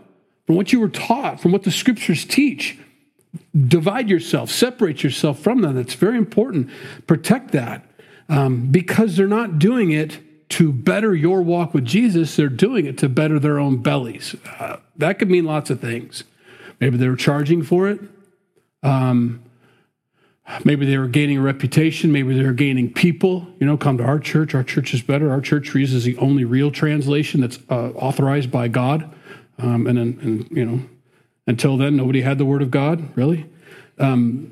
from 0.47 0.57
what 0.57 0.73
you 0.73 0.81
were 0.81 0.89
taught, 0.89 1.41
from 1.41 1.53
what 1.53 1.63
the 1.63 1.71
scriptures 1.71 2.25
teach. 2.25 2.77
Divide 3.57 4.09
yourself, 4.11 4.51
separate 4.51 5.05
yourself 5.05 5.39
from 5.39 5.61
them. 5.63 5.77
That's 5.77 5.95
very 5.95 6.19
important. 6.19 6.71
Protect 7.07 7.53
that 7.53 7.87
um, 8.29 8.69
because 8.73 9.17
they're 9.17 9.27
not 9.27 9.59
doing 9.59 9.93
it 9.93 10.19
to 10.51 10.73
better 10.73 11.15
your 11.15 11.43
walk 11.43 11.73
with 11.73 11.85
Jesus, 11.85 12.37
they're 12.37 12.49
doing 12.49 12.87
it 12.87 12.99
to 12.99 13.09
better 13.09 13.39
their 13.39 13.59
own 13.59 13.83
bellies. 13.83 14.35
Uh, 14.59 14.77
that 14.97 15.19
could 15.19 15.31
mean 15.31 15.45
lots 15.45 15.71
of 15.71 15.81
things. 15.81 16.25
Maybe 16.81 16.97
they're 16.97 17.17
charging 17.17 17.63
for 17.63 17.89
it. 17.89 18.01
Um, 18.83 19.45
Maybe 20.63 20.85
they 20.85 20.99
were 20.99 21.09
gaining 21.09 21.39
a 21.39 21.41
reputation. 21.41 22.13
Maybe 22.13 22.37
they 22.37 22.45
were 22.45 22.53
gaining 22.53 22.93
people. 22.93 23.47
You 23.59 23.67
know, 23.67 23.79
come 23.79 23.97
to 23.99 24.05
our 24.05 24.19
church. 24.19 24.55
Our 24.55 24.63
church 24.63 24.93
is 24.93 25.01
better. 25.01 25.31
Our 25.31 25.41
church 25.41 25.75
uses 25.75 26.05
the 26.05 26.19
only 26.19 26.45
real 26.45 26.71
translation 26.71 27.41
that's 27.41 27.59
uh, 27.71 27.93
authorized 27.93 28.51
by 28.51 28.69
God. 28.69 29.11
Um, 29.59 29.87
and, 29.87 29.99
and, 29.99 30.51
you 30.51 30.65
know, 30.67 30.83
until 31.47 31.77
then, 31.77 31.97
nobody 31.97 32.23
had 32.23 32.39
the 32.39 32.45
Word 32.45 32.63
of 32.63 32.71
God, 32.71 33.17
really. 33.17 33.47
Um, 33.99 34.51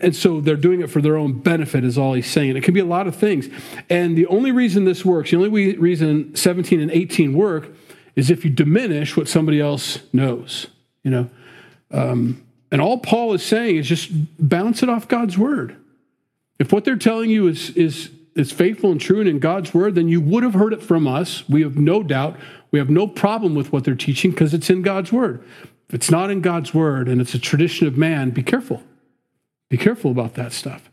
and 0.00 0.16
so 0.16 0.40
they're 0.40 0.56
doing 0.56 0.80
it 0.80 0.90
for 0.90 1.02
their 1.02 1.16
own 1.16 1.40
benefit, 1.40 1.84
is 1.84 1.98
all 1.98 2.14
he's 2.14 2.30
saying. 2.30 2.56
It 2.56 2.64
can 2.64 2.72
be 2.72 2.80
a 2.80 2.86
lot 2.86 3.06
of 3.06 3.14
things. 3.14 3.48
And 3.90 4.16
the 4.16 4.26
only 4.26 4.50
reason 4.50 4.84
this 4.84 5.04
works, 5.04 5.30
the 5.30 5.36
only 5.36 5.76
reason 5.76 6.34
17 6.34 6.80
and 6.80 6.90
18 6.90 7.34
work, 7.34 7.68
is 8.16 8.30
if 8.30 8.44
you 8.44 8.50
diminish 8.50 9.16
what 9.16 9.28
somebody 9.28 9.60
else 9.60 9.98
knows. 10.12 10.68
You 11.02 11.10
know, 11.10 11.30
um, 11.90 12.42
and 12.70 12.80
all 12.80 12.98
Paul 12.98 13.34
is 13.34 13.42
saying 13.42 13.76
is 13.76 13.86
just 13.86 14.10
bounce 14.38 14.82
it 14.82 14.88
off 14.88 15.08
God's 15.08 15.36
word. 15.36 15.76
If 16.58 16.72
what 16.72 16.84
they're 16.84 16.96
telling 16.96 17.30
you 17.30 17.48
is 17.48 17.70
is 17.70 18.10
is 18.36 18.52
faithful 18.52 18.92
and 18.92 19.00
true 19.00 19.20
and 19.20 19.28
in 19.28 19.38
God's 19.38 19.74
word, 19.74 19.94
then 19.94 20.08
you 20.08 20.20
would 20.20 20.42
have 20.42 20.54
heard 20.54 20.72
it 20.72 20.82
from 20.82 21.08
us. 21.08 21.48
We 21.48 21.62
have 21.62 21.76
no 21.76 22.02
doubt. 22.02 22.36
We 22.70 22.78
have 22.78 22.90
no 22.90 23.06
problem 23.06 23.54
with 23.54 23.72
what 23.72 23.84
they're 23.84 23.94
teaching 23.94 24.30
because 24.30 24.54
it's 24.54 24.70
in 24.70 24.82
God's 24.82 25.12
word. 25.12 25.44
If 25.90 25.94
it's 25.94 26.08
not 26.08 26.30
in 26.30 26.40
God's 26.40 26.72
word 26.72 27.08
and 27.08 27.20
it's 27.20 27.34
a 27.34 27.38
tradition 27.40 27.88
of 27.88 27.96
man, 27.96 28.30
be 28.30 28.44
careful. 28.44 28.80
Be 29.70 29.76
careful 29.76 30.12
about 30.12 30.34
that 30.34 30.52
stuff. 30.52 30.88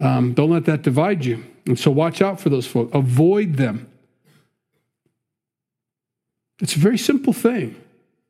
Um, 0.00 0.32
don't 0.32 0.48
let 0.48 0.64
that 0.64 0.80
divide 0.80 1.26
you. 1.26 1.44
And 1.66 1.78
so 1.78 1.90
watch 1.90 2.22
out 2.22 2.40
for 2.40 2.48
those 2.48 2.66
folks. 2.66 2.90
Avoid 2.94 3.56
them. 3.56 3.90
It's 6.62 6.76
a 6.76 6.78
very 6.78 6.96
simple 6.96 7.34
thing. 7.34 7.76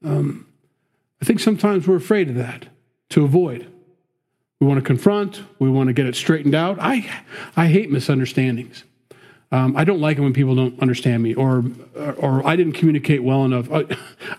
Um, 0.05 0.49
I 1.23 1.25
think 1.25 1.39
sometimes 1.39 1.87
we're 1.87 1.95
afraid 1.95 2.31
of 2.31 2.35
that, 2.35 2.67
to 3.11 3.23
avoid. 3.23 3.71
We 4.59 4.67
want 4.67 4.81
to 4.81 4.85
confront, 4.85 5.45
we 5.61 5.71
want 5.71 5.87
to 5.87 5.93
get 5.93 6.07
it 6.07 6.17
straightened 6.17 6.57
out. 6.57 6.79
I, 6.81 7.09
I 7.57 7.69
hate 7.69 7.93
misunderstandings. 7.93 8.83
Um, 9.51 9.77
I 9.77 9.85
don't 9.85 10.01
like 10.01 10.19
it 10.19 10.21
when 10.21 10.35
people 10.35 10.55
don't 10.55 10.79
understand 10.81 11.23
me 11.23 11.35
or, 11.35 11.65
or, 11.97 12.13
or 12.15 12.47
I 12.47 12.55
didn't 12.57 12.75
communicate 12.75 13.23
well 13.23 13.45
enough. 13.45 13.71
I, 13.73 13.87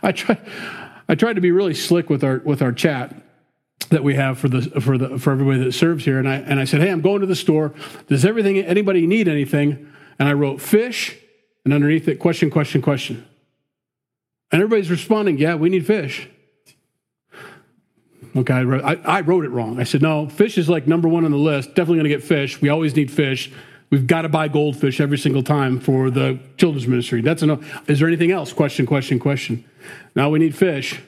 I, 0.07 0.11
try, 0.11 0.37
I 1.09 1.15
tried 1.15 1.33
to 1.33 1.41
be 1.41 1.51
really 1.51 1.73
slick 1.73 2.09
with 2.09 2.23
our 2.23 2.37
with 2.45 2.61
our 2.61 2.71
chat 2.71 3.15
that 3.89 4.03
we 4.03 4.15
have 4.15 4.37
for 4.37 4.47
the 4.47 4.61
for 4.79 4.97
the 4.97 5.17
for 5.17 5.31
everybody 5.31 5.63
that 5.63 5.73
serves 5.73 6.05
here, 6.05 6.19
and 6.19 6.29
I 6.29 6.35
and 6.35 6.59
I 6.59 6.65
said, 6.65 6.79
hey, 6.79 6.89
I'm 6.89 7.01
going 7.01 7.19
to 7.21 7.27
the 7.27 7.35
store. 7.35 7.73
Does 8.07 8.23
everything 8.23 8.59
anybody 8.59 9.05
need 9.07 9.27
anything? 9.27 9.91
And 10.19 10.29
I 10.29 10.33
wrote 10.33 10.61
fish, 10.61 11.17
and 11.65 11.73
underneath 11.73 12.07
it, 12.07 12.19
question, 12.19 12.49
question, 12.49 12.81
question. 12.81 13.25
And 14.51 14.61
everybody's 14.61 14.91
responding, 14.91 15.37
yeah, 15.37 15.55
we 15.55 15.69
need 15.69 15.85
fish. 15.85 16.27
Okay, 18.35 18.53
I 18.53 18.63
wrote, 18.63 18.83
I, 18.83 18.95
I 19.05 19.21
wrote 19.21 19.45
it 19.45 19.49
wrong. 19.49 19.79
I 19.79 19.83
said, 19.83 20.01
no, 20.01 20.29
fish 20.29 20.57
is 20.57 20.69
like 20.69 20.87
number 20.87 21.07
one 21.07 21.25
on 21.25 21.31
the 21.31 21.37
list. 21.37 21.69
Definitely 21.69 21.97
going 21.97 22.03
to 22.03 22.09
get 22.09 22.23
fish. 22.23 22.61
We 22.61 22.69
always 22.69 22.95
need 22.95 23.11
fish. 23.11 23.51
We've 23.89 24.05
got 24.05 24.21
to 24.21 24.29
buy 24.29 24.47
goldfish 24.47 24.99
every 24.99 25.17
single 25.17 25.41
time 25.41 25.79
for 25.79 26.11
the 26.11 26.39
children's 26.57 26.87
ministry. 26.87 27.21
That's 27.21 27.41
enough. 27.41 27.89
Is 27.89 27.99
there 27.99 28.07
anything 28.07 28.31
else? 28.31 28.53
Question, 28.53 28.85
question, 28.85 29.19
question. 29.19 29.65
Now 30.15 30.29
we 30.29 30.39
need 30.39 30.55
fish. 30.55 31.01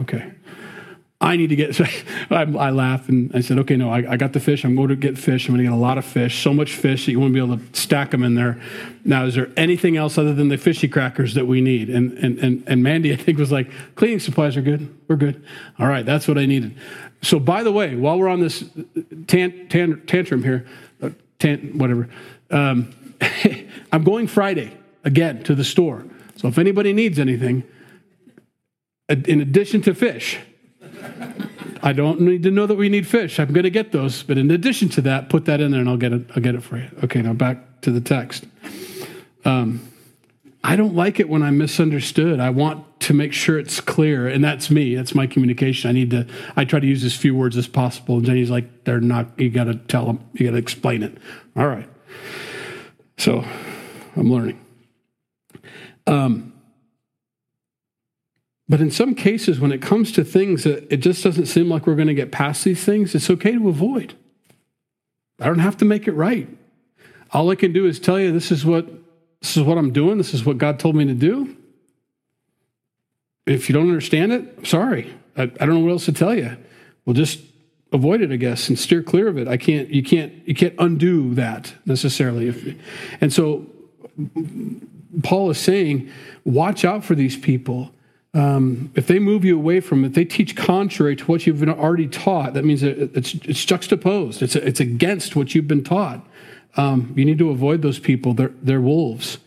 Okay. 0.00 0.32
I 1.18 1.36
need 1.36 1.48
to 1.48 1.56
get, 1.56 1.80
I, 2.30 2.42
I 2.42 2.70
laugh 2.70 3.08
and 3.08 3.34
I 3.34 3.40
said, 3.40 3.58
okay, 3.60 3.76
no, 3.76 3.90
I, 3.90 4.12
I, 4.12 4.16
got 4.18 4.34
the 4.34 4.40
fish. 4.40 4.64
I'm 4.64 4.76
going 4.76 4.88
to 4.88 4.96
get 4.96 5.16
fish. 5.16 5.48
I'm 5.48 5.54
going 5.54 5.64
to 5.64 5.70
get 5.70 5.72
a 5.72 5.80
lot 5.80 5.96
of 5.96 6.04
fish, 6.04 6.42
so 6.42 6.52
much 6.52 6.74
fish 6.74 7.06
that 7.06 7.12
you 7.12 7.20
won't 7.20 7.32
be 7.32 7.40
able 7.40 7.56
to 7.56 7.64
stack 7.72 8.10
them 8.10 8.22
in 8.22 8.34
there. 8.34 8.60
Now, 9.02 9.24
is 9.24 9.34
there 9.34 9.50
anything 9.56 9.96
else 9.96 10.18
other 10.18 10.34
than 10.34 10.48
the 10.48 10.58
fishy 10.58 10.88
crackers 10.88 11.32
that 11.32 11.46
we 11.46 11.62
need? 11.62 11.88
And, 11.88 12.12
and, 12.18 12.38
and, 12.38 12.64
and 12.66 12.82
Mandy, 12.82 13.12
I 13.14 13.16
think, 13.16 13.38
was 13.38 13.50
like, 13.50 13.70
cleaning 13.94 14.20
supplies 14.20 14.58
are 14.58 14.62
good. 14.62 14.94
We're 15.08 15.16
good. 15.16 15.42
All 15.78 15.86
right, 15.86 16.04
that's 16.04 16.28
what 16.28 16.36
I 16.36 16.44
needed. 16.44 16.76
So, 17.22 17.40
by 17.40 17.62
the 17.62 17.72
way, 17.72 17.96
while 17.96 18.18
we're 18.18 18.28
on 18.28 18.40
this 18.40 18.64
tan, 19.26 19.68
tan, 19.68 20.02
tantrum 20.06 20.42
here, 20.42 20.66
tan, 21.38 21.78
whatever, 21.78 22.08
um, 22.50 22.94
I'm 23.92 24.04
going 24.04 24.26
Friday 24.26 24.76
again 25.04 25.42
to 25.44 25.54
the 25.54 25.64
store. 25.64 26.04
So, 26.36 26.48
if 26.48 26.58
anybody 26.58 26.92
needs 26.92 27.18
anything, 27.18 27.64
in 29.08 29.40
addition 29.40 29.82
to 29.82 29.94
fish, 29.94 30.38
I 31.82 31.92
don't 31.92 32.20
need 32.20 32.42
to 32.42 32.50
know 32.50 32.66
that 32.66 32.74
we 32.74 32.88
need 32.88 33.06
fish. 33.06 33.38
I'm 33.38 33.52
going 33.52 33.64
to 33.64 33.70
get 33.70 33.92
those, 33.92 34.22
but 34.22 34.38
in 34.38 34.50
addition 34.50 34.88
to 34.90 35.00
that, 35.02 35.28
put 35.28 35.44
that 35.44 35.60
in 35.60 35.70
there, 35.70 35.80
and 35.80 35.88
I'll 35.88 35.96
get 35.96 36.12
it. 36.12 36.22
I'll 36.34 36.42
get 36.42 36.54
it 36.54 36.62
for 36.62 36.78
you. 36.78 36.88
Okay, 37.04 37.22
now 37.22 37.32
back 37.32 37.80
to 37.82 37.90
the 37.90 38.00
text. 38.00 38.44
Um, 39.44 39.88
I 40.64 40.74
don't 40.74 40.94
like 40.94 41.20
it 41.20 41.28
when 41.28 41.42
I'm 41.42 41.58
misunderstood. 41.58 42.40
I 42.40 42.50
want 42.50 42.85
to 43.06 43.14
make 43.14 43.32
sure 43.32 43.56
it's 43.56 43.80
clear, 43.80 44.26
and 44.26 44.42
that's 44.42 44.68
me. 44.68 44.96
That's 44.96 45.14
my 45.14 45.28
communication. 45.28 45.88
I 45.88 45.92
need 45.92 46.10
to. 46.10 46.26
I 46.56 46.64
try 46.64 46.80
to 46.80 46.86
use 46.86 47.04
as 47.04 47.14
few 47.14 47.36
words 47.36 47.56
as 47.56 47.68
possible. 47.68 48.16
And 48.16 48.26
Jenny's 48.26 48.50
like, 48.50 48.82
"They're 48.82 49.00
not. 49.00 49.28
You 49.38 49.48
got 49.48 49.64
to 49.64 49.76
tell 49.76 50.06
them. 50.06 50.28
You 50.32 50.46
got 50.46 50.52
to 50.52 50.58
explain 50.58 51.04
it." 51.04 51.16
All 51.54 51.68
right. 51.68 51.88
So, 53.16 53.44
I'm 54.16 54.28
learning. 54.32 54.58
Um, 56.08 56.52
but 58.68 58.80
in 58.80 58.90
some 58.90 59.14
cases, 59.14 59.60
when 59.60 59.70
it 59.70 59.80
comes 59.80 60.10
to 60.12 60.24
things 60.24 60.64
that 60.64 60.92
it 60.92 60.96
just 60.96 61.22
doesn't 61.22 61.46
seem 61.46 61.68
like 61.68 61.86
we're 61.86 61.94
going 61.94 62.08
to 62.08 62.14
get 62.14 62.32
past 62.32 62.64
these 62.64 62.84
things, 62.84 63.14
it's 63.14 63.30
okay 63.30 63.52
to 63.52 63.68
avoid. 63.68 64.14
I 65.40 65.46
don't 65.46 65.60
have 65.60 65.76
to 65.76 65.84
make 65.84 66.08
it 66.08 66.12
right. 66.12 66.48
All 67.30 67.50
I 67.50 67.54
can 67.54 67.72
do 67.72 67.86
is 67.86 68.00
tell 68.00 68.18
you 68.18 68.32
this 68.32 68.50
is 68.50 68.66
what 68.66 68.88
this 69.40 69.56
is 69.56 69.62
what 69.62 69.78
I'm 69.78 69.92
doing. 69.92 70.18
This 70.18 70.34
is 70.34 70.44
what 70.44 70.58
God 70.58 70.80
told 70.80 70.96
me 70.96 71.04
to 71.04 71.14
do. 71.14 71.56
If 73.46 73.68
you 73.68 73.74
don't 73.74 73.88
understand 73.88 74.32
it, 74.32 74.66
sorry. 74.66 75.14
I, 75.36 75.42
I 75.42 75.46
don't 75.46 75.70
know 75.70 75.80
what 75.80 75.92
else 75.92 76.06
to 76.06 76.12
tell 76.12 76.34
you. 76.34 76.56
We'll 77.04 77.14
just 77.14 77.40
avoid 77.92 78.20
it, 78.20 78.32
I 78.32 78.36
guess, 78.36 78.68
and 78.68 78.78
steer 78.78 79.02
clear 79.02 79.28
of 79.28 79.38
it. 79.38 79.48
I 79.48 79.56
can't. 79.56 79.88
You 79.88 80.02
can't. 80.02 80.32
You 80.46 80.54
can't 80.54 80.74
undo 80.78 81.34
that 81.34 81.72
necessarily. 81.84 82.48
If, 82.48 82.76
and 83.20 83.32
so 83.32 83.66
Paul 85.22 85.50
is 85.50 85.58
saying, 85.58 86.10
watch 86.44 86.84
out 86.84 87.04
for 87.04 87.14
these 87.14 87.36
people 87.36 87.92
um, 88.36 88.92
if 88.94 89.06
they 89.06 89.18
move 89.18 89.46
you 89.46 89.56
away 89.56 89.80
from 89.80 90.04
it, 90.04 90.12
they 90.12 90.26
teach 90.26 90.54
contrary 90.54 91.16
to 91.16 91.24
what 91.24 91.46
you've 91.46 91.58
been 91.58 91.70
already 91.70 92.06
taught. 92.06 92.52
That 92.52 92.66
means 92.66 92.82
it's, 92.82 93.32
it's 93.34 93.64
juxtaposed. 93.64 94.42
It's, 94.42 94.54
it's 94.54 94.78
against 94.78 95.36
what 95.36 95.54
you've 95.54 95.66
been 95.66 95.82
taught. 95.82 96.20
Um, 96.76 97.14
you 97.16 97.24
need 97.24 97.38
to 97.38 97.48
avoid 97.48 97.80
those 97.80 97.98
people. 97.98 98.34
They're, 98.34 98.52
they're 98.60 98.80
wolves. 98.80 99.38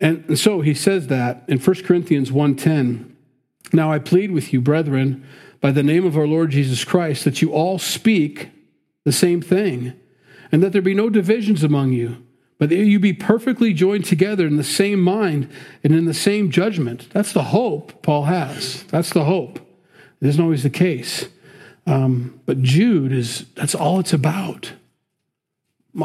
And, 0.00 0.24
and 0.28 0.38
so 0.38 0.60
he 0.60 0.74
says 0.74 1.08
that 1.08 1.42
in 1.48 1.58
1 1.58 1.82
Corinthians 1.82 2.30
1.10, 2.30 3.09
Now 3.72 3.92
I 3.92 3.98
plead 3.98 4.30
with 4.30 4.52
you, 4.52 4.60
brethren, 4.60 5.26
by 5.60 5.70
the 5.70 5.82
name 5.82 6.06
of 6.06 6.16
our 6.16 6.26
Lord 6.26 6.50
Jesus 6.50 6.84
Christ, 6.84 7.24
that 7.24 7.42
you 7.42 7.52
all 7.52 7.78
speak 7.78 8.50
the 9.04 9.12
same 9.12 9.40
thing, 9.40 9.92
and 10.50 10.62
that 10.62 10.72
there 10.72 10.82
be 10.82 10.94
no 10.94 11.10
divisions 11.10 11.62
among 11.62 11.92
you 11.92 12.22
but 12.60 12.68
that 12.68 12.76
you 12.76 13.00
be 13.00 13.14
perfectly 13.14 13.72
joined 13.72 14.04
together 14.04 14.46
in 14.46 14.58
the 14.58 14.62
same 14.62 15.00
mind 15.00 15.50
and 15.82 15.94
in 15.94 16.04
the 16.04 16.12
same 16.12 16.50
judgment. 16.50 17.08
That's 17.10 17.32
the 17.32 17.44
hope 17.44 18.02
Paul 18.02 18.24
has. 18.24 18.82
That's 18.84 19.14
the 19.14 19.24
hope. 19.24 19.58
It 20.20 20.28
isn't 20.28 20.44
always 20.44 20.62
the 20.62 20.70
case. 20.70 21.26
Um, 21.86 22.38
but 22.44 22.60
Jude 22.60 23.12
is, 23.12 23.46
that's 23.54 23.74
all 23.74 23.98
it's 23.98 24.12
about. 24.12 24.74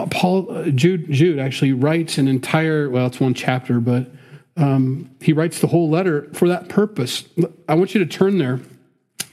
Paul, 0.09 0.49
uh, 0.49 0.69
Jude, 0.69 1.11
Jude 1.11 1.39
actually 1.39 1.73
writes 1.73 2.17
an 2.17 2.29
entire, 2.29 2.89
well, 2.89 3.07
it's 3.07 3.19
one 3.19 3.33
chapter, 3.33 3.81
but 3.81 4.09
um, 4.57 5.09
he 5.21 5.33
writes 5.33 5.59
the 5.59 5.67
whole 5.67 5.89
letter 5.89 6.29
for 6.33 6.47
that 6.47 6.69
purpose. 6.69 7.25
I 7.67 7.75
want 7.75 7.93
you 7.93 7.99
to 7.99 8.05
turn 8.05 8.37
there 8.37 8.61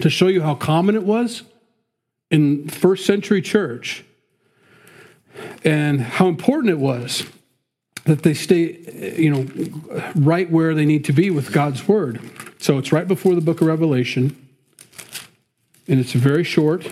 to 0.01 0.11
show 0.11 0.27
you 0.27 0.43
how 0.43 0.55
common 0.55 0.97
it 0.97 1.05
was 1.05 1.43
in 2.31 2.69
first 2.69 3.07
century 3.07 3.41
church 3.41 4.05
and 5.65 6.01
how 6.01 6.27
important 6.27 6.71
it 6.71 6.79
was 6.79 7.25
that 8.05 8.23
they 8.25 8.35
stay, 8.35 9.15
you 9.17 9.31
know, 9.31 10.03
right 10.17 10.51
where 10.51 10.75
they 10.75 10.85
need 10.85 11.05
to 11.05 11.13
be 11.13 11.31
with 11.31 11.53
God's 11.53 11.87
word. 11.87 12.21
So 12.59 12.79
it's 12.79 12.93
right 12.93 13.07
before 13.07 13.35
the 13.35 13.41
book 13.41 13.61
of 13.61 13.69
Revelation, 13.69 14.37
and 15.87 16.01
it's 16.01 16.13
very 16.13 16.45
short, 16.45 16.91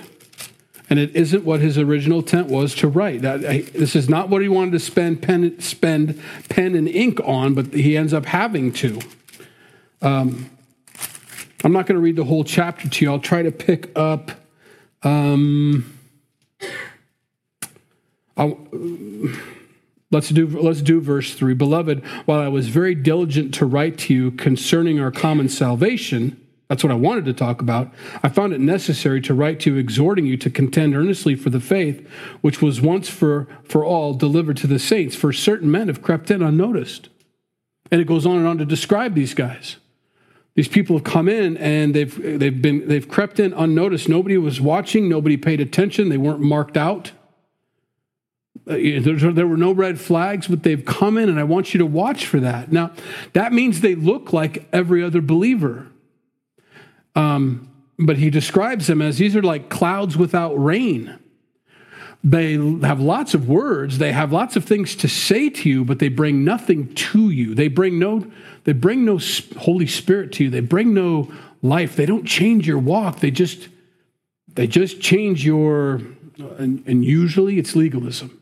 and 0.91 0.99
it 0.99 1.15
isn't 1.15 1.45
what 1.45 1.61
his 1.61 1.79
original 1.79 2.19
intent 2.19 2.49
was 2.49 2.75
to 2.75 2.89
write. 2.89 3.23
this 3.23 3.95
is 3.95 4.09
not 4.09 4.29
what 4.29 4.43
he 4.43 4.49
wanted 4.49 4.73
to 4.73 4.81
spend 4.81 5.23
pen, 5.23 5.59
spend 5.61 6.21
pen 6.49 6.75
and 6.75 6.89
ink 6.89 7.21
on, 7.25 7.55
but 7.55 7.73
he 7.73 7.97
ends 7.97 8.13
up 8.13 8.27
having 8.27 8.73
to. 8.73 9.01
Um, 10.03 10.51
I'm 11.63 11.73
not 11.73 11.87
going 11.87 11.95
to 11.95 12.01
read 12.01 12.17
the 12.17 12.25
whole 12.25 12.43
chapter 12.43 12.89
to 12.89 13.05
you. 13.05 13.11
I'll 13.11 13.21
try 13.21 13.43
to 13.43 13.53
pick 13.53 13.97
up. 13.97 14.33
Um, 15.05 15.97
let's 20.11 20.31
do 20.31 20.47
let's 20.61 20.81
do 20.81 20.99
verse 20.99 21.35
3 21.35 21.53
beloved 21.53 22.03
while 22.25 22.41
i 22.41 22.49
was 22.49 22.69
very 22.69 22.95
diligent 22.95 23.53
to 23.53 23.67
write 23.67 23.99
to 23.99 24.15
you 24.15 24.31
concerning 24.31 24.99
our 24.99 25.11
common 25.11 25.47
salvation 25.47 26.41
that's 26.71 26.85
what 26.85 26.93
i 26.93 26.95
wanted 26.95 27.25
to 27.25 27.33
talk 27.33 27.61
about. 27.61 27.93
I 28.23 28.29
found 28.29 28.53
it 28.53 28.61
necessary 28.61 29.21
to 29.23 29.35
write 29.35 29.59
to 29.61 29.75
you 29.75 29.77
exhorting 29.77 30.25
you 30.25 30.37
to 30.37 30.49
contend 30.49 30.95
earnestly 30.95 31.35
for 31.35 31.51
the 31.51 31.59
faith 31.59 32.09
which 32.43 32.63
was 32.63 32.81
once 32.81 33.09
for 33.09 33.49
for 33.65 33.85
all 33.85 34.15
delivered 34.15 34.57
to 34.59 34.69
the 34.69 34.79
saints. 34.79 35.17
For 35.17 35.33
certain 35.33 35.69
men 35.69 35.89
have 35.89 36.01
crept 36.01 36.31
in 36.31 36.43
unnoticed. 36.43 37.09
And 37.91 38.01
it 38.01 38.07
goes 38.07 38.25
on 38.25 38.37
and 38.37 38.47
on 38.47 38.59
to 38.59 38.65
describe 38.65 39.17
these 39.17 39.35
guys. 39.35 39.79
These 40.55 40.69
people 40.69 40.97
have 40.97 41.03
come 41.03 41.29
in 41.29 41.57
and 41.57 41.93
they've 41.93 42.39
they've 42.39 42.63
been 42.63 42.87
they've 42.87 43.09
crept 43.09 43.41
in 43.41 43.53
unnoticed. 43.53 44.09
Nobody 44.09 44.39
was 44.39 44.61
watching. 44.61 45.09
Nobody 45.09 45.37
paid 45.37 45.61
attention. 45.61 46.09
They 46.09 46.19
weren't 46.19 46.41
marked 46.41 46.77
out. 46.77 47.11
Uh, 48.65 48.77
there 48.77 49.49
were 49.49 49.57
no 49.57 49.73
red 49.73 50.01
flags, 50.01 50.47
but 50.47 50.63
they've 50.63 50.85
come 50.85 51.19
in, 51.19 51.29
and 51.29 51.41
I 51.41 51.45
want 51.45 51.75
you 51.75 51.79
to 51.79 51.87
watch 51.87 52.27
for 52.27 52.39
that. 52.39 52.71
Now, 52.71 52.93
that 53.33 53.53
means 53.53 53.81
they 53.81 53.97
look 53.97 54.33
like 54.33 54.69
every 54.73 55.03
other 55.03 55.21
believer. 55.21 55.90
Um, 57.15 57.69
but 57.99 58.17
he 58.17 58.31
describes 58.31 58.87
them 58.87 59.03
as 59.03 59.19
these 59.19 59.37
are 59.37 59.43
like 59.43 59.69
clouds 59.69 60.17
without 60.17 60.55
rain. 60.55 61.19
they 62.23 62.55
have 62.55 63.01
lots 63.01 63.35
of 63.35 63.49
words, 63.49 63.99
they 63.99 64.13
have 64.13 64.33
lots 64.33 64.57
of 64.57 64.65
things 64.65 64.95
to 64.97 65.09
say 65.09 65.49
to 65.51 65.69
you, 65.69 65.85
but 65.85 65.99
they 65.99 66.09
bring 66.09 66.45
nothing 66.45 66.95
to 66.95 67.31
you. 67.31 67.55
They 67.55 67.69
bring 67.69 67.99
no 67.99 68.31
they 68.65 68.73
bring 68.73 69.05
no 69.05 69.19
Holy 69.59 69.87
Spirit 69.87 70.33
to 70.33 70.45
you. 70.45 70.51
They 70.51 70.61
bring 70.61 70.93
no 70.93 71.33
life. 71.63 71.97
They 71.97 72.07
don't 72.07 72.27
change 72.27 72.67
your 72.67 72.79
walk. 72.79 73.21
They 73.21 73.31
just 73.31 73.69
they 74.49 74.67
just 74.67 75.01
change 75.01 75.45
your 75.45 76.01
and, 76.59 76.83
and 76.87 77.05
usually 77.05 77.59
it's 77.59 77.77
legalism. 77.77 78.40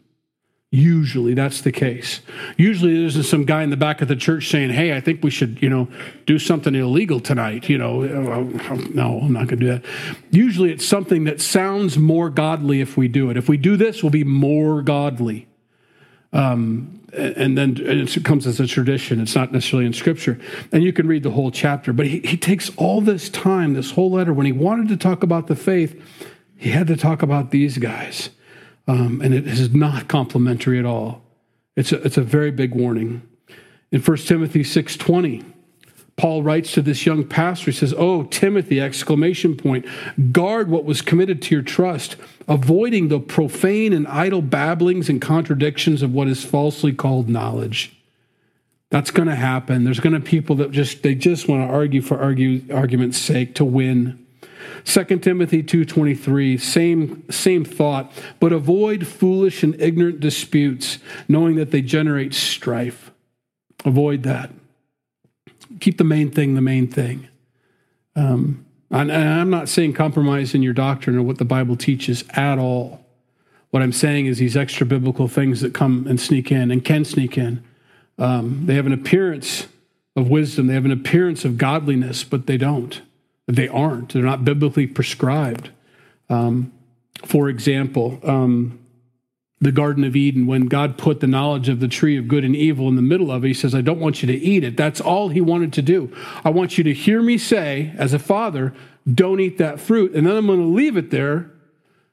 Usually 0.71 1.33
that's 1.33 1.63
the 1.63 1.73
case. 1.73 2.21
Usually 2.59 3.01
there's 3.01 3.29
some 3.29 3.47
guy 3.47 3.63
in 3.63 3.71
the 3.71 3.77
back 3.77 4.03
of 4.03 4.09
the 4.09 4.17
church 4.17 4.51
saying, 4.51 4.69
"Hey, 4.69 4.95
I 4.95 5.01
think 5.01 5.25
we 5.25 5.31
should, 5.31 5.63
you 5.63 5.71
know, 5.71 5.89
do 6.27 6.39
something 6.39 6.75
illegal 6.75 7.21
tonight." 7.21 7.71
You 7.71 7.79
know, 7.79 8.03
no, 8.03 9.21
I'm 9.23 9.33
not 9.33 9.47
going 9.47 9.61
to 9.61 9.65
do 9.65 9.67
that. 9.69 9.85
Usually 10.31 10.71
it's 10.71 10.85
something 10.85 11.25
that 11.25 11.41
sounds 11.41 11.97
more 11.97 12.29
godly 12.29 12.83
if 12.83 12.99
we 12.99 13.09
do 13.09 13.31
it. 13.31 13.39
If 13.39 13.49
we 13.49 13.57
do 13.57 13.79
this, 13.79 14.03
we'll 14.03 14.11
be 14.11 14.25
more 14.25 14.83
godly. 14.83 15.49
Um, 16.35 17.01
and 17.17 17.57
then 17.57 17.79
it 17.81 18.23
comes 18.23 18.47
as 18.47 18.61
a 18.61 18.67
tradition. 18.67 19.23
It's 19.23 19.35
not 19.35 19.51
necessarily 19.51 19.87
in 19.87 19.95
Scripture. 19.95 20.39
And 20.71 20.83
you 20.83 20.93
can 20.93 21.09
read 21.09 21.23
the 21.23 21.31
whole 21.31 21.51
chapter. 21.51 21.95
But 21.95 22.07
he, 22.07 22.21
he 22.21 22.37
takes 22.37 22.69
all 22.77 23.01
this 23.01 23.31
time, 23.31 23.73
this 23.73 23.93
whole 23.93 24.11
letter, 24.11 24.35
when 24.35 24.45
he 24.45 24.53
wanted 24.53 24.89
to 24.89 24.99
talk 24.99 25.23
about 25.23 25.47
the 25.47 25.57
faith, 25.57 25.99
he 26.59 26.73
had 26.73 26.87
to 26.89 26.97
talk 26.97 27.23
about 27.23 27.51
these 27.51 27.79
guys 27.79 28.29
um, 28.89 29.21
and 29.21 29.35
it 29.35 29.47
is 29.47 29.73
not 29.75 30.09
complimentary 30.09 30.79
at 30.79 30.87
all. 30.87 31.23
It's 31.77 31.93
a, 31.93 32.03
it's 32.03 32.17
a 32.17 32.23
very 32.23 32.51
big 32.51 32.75
warning. 32.75 33.23
In 33.93 34.01
1 34.01 34.17
Timothy 34.19 34.65
6.20, 34.65 35.45
Paul 36.17 36.43
writes 36.43 36.73
to 36.73 36.83
this 36.83 37.07
young 37.07 37.25
pastor, 37.25 37.67
he 37.67 37.77
says, 37.77 37.95
Oh, 37.97 38.25
Timothy, 38.25 38.81
exclamation 38.81 39.57
point, 39.57 39.87
guard 40.33 40.69
what 40.69 40.85
was 40.85 41.01
committed 41.01 41.41
to 41.43 41.55
your 41.55 41.63
trust, 41.63 42.17
avoiding 42.49 43.07
the 43.07 43.21
profane 43.21 43.93
and 43.93 44.09
idle 44.09 44.43
babblings 44.43 45.09
and 45.09 45.23
contradictions 45.23 46.03
of 46.03 46.13
what 46.13 46.27
is 46.27 46.45
falsely 46.45 46.93
called 46.93 47.29
knowledge. 47.29 47.95
That's 48.91 49.13
going 49.13 49.29
to 49.29 49.37
happen. 49.37 49.85
There's 49.85 50.01
going 50.01 50.15
to 50.15 50.19
be 50.19 50.29
people 50.29 50.57
that 50.57 50.73
just 50.73 51.03
they 51.03 51.15
just 51.15 51.47
want 51.47 51.69
to 51.69 51.73
argue 51.73 52.03
for 52.03 52.19
argue, 52.19 52.63
argument's 52.75 53.19
sake 53.19 53.55
to 53.57 53.65
win. 53.65 54.27
2 54.85 55.05
Timothy 55.23 55.63
2:23 55.63 56.57
same 56.59 57.25
same 57.31 57.65
thought. 57.65 58.13
But 58.41 58.53
avoid 58.53 59.07
foolish 59.07 59.63
and 59.63 59.81
ignorant 59.81 60.21
disputes 60.21 60.99
knowing 61.29 61.57
that 61.57 61.71
they 61.71 61.83
generate 61.83 62.35
strife. 62.35 63.11
Avoid 63.85 64.23
that. 64.25 64.51
Keep 65.81 65.99
the 65.99 66.05
main 66.05 66.31
thing 66.31 66.55
the 66.55 66.61
main 66.61 66.87
thing. 66.87 67.29
Um, 68.17 68.65
and 68.91 69.13
I'm 69.13 69.51
not 69.51 69.69
saying 69.69 69.93
compromise 69.93 70.55
in 70.55 70.63
your 70.63 70.73
doctrine 70.73 71.17
or 71.17 71.23
what 71.23 71.39
the 71.39 71.45
Bible 71.45 71.77
teaches 71.77 72.25
at 72.31 72.59
all. 72.59 73.05
What 73.71 73.83
I'm 73.83 73.93
saying 73.93 74.27
is 74.27 74.39
these 74.39 74.57
extra 74.57 74.87
biblical 74.87 75.29
things 75.29 75.61
that 75.61 75.75
come 75.75 76.07
and 76.09 76.19
sneak 76.19 76.51
in 76.51 76.71
and 76.71 76.85
can 76.85 77.05
sneak 77.05 77.37
in 77.37 77.63
um, 78.19 78.67
they 78.67 78.75
have 78.75 78.87
an 78.87 78.93
appearance 78.93 79.69
of 80.17 80.29
wisdom. 80.29 80.67
They 80.67 80.75
have 80.75 80.85
an 80.85 80.91
appearance 80.91 81.45
of 81.45 81.59
godliness 81.59 82.25
but 82.25 82.47
they 82.47 82.57
don't 82.57 83.01
they 83.49 83.67
aren't. 83.67 84.13
They're 84.13 84.23
not 84.23 84.45
biblically 84.45 84.87
prescribed. 84.87 85.71
Um, 86.29 86.71
for 87.25 87.49
example, 87.49 88.21
um, 88.23 88.79
the 89.61 89.73
Garden 89.73 90.05
of 90.05 90.15
Eden, 90.15 90.47
when 90.47 90.67
God 90.67 90.99
put 90.99 91.21
the 91.21 91.27
knowledge 91.27 91.69
of 91.69 91.81
the 91.81 91.89
tree 91.89 92.17
of 92.17 92.29
good 92.29 92.45
and 92.45 92.55
evil 92.55 92.89
in 92.89 92.95
the 92.95 93.03
middle 93.03 93.33
of 93.33 93.45
it, 93.45 93.49
He 93.49 93.55
says, 93.55 93.75
I 93.75 93.81
don't 93.81 93.99
want 93.99 94.23
you 94.23 94.27
to 94.29 94.39
eat 94.39 94.63
it. 94.63 94.77
That's 94.77 95.01
all 95.01 95.31
He 95.31 95.41
wanted 95.41 95.73
to 95.73 95.83
do. 95.83 96.15
I 96.45 96.51
want 96.51 96.79
you 96.79 96.85
to 96.85 96.93
hear 96.93 97.23
me 97.23 97.39
say, 97.39 97.93
as 97.97 98.13
a 98.13 98.19
father, 98.19 98.75
don't 99.13 99.41
eat 99.41 99.59
that 99.59 99.81
fruit. 99.81 100.15
And 100.15 100.27
then 100.27 100.37
I'm 100.37 100.47
going 100.47 100.61
to 100.61 100.67
leave 100.67 100.97
it 100.97 101.11
there 101.11 101.51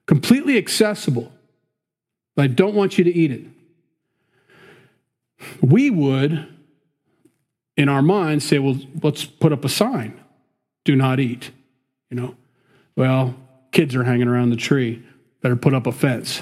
completely 0.06 0.58
accessible. 0.58 1.34
But 2.36 2.44
I 2.44 2.48
don't 2.48 2.76
want 2.76 2.98
you 2.98 3.04
to 3.04 3.14
eat 3.14 3.32
it. 3.32 3.44
We 5.62 5.90
would, 5.90 6.48
in 7.76 7.90
our 7.90 8.02
minds, 8.02 8.46
say, 8.46 8.58
well, 8.58 8.80
let's 9.04 9.26
put 9.26 9.52
up 9.52 9.66
a 9.66 9.70
sign 9.70 10.20
do 10.86 10.96
not 10.96 11.20
eat. 11.20 11.52
You 12.10 12.18
know, 12.18 12.36
well, 12.96 13.36
kids 13.72 13.94
are 13.96 14.04
hanging 14.04 14.30
around 14.30 14.52
the 14.52 14.56
tree. 14.56 15.04
Better 15.42 15.58
put 15.58 15.74
up 15.74 15.86
a 15.86 15.92
fence. 15.92 16.40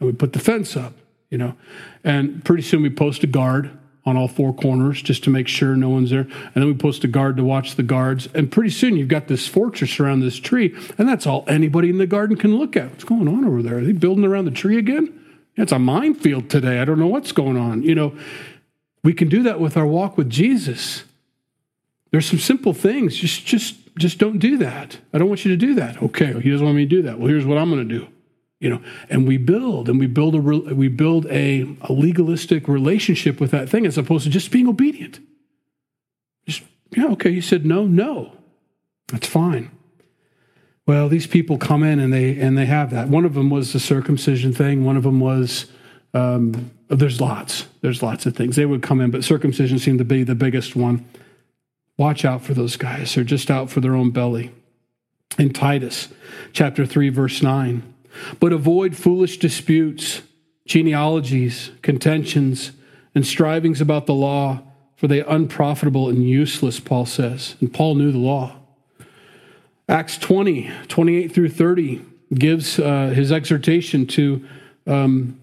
And 0.00 0.08
we 0.08 0.12
put 0.12 0.32
the 0.32 0.40
fence 0.40 0.76
up, 0.76 0.94
you 1.30 1.38
know. 1.38 1.54
And 2.02 2.44
pretty 2.44 2.64
soon 2.64 2.82
we 2.82 2.90
post 2.90 3.22
a 3.22 3.28
guard 3.28 3.70
on 4.04 4.16
all 4.16 4.26
four 4.26 4.52
corners 4.52 5.00
just 5.00 5.22
to 5.24 5.30
make 5.30 5.46
sure 5.46 5.76
no 5.76 5.88
one's 5.88 6.10
there. 6.10 6.22
And 6.22 6.54
then 6.54 6.66
we 6.66 6.74
post 6.74 7.04
a 7.04 7.08
guard 7.08 7.36
to 7.36 7.44
watch 7.44 7.76
the 7.76 7.84
guards. 7.84 8.28
And 8.34 8.50
pretty 8.50 8.70
soon 8.70 8.96
you've 8.96 9.08
got 9.08 9.28
this 9.28 9.46
fortress 9.46 10.00
around 10.00 10.20
this 10.20 10.40
tree. 10.40 10.74
And 10.98 11.08
that's 11.08 11.26
all 11.26 11.44
anybody 11.46 11.88
in 11.88 11.98
the 11.98 12.06
garden 12.06 12.36
can 12.36 12.56
look 12.56 12.76
at. 12.76 12.90
What's 12.90 13.04
going 13.04 13.28
on 13.28 13.44
over 13.44 13.62
there? 13.62 13.78
Are 13.78 13.84
they 13.84 13.92
building 13.92 14.24
around 14.24 14.46
the 14.46 14.50
tree 14.50 14.76
again? 14.76 15.20
It's 15.56 15.72
a 15.72 15.78
minefield 15.78 16.50
today. 16.50 16.80
I 16.80 16.84
don't 16.84 16.98
know 16.98 17.06
what's 17.06 17.30
going 17.30 17.56
on. 17.56 17.82
You 17.82 17.94
know, 17.94 18.16
we 19.04 19.12
can 19.12 19.28
do 19.28 19.42
that 19.44 19.60
with 19.60 19.76
our 19.76 19.86
walk 19.86 20.16
with 20.16 20.30
Jesus. 20.30 21.04
There's 22.10 22.26
some 22.26 22.38
simple 22.38 22.72
things. 22.72 23.14
Just, 23.14 23.46
just 23.46 23.76
just 23.98 24.18
don't 24.18 24.38
do 24.38 24.56
that. 24.58 24.98
I 25.12 25.18
don't 25.18 25.28
want 25.28 25.44
you 25.44 25.50
to 25.50 25.56
do 25.56 25.74
that. 25.74 26.02
Okay, 26.02 26.38
he 26.40 26.50
doesn't 26.50 26.64
want 26.64 26.76
me 26.76 26.84
to 26.84 26.88
do 26.88 27.02
that. 27.02 27.18
Well, 27.18 27.28
here's 27.28 27.44
what 27.44 27.58
I'm 27.58 27.70
going 27.70 27.86
to 27.86 27.98
do. 27.98 28.08
You 28.60 28.70
know, 28.70 28.82
and 29.10 29.26
we 29.26 29.38
build 29.38 29.88
and 29.88 29.98
we 29.98 30.06
build 30.06 30.36
a 30.36 30.38
we 30.38 30.86
build 30.86 31.26
a, 31.26 31.62
a 31.80 31.92
legalistic 31.92 32.68
relationship 32.68 33.40
with 33.40 33.50
that 33.50 33.68
thing 33.68 33.86
as 33.86 33.98
opposed 33.98 34.24
to 34.24 34.30
just 34.30 34.52
being 34.52 34.68
obedient. 34.68 35.18
Just 36.46 36.62
yeah, 36.96 37.06
okay. 37.06 37.30
You 37.30 37.42
said 37.42 37.66
no, 37.66 37.86
no, 37.86 38.36
that's 39.08 39.26
fine. 39.26 39.70
Well, 40.86 41.08
these 41.08 41.26
people 41.26 41.58
come 41.58 41.82
in 41.82 41.98
and 41.98 42.12
they 42.12 42.38
and 42.38 42.56
they 42.56 42.66
have 42.66 42.90
that. 42.90 43.08
One 43.08 43.24
of 43.24 43.34
them 43.34 43.50
was 43.50 43.72
the 43.72 43.80
circumcision 43.80 44.52
thing. 44.52 44.84
One 44.84 44.96
of 44.96 45.02
them 45.02 45.18
was 45.18 45.66
um, 46.14 46.70
there's 46.88 47.20
lots. 47.20 47.66
There's 47.80 48.02
lots 48.02 48.26
of 48.26 48.36
things. 48.36 48.56
They 48.56 48.66
would 48.66 48.82
come 48.82 49.00
in, 49.00 49.10
but 49.10 49.24
circumcision 49.24 49.80
seemed 49.80 49.98
to 49.98 50.04
be 50.04 50.22
the 50.22 50.34
biggest 50.34 50.76
one. 50.76 51.04
Watch 52.02 52.24
out 52.24 52.42
for 52.42 52.52
those 52.52 52.74
guys. 52.74 53.14
They're 53.14 53.22
just 53.22 53.48
out 53.48 53.70
for 53.70 53.78
their 53.78 53.94
own 53.94 54.10
belly. 54.10 54.50
In 55.38 55.52
Titus 55.52 56.08
chapter 56.52 56.84
3, 56.84 57.10
verse 57.10 57.44
9. 57.44 57.94
But 58.40 58.52
avoid 58.52 58.96
foolish 58.96 59.36
disputes, 59.36 60.22
genealogies, 60.66 61.70
contentions, 61.80 62.72
and 63.14 63.24
strivings 63.24 63.80
about 63.80 64.06
the 64.06 64.14
law, 64.14 64.62
for 64.96 65.06
they 65.06 65.20
are 65.20 65.32
unprofitable 65.32 66.08
and 66.08 66.28
useless, 66.28 66.80
Paul 66.80 67.06
says. 67.06 67.54
And 67.60 67.72
Paul 67.72 67.94
knew 67.94 68.10
the 68.10 68.18
law. 68.18 68.56
Acts 69.88 70.18
20, 70.18 70.72
28 70.88 71.32
through 71.32 71.50
30 71.50 72.04
gives 72.34 72.80
uh, 72.80 73.12
his 73.14 73.30
exhortation 73.30 74.08
to 74.08 74.44
um, 74.88 75.40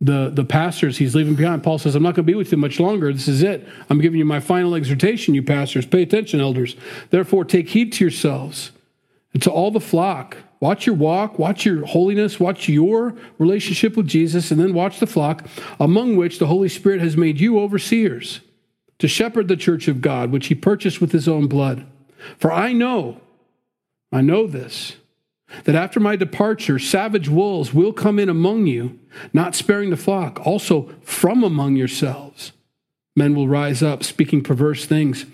the, 0.00 0.30
the 0.32 0.44
pastors 0.44 0.98
he's 0.98 1.14
leaving 1.14 1.34
behind. 1.34 1.62
Paul 1.62 1.78
says, 1.78 1.94
I'm 1.94 2.02
not 2.02 2.14
going 2.14 2.26
to 2.26 2.32
be 2.32 2.34
with 2.34 2.50
you 2.50 2.58
much 2.58 2.80
longer. 2.80 3.12
This 3.12 3.28
is 3.28 3.42
it. 3.42 3.68
I'm 3.90 4.00
giving 4.00 4.18
you 4.18 4.24
my 4.24 4.40
final 4.40 4.74
exhortation, 4.74 5.34
you 5.34 5.42
pastors. 5.42 5.86
Pay 5.86 6.02
attention, 6.02 6.40
elders. 6.40 6.74
Therefore, 7.10 7.44
take 7.44 7.68
heed 7.68 7.92
to 7.94 8.04
yourselves 8.04 8.72
and 9.34 9.42
to 9.42 9.50
all 9.50 9.70
the 9.70 9.80
flock. 9.80 10.38
Watch 10.58 10.86
your 10.86 10.94
walk, 10.94 11.38
watch 11.38 11.64
your 11.64 11.86
holiness, 11.86 12.38
watch 12.38 12.68
your 12.68 13.14
relationship 13.38 13.96
with 13.96 14.06
Jesus, 14.06 14.50
and 14.50 14.60
then 14.60 14.74
watch 14.74 15.00
the 15.00 15.06
flock, 15.06 15.46
among 15.78 16.16
which 16.16 16.38
the 16.38 16.46
Holy 16.46 16.68
Spirit 16.68 17.00
has 17.00 17.16
made 17.16 17.40
you 17.40 17.58
overseers 17.58 18.40
to 18.98 19.08
shepherd 19.08 19.48
the 19.48 19.56
church 19.56 19.88
of 19.88 20.02
God, 20.02 20.30
which 20.30 20.48
he 20.48 20.54
purchased 20.54 21.00
with 21.00 21.12
his 21.12 21.26
own 21.26 21.46
blood. 21.46 21.86
For 22.36 22.52
I 22.52 22.74
know, 22.74 23.20
I 24.12 24.20
know 24.20 24.46
this 24.46 24.96
that 25.64 25.74
after 25.74 26.00
my 26.00 26.16
departure, 26.16 26.78
savage 26.78 27.28
wolves 27.28 27.74
will 27.74 27.92
come 27.92 28.18
in 28.18 28.28
among 28.28 28.66
you, 28.66 28.98
not 29.32 29.54
sparing 29.54 29.90
the 29.90 29.96
flock. 29.96 30.44
Also, 30.46 30.90
from 31.02 31.42
among 31.42 31.76
yourselves, 31.76 32.52
men 33.16 33.34
will 33.34 33.48
rise 33.48 33.82
up, 33.82 34.04
speaking 34.04 34.42
perverse 34.42 34.86
things 34.86 35.26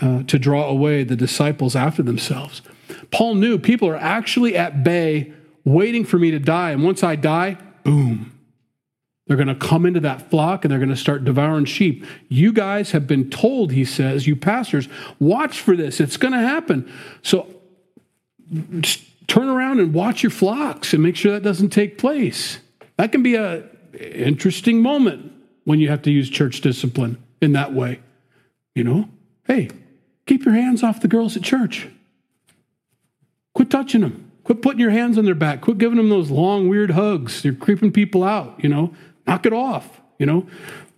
uh, 0.00 0.22
to 0.24 0.38
draw 0.38 0.68
away 0.68 1.04
the 1.04 1.16
disciples 1.16 1.76
after 1.76 2.02
themselves. 2.02 2.62
Paul 3.10 3.34
knew 3.34 3.58
people 3.58 3.88
are 3.88 3.96
actually 3.96 4.56
at 4.56 4.82
bay 4.82 5.32
waiting 5.64 6.04
for 6.04 6.18
me 6.18 6.30
to 6.30 6.38
die. 6.38 6.70
And 6.70 6.82
once 6.82 7.02
I 7.02 7.16
die, 7.16 7.58
boom, 7.84 8.32
they're 9.26 9.36
going 9.36 9.48
to 9.48 9.54
come 9.54 9.86
into 9.86 10.00
that 10.00 10.28
flock 10.30 10.64
and 10.64 10.72
they're 10.72 10.78
going 10.78 10.90
to 10.90 10.96
start 10.96 11.24
devouring 11.24 11.64
sheep. 11.64 12.04
You 12.28 12.52
guys 12.52 12.90
have 12.90 13.06
been 13.06 13.30
told, 13.30 13.72
he 13.72 13.84
says, 13.84 14.26
you 14.26 14.34
pastors, 14.34 14.88
watch 15.18 15.60
for 15.60 15.76
this. 15.76 16.00
It's 16.00 16.16
going 16.16 16.32
to 16.32 16.40
happen. 16.40 16.90
So, 17.22 17.46
turn 19.30 19.48
around 19.48 19.78
and 19.78 19.94
watch 19.94 20.24
your 20.24 20.30
flocks 20.30 20.92
and 20.92 21.00
make 21.00 21.14
sure 21.14 21.30
that 21.30 21.44
doesn't 21.44 21.70
take 21.70 21.96
place. 21.96 22.58
That 22.96 23.12
can 23.12 23.22
be 23.22 23.36
a 23.36 23.62
interesting 23.94 24.82
moment 24.82 25.32
when 25.62 25.78
you 25.78 25.88
have 25.88 26.02
to 26.02 26.10
use 26.10 26.28
church 26.28 26.60
discipline 26.60 27.16
in 27.40 27.52
that 27.52 27.72
way. 27.72 28.00
You 28.74 28.82
know, 28.82 29.08
hey, 29.46 29.70
keep 30.26 30.44
your 30.44 30.54
hands 30.54 30.82
off 30.82 31.00
the 31.00 31.06
girls 31.06 31.36
at 31.36 31.44
church. 31.44 31.86
Quit 33.54 33.70
touching 33.70 34.00
them. 34.00 34.32
Quit 34.42 34.62
putting 34.62 34.80
your 34.80 34.90
hands 34.90 35.16
on 35.16 35.24
their 35.24 35.36
back. 35.36 35.60
Quit 35.60 35.78
giving 35.78 35.96
them 35.96 36.08
those 36.08 36.30
long, 36.30 36.68
weird 36.68 36.90
hugs. 36.90 37.44
You're 37.44 37.54
creeping 37.54 37.92
people 37.92 38.24
out, 38.24 38.58
you 38.58 38.68
know. 38.68 38.92
Knock 39.28 39.46
it 39.46 39.52
off, 39.52 40.00
you 40.18 40.26
know. 40.26 40.48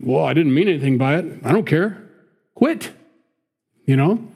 Well, 0.00 0.24
I 0.24 0.32
didn't 0.32 0.54
mean 0.54 0.68
anything 0.68 0.96
by 0.96 1.16
it. 1.16 1.40
I 1.44 1.52
don't 1.52 1.66
care. 1.66 2.02
Quit. 2.54 2.92
You 3.84 3.96
know, 3.96 4.26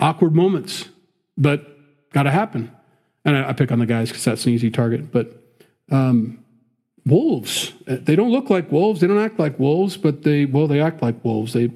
awkward 0.00 0.34
moments, 0.34 0.88
but 1.36 1.78
got 2.12 2.24
to 2.24 2.32
happen 2.32 2.73
and 3.24 3.36
I, 3.36 3.50
I 3.50 3.52
pick 3.52 3.72
on 3.72 3.78
the 3.78 3.86
guys 3.86 4.08
because 4.08 4.24
that's 4.24 4.46
an 4.46 4.52
easy 4.52 4.70
target. 4.70 5.10
But 5.10 5.40
um, 5.90 6.44
wolves. 7.06 7.72
They 7.86 8.16
don't 8.16 8.30
look 8.30 8.50
like 8.50 8.70
wolves. 8.72 9.00
They 9.00 9.06
don't 9.06 9.18
act 9.18 9.38
like 9.38 9.58
wolves, 9.58 9.96
but 9.96 10.22
they 10.22 10.46
well 10.46 10.66
they 10.66 10.80
act 10.80 11.02
like 11.02 11.22
wolves. 11.24 11.52
They 11.52 11.70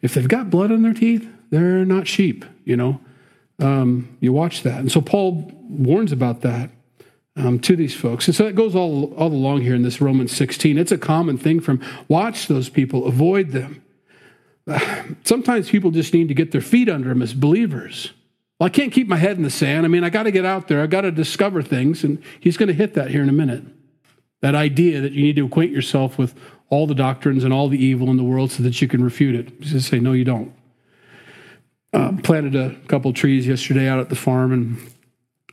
if 0.00 0.14
they've 0.14 0.28
got 0.28 0.50
blood 0.50 0.72
on 0.72 0.82
their 0.82 0.94
teeth, 0.94 1.28
they're 1.50 1.84
not 1.84 2.06
sheep. 2.06 2.44
You 2.64 2.76
know, 2.76 3.00
um, 3.58 4.16
you 4.20 4.32
watch 4.32 4.62
that, 4.62 4.80
and 4.80 4.90
so 4.90 5.00
Paul 5.00 5.50
warns 5.68 6.12
about 6.12 6.40
that 6.42 6.70
um, 7.36 7.58
to 7.60 7.76
these 7.76 7.94
folks, 7.94 8.26
and 8.28 8.34
so 8.34 8.46
it 8.46 8.54
goes 8.54 8.74
all 8.74 9.12
all 9.14 9.32
along 9.32 9.62
here 9.62 9.74
in 9.74 9.82
this 9.82 10.00
Romans 10.00 10.34
16. 10.34 10.78
It's 10.78 10.92
a 10.92 10.98
common 10.98 11.36
thing 11.38 11.60
from 11.60 11.80
watch 12.08 12.46
those 12.48 12.68
people, 12.68 13.06
avoid 13.06 13.50
them. 13.50 13.82
Sometimes 15.24 15.70
people 15.70 15.90
just 15.90 16.14
need 16.14 16.28
to 16.28 16.34
get 16.34 16.52
their 16.52 16.60
feet 16.60 16.88
under 16.88 17.08
them 17.08 17.22
as 17.22 17.34
believers. 17.34 18.12
Well, 18.62 18.68
I 18.68 18.70
can't 18.70 18.92
keep 18.92 19.08
my 19.08 19.16
head 19.16 19.36
in 19.38 19.42
the 19.42 19.50
sand. 19.50 19.84
I 19.84 19.88
mean, 19.88 20.04
I 20.04 20.08
got 20.08 20.22
to 20.22 20.30
get 20.30 20.44
out 20.44 20.68
there. 20.68 20.82
I 20.82 20.86
got 20.86 21.00
to 21.00 21.10
discover 21.10 21.62
things, 21.62 22.04
and 22.04 22.22
he's 22.38 22.56
going 22.56 22.68
to 22.68 22.72
hit 22.72 22.94
that 22.94 23.10
here 23.10 23.20
in 23.20 23.28
a 23.28 23.32
minute. 23.32 23.64
That 24.40 24.54
idea 24.54 25.00
that 25.00 25.10
you 25.10 25.20
need 25.24 25.34
to 25.34 25.46
acquaint 25.46 25.72
yourself 25.72 26.16
with 26.16 26.32
all 26.68 26.86
the 26.86 26.94
doctrines 26.94 27.42
and 27.42 27.52
all 27.52 27.68
the 27.68 27.84
evil 27.84 28.08
in 28.08 28.16
the 28.16 28.22
world 28.22 28.52
so 28.52 28.62
that 28.62 28.80
you 28.80 28.86
can 28.86 29.02
refute 29.02 29.34
it. 29.34 29.60
Just 29.62 29.88
say, 29.88 29.98
no, 29.98 30.12
you 30.12 30.24
don't. 30.24 30.54
Uh, 31.92 32.12
planted 32.22 32.54
a 32.54 32.76
couple 32.86 33.12
trees 33.12 33.48
yesterday 33.48 33.88
out 33.88 33.98
at 33.98 34.10
the 34.10 34.14
farm 34.14 34.52
and 34.52 34.78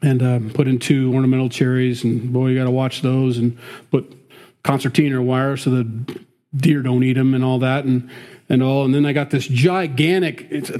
and 0.03 0.21
um, 0.21 0.51
put 0.51 0.67
in 0.67 0.77
two 0.77 1.11
ornamental 1.11 1.49
cherries. 1.49 2.03
And 2.03 2.31
boy, 2.31 2.49
you 2.49 2.59
got 2.59 2.65
to 2.65 2.71
watch 2.71 3.01
those 3.01 3.39
and 3.39 3.57
put 3.89 4.15
concertina 4.61 5.19
wire 5.19 5.57
so 5.57 5.71
the 5.71 6.19
deer 6.55 6.83
don't 6.83 7.03
eat 7.03 7.13
them 7.13 7.33
and 7.33 7.43
all 7.43 7.57
that. 7.57 7.85
And 7.85 8.07
and 8.49 8.63
all. 8.63 8.83
And 8.83 8.93
then 8.93 9.05
I 9.05 9.13
got 9.13 9.29
this 9.29 9.47
gigantic, 9.47 10.47
it's 10.49 10.71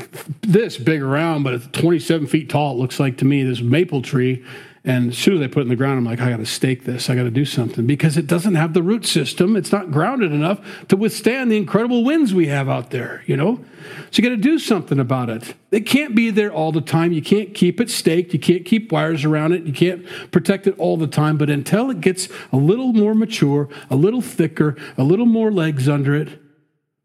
this 0.42 0.78
big 0.78 1.02
around, 1.02 1.44
but 1.44 1.54
it's 1.54 1.68
27 1.68 2.28
feet 2.28 2.50
tall, 2.50 2.74
it 2.74 2.80
looks 2.80 3.00
like 3.00 3.18
to 3.20 3.26
me, 3.26 3.44
this 3.44 3.62
maple 3.62 4.02
tree. 4.02 4.44
And 4.86 5.12
as 5.12 5.18
soon 5.18 5.36
as 5.36 5.42
I 5.42 5.48
put 5.48 5.60
it 5.60 5.64
in 5.64 5.68
the 5.68 5.76
ground, 5.76 5.98
I'm 5.98 6.06
like, 6.06 6.22
I 6.22 6.30
got 6.30 6.38
to 6.38 6.46
stake 6.46 6.86
this. 6.86 7.10
I 7.10 7.16
got 7.16 7.24
to 7.24 7.32
do 7.32 7.44
something 7.44 7.86
because 7.86 8.16
it 8.16 8.28
doesn't 8.28 8.56
have 8.56 8.74
the 8.74 8.82
root 8.82 9.06
system. 9.06 9.58
It's 9.58 9.74
not 9.74 9.92
grounded 9.92 10.32
enough 10.32 10.88
to 10.88 10.96
withstand 10.96 11.52
the 11.52 11.58
incredible 11.58 12.06
winds 12.06 12.34
we 12.34 12.48
have 12.48 12.70
out 12.70 12.90
there, 12.90 13.22
you 13.28 13.36
know? 13.36 13.64
So 14.10 14.22
you 14.22 14.24
got 14.24 14.30
to 14.30 14.38
do 14.38 14.58
something 14.58 14.98
about 14.98 15.30
it. 15.30 15.54
It 15.70 15.82
can't 15.82 16.16
be 16.16 16.30
there 16.30 16.52
all 16.52 16.72
the 16.72 16.82
time. 16.82 17.12
You 17.12 17.22
can't 17.22 17.54
keep 17.54 17.82
it 17.82 17.90
staked. 17.90 18.34
You 18.34 18.40
can't 18.40 18.66
keep 18.66 18.92
wires 18.92 19.26
around 19.26 19.52
it. 19.52 19.64
You 19.64 19.74
can't 19.74 20.06
protect 20.32 20.66
it 20.66 20.80
all 20.80 20.96
the 20.96 21.08
time. 21.08 21.38
But 21.38 21.50
until 21.50 21.92
it 21.92 22.00
gets 22.00 22.30
a 22.54 22.58
little 22.58 22.94
more 22.94 23.14
mature, 23.14 23.68
a 23.90 23.98
little 23.98 24.22
thicker, 24.22 24.78
a 24.98 25.04
little 25.04 25.26
more 25.26 25.52
legs 25.52 25.90
under 25.90 26.16
it, 26.16 26.40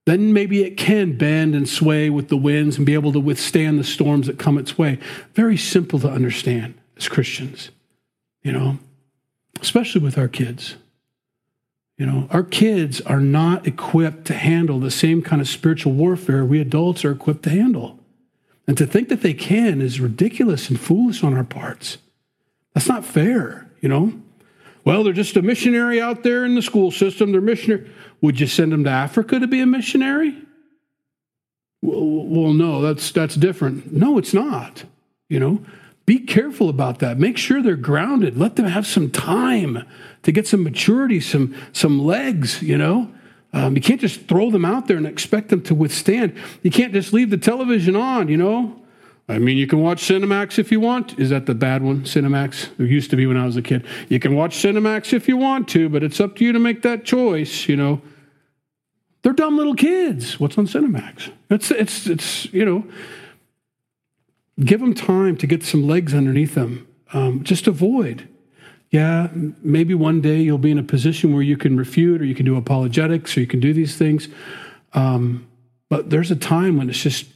then 0.06 0.32
maybe 0.32 0.62
it 0.62 0.76
can 0.76 1.16
bend 1.16 1.54
and 1.54 1.68
sway 1.68 2.10
with 2.10 2.28
the 2.28 2.36
winds 2.36 2.76
and 2.76 2.84
be 2.84 2.94
able 2.94 3.12
to 3.12 3.20
withstand 3.20 3.78
the 3.78 3.84
storms 3.84 4.26
that 4.26 4.38
come 4.38 4.58
its 4.58 4.76
way. 4.76 4.98
Very 5.34 5.56
simple 5.56 5.98
to 6.00 6.08
understand 6.08 6.74
as 6.96 7.08
Christians, 7.08 7.70
you 8.42 8.52
know, 8.52 8.78
especially 9.60 10.02
with 10.02 10.18
our 10.18 10.28
kids. 10.28 10.76
You 11.96 12.06
know, 12.06 12.26
our 12.30 12.42
kids 12.42 13.00
are 13.02 13.20
not 13.20 13.66
equipped 13.66 14.24
to 14.26 14.34
handle 14.34 14.80
the 14.80 14.90
same 14.90 15.22
kind 15.22 15.40
of 15.40 15.48
spiritual 15.48 15.92
warfare 15.92 16.44
we 16.44 16.60
adults 16.60 17.04
are 17.04 17.12
equipped 17.12 17.44
to 17.44 17.50
handle. 17.50 17.98
And 18.66 18.76
to 18.78 18.86
think 18.86 19.08
that 19.10 19.20
they 19.20 19.34
can 19.34 19.80
is 19.80 20.00
ridiculous 20.00 20.68
and 20.68 20.80
foolish 20.80 21.22
on 21.22 21.34
our 21.34 21.44
parts. 21.44 21.98
That's 22.72 22.88
not 22.88 23.04
fair, 23.04 23.70
you 23.80 23.88
know. 23.88 24.12
Well, 24.84 25.02
they're 25.02 25.12
just 25.12 25.36
a 25.36 25.42
missionary 25.42 26.00
out 26.00 26.22
there 26.22 26.44
in 26.44 26.54
the 26.54 26.62
school 26.62 26.90
system. 26.90 27.32
They're 27.32 27.40
missionary. 27.40 27.90
Would 28.20 28.38
you 28.38 28.46
send 28.46 28.72
them 28.72 28.84
to 28.84 28.90
Africa 28.90 29.38
to 29.38 29.46
be 29.46 29.60
a 29.60 29.66
missionary? 29.66 30.36
Well, 31.82 32.52
no, 32.52 32.80
that's 32.80 33.10
that's 33.12 33.34
different. 33.34 33.92
No, 33.92 34.18
it's 34.18 34.32
not. 34.32 34.84
You 35.28 35.40
know, 35.40 35.64
be 36.06 36.18
careful 36.18 36.68
about 36.68 36.98
that. 37.00 37.18
Make 37.18 37.38
sure 37.38 37.62
they're 37.62 37.76
grounded. 37.76 38.36
Let 38.36 38.56
them 38.56 38.66
have 38.66 38.86
some 38.86 39.10
time 39.10 39.86
to 40.22 40.32
get 40.32 40.46
some 40.46 40.62
maturity, 40.62 41.20
some 41.20 41.54
some 41.72 41.98
legs. 41.98 42.62
You 42.62 42.78
know, 42.78 43.10
um, 43.52 43.76
you 43.76 43.82
can't 43.82 44.00
just 44.00 44.22
throw 44.22 44.50
them 44.50 44.64
out 44.64 44.86
there 44.86 44.96
and 44.96 45.06
expect 45.06 45.48
them 45.48 45.62
to 45.62 45.74
withstand. 45.74 46.34
You 46.62 46.70
can't 46.70 46.92
just 46.92 47.12
leave 47.12 47.30
the 47.30 47.38
television 47.38 47.96
on. 47.96 48.28
You 48.28 48.36
know, 48.36 48.82
I 49.28 49.38
mean, 49.38 49.56
you 49.56 49.66
can 49.66 49.80
watch 49.80 50.02
Cinemax 50.02 50.58
if 50.58 50.70
you 50.70 50.80
want. 50.80 51.18
Is 51.18 51.30
that 51.30 51.46
the 51.46 51.54
bad 51.54 51.82
one? 51.82 52.02
Cinemax? 52.02 52.78
It 52.78 52.90
used 52.90 53.10
to 53.10 53.16
be 53.16 53.26
when 53.26 53.38
I 53.38 53.46
was 53.46 53.56
a 53.56 53.62
kid. 53.62 53.86
You 54.10 54.20
can 54.20 54.34
watch 54.34 54.56
Cinemax 54.56 55.14
if 55.14 55.28
you 55.28 55.36
want 55.36 55.66
to, 55.68 55.88
but 55.88 56.02
it's 56.02 56.20
up 56.20 56.36
to 56.36 56.44
you 56.44 56.52
to 56.52 56.58
make 56.58 56.82
that 56.82 57.04
choice, 57.04 57.66
you 57.66 57.76
know. 57.76 58.02
They're 59.22 59.32
dumb 59.32 59.56
little 59.56 59.74
kids. 59.74 60.38
What's 60.38 60.58
on 60.58 60.66
Cinemax? 60.66 61.32
It's, 61.48 61.70
it's, 61.70 62.06
it's 62.06 62.52
you 62.52 62.66
know, 62.66 62.84
give 64.62 64.80
them 64.80 64.92
time 64.92 65.38
to 65.38 65.46
get 65.46 65.62
some 65.62 65.86
legs 65.86 66.14
underneath 66.14 66.54
them. 66.54 66.86
Um, 67.14 67.42
just 67.42 67.66
avoid. 67.66 68.28
Yeah, 68.90 69.28
maybe 69.32 69.94
one 69.94 70.20
day 70.20 70.40
you'll 70.40 70.58
be 70.58 70.70
in 70.70 70.78
a 70.78 70.84
position 70.84 71.32
where 71.32 71.42
you 71.42 71.56
can 71.56 71.76
refute 71.76 72.20
or 72.20 72.24
you 72.24 72.34
can 72.34 72.44
do 72.44 72.56
apologetics 72.56 73.36
or 73.36 73.40
you 73.40 73.46
can 73.46 73.58
do 73.58 73.72
these 73.72 73.96
things. 73.96 74.28
Um, 74.92 75.48
but 75.88 76.10
there's 76.10 76.30
a 76.30 76.36
time 76.36 76.76
when 76.76 76.90
it's 76.90 77.02
just 77.02 77.26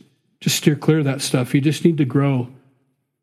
just 0.41 0.57
steer 0.57 0.76
clear 0.76 1.01
of 1.01 1.05
that 1.05 1.20
stuff. 1.20 1.55
You 1.55 1.61
just 1.61 1.84
need 1.84 1.99
to 1.99 2.05
grow. 2.05 2.49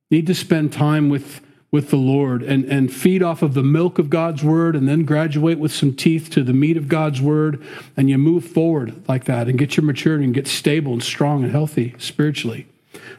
You 0.10 0.18
need 0.18 0.28
to 0.28 0.36
spend 0.36 0.74
time 0.74 1.10
with, 1.10 1.42
with 1.72 1.90
the 1.90 1.98
Lord 1.98 2.44
and, 2.44 2.66
and 2.66 2.94
feed 2.94 3.24
off 3.24 3.42
of 3.42 3.54
the 3.54 3.64
milk 3.64 3.98
of 3.98 4.10
God's 4.10 4.44
word 4.44 4.76
and 4.76 4.88
then 4.88 5.04
graduate 5.04 5.58
with 5.58 5.72
some 5.72 5.94
teeth 5.96 6.30
to 6.32 6.44
the 6.44 6.54
meat 6.54 6.78
of 6.78 6.88
God's 6.88 7.22
word. 7.22 7.64
And 7.96 8.10
you 8.10 8.18
move 8.18 8.46
forward 8.46 9.08
like 9.08 9.26
that 9.26 9.48
and 9.48 9.58
get 9.58 9.78
your 9.78 9.86
maturity 9.86 10.26
and 10.26 10.34
get 10.34 10.48
stable 10.48 10.94
and 10.94 11.04
strong 11.04 11.44
and 11.44 11.52
healthy 11.52 11.96
spiritually. 11.98 12.68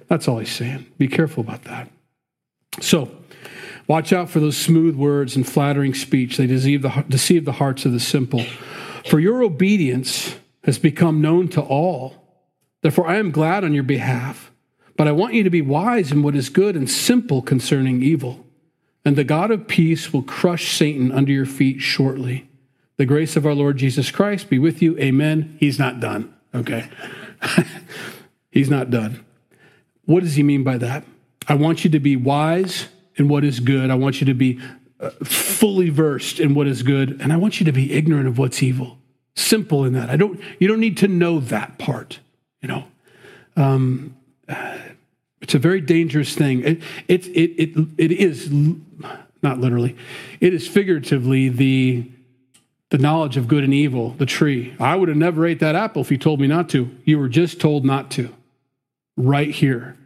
That's 0.08 0.28
all 0.28 0.38
he's 0.38 0.54
saying. 0.54 0.86
Be 0.98 1.08
careful 1.08 1.42
about 1.42 1.64
that. 1.64 1.90
So, 2.80 3.10
watch 3.88 4.12
out 4.12 4.28
for 4.28 4.40
those 4.40 4.56
smooth 4.56 4.94
words 4.96 5.34
and 5.34 5.48
flattering 5.48 5.94
speech. 5.94 6.36
They 6.36 6.46
deceive 6.46 6.82
the, 6.82 7.04
deceive 7.08 7.44
the 7.44 7.52
hearts 7.52 7.86
of 7.86 7.92
the 7.92 8.00
simple. 8.00 8.44
For 9.08 9.18
your 9.18 9.42
obedience 9.42 10.36
has 10.64 10.78
become 10.78 11.20
known 11.22 11.48
to 11.48 11.62
all. 11.62 12.25
Therefore, 12.82 13.08
I 13.08 13.16
am 13.16 13.30
glad 13.30 13.64
on 13.64 13.72
your 13.72 13.82
behalf, 13.82 14.50
but 14.96 15.08
I 15.08 15.12
want 15.12 15.34
you 15.34 15.42
to 15.42 15.50
be 15.50 15.62
wise 15.62 16.12
in 16.12 16.22
what 16.22 16.36
is 16.36 16.48
good 16.48 16.76
and 16.76 16.88
simple 16.88 17.42
concerning 17.42 18.02
evil. 18.02 18.44
And 19.04 19.16
the 19.16 19.24
God 19.24 19.50
of 19.50 19.68
peace 19.68 20.12
will 20.12 20.22
crush 20.22 20.76
Satan 20.76 21.12
under 21.12 21.32
your 21.32 21.46
feet 21.46 21.80
shortly. 21.80 22.48
The 22.96 23.06
grace 23.06 23.36
of 23.36 23.46
our 23.46 23.54
Lord 23.54 23.76
Jesus 23.76 24.10
Christ 24.10 24.48
be 24.48 24.58
with 24.58 24.80
you. 24.80 24.98
Amen. 24.98 25.56
He's 25.60 25.78
not 25.78 26.00
done. 26.00 26.34
Okay. 26.54 26.88
He's 28.50 28.70
not 28.70 28.90
done. 28.90 29.24
What 30.06 30.22
does 30.22 30.34
he 30.34 30.42
mean 30.42 30.64
by 30.64 30.78
that? 30.78 31.04
I 31.48 31.54
want 31.54 31.84
you 31.84 31.90
to 31.90 32.00
be 32.00 32.16
wise 32.16 32.88
in 33.16 33.28
what 33.28 33.44
is 33.44 33.60
good. 33.60 33.90
I 33.90 33.94
want 33.94 34.20
you 34.20 34.26
to 34.26 34.34
be 34.34 34.60
uh, 34.98 35.10
fully 35.22 35.90
versed 35.90 36.40
in 36.40 36.54
what 36.54 36.66
is 36.66 36.82
good, 36.82 37.20
and 37.20 37.32
I 37.32 37.36
want 37.36 37.60
you 37.60 37.66
to 37.66 37.72
be 37.72 37.92
ignorant 37.92 38.26
of 38.26 38.38
what's 38.38 38.62
evil. 38.62 38.98
Simple 39.34 39.84
in 39.84 39.92
that. 39.92 40.08
I 40.08 40.16
don't 40.16 40.40
you 40.58 40.68
don't 40.68 40.80
need 40.80 40.96
to 40.98 41.08
know 41.08 41.38
that 41.40 41.78
part. 41.78 42.20
You 42.62 42.68
know, 42.68 42.84
um, 43.56 44.16
it's 45.40 45.54
a 45.54 45.58
very 45.58 45.80
dangerous 45.80 46.34
thing. 46.34 46.62
It, 46.62 46.82
it, 47.08 47.26
it, 47.28 47.78
it, 47.78 47.88
it 47.98 48.12
is 48.12 48.50
not 48.50 49.60
literally, 49.60 49.96
it 50.40 50.54
is 50.54 50.66
figuratively 50.66 51.48
the 51.48 52.10
the 52.90 52.98
knowledge 52.98 53.36
of 53.36 53.48
good 53.48 53.64
and 53.64 53.74
evil, 53.74 54.10
the 54.10 54.26
tree. 54.26 54.74
I 54.78 54.94
would 54.94 55.08
have 55.08 55.18
never 55.18 55.44
ate 55.44 55.58
that 55.58 55.74
apple 55.74 56.02
if 56.02 56.10
you 56.10 56.18
told 56.18 56.40
me 56.40 56.46
not 56.46 56.68
to. 56.68 56.88
You 57.04 57.18
were 57.18 57.28
just 57.28 57.60
told 57.60 57.84
not 57.84 58.10
to. 58.12 58.32
Right 59.16 59.50
here. 59.50 59.96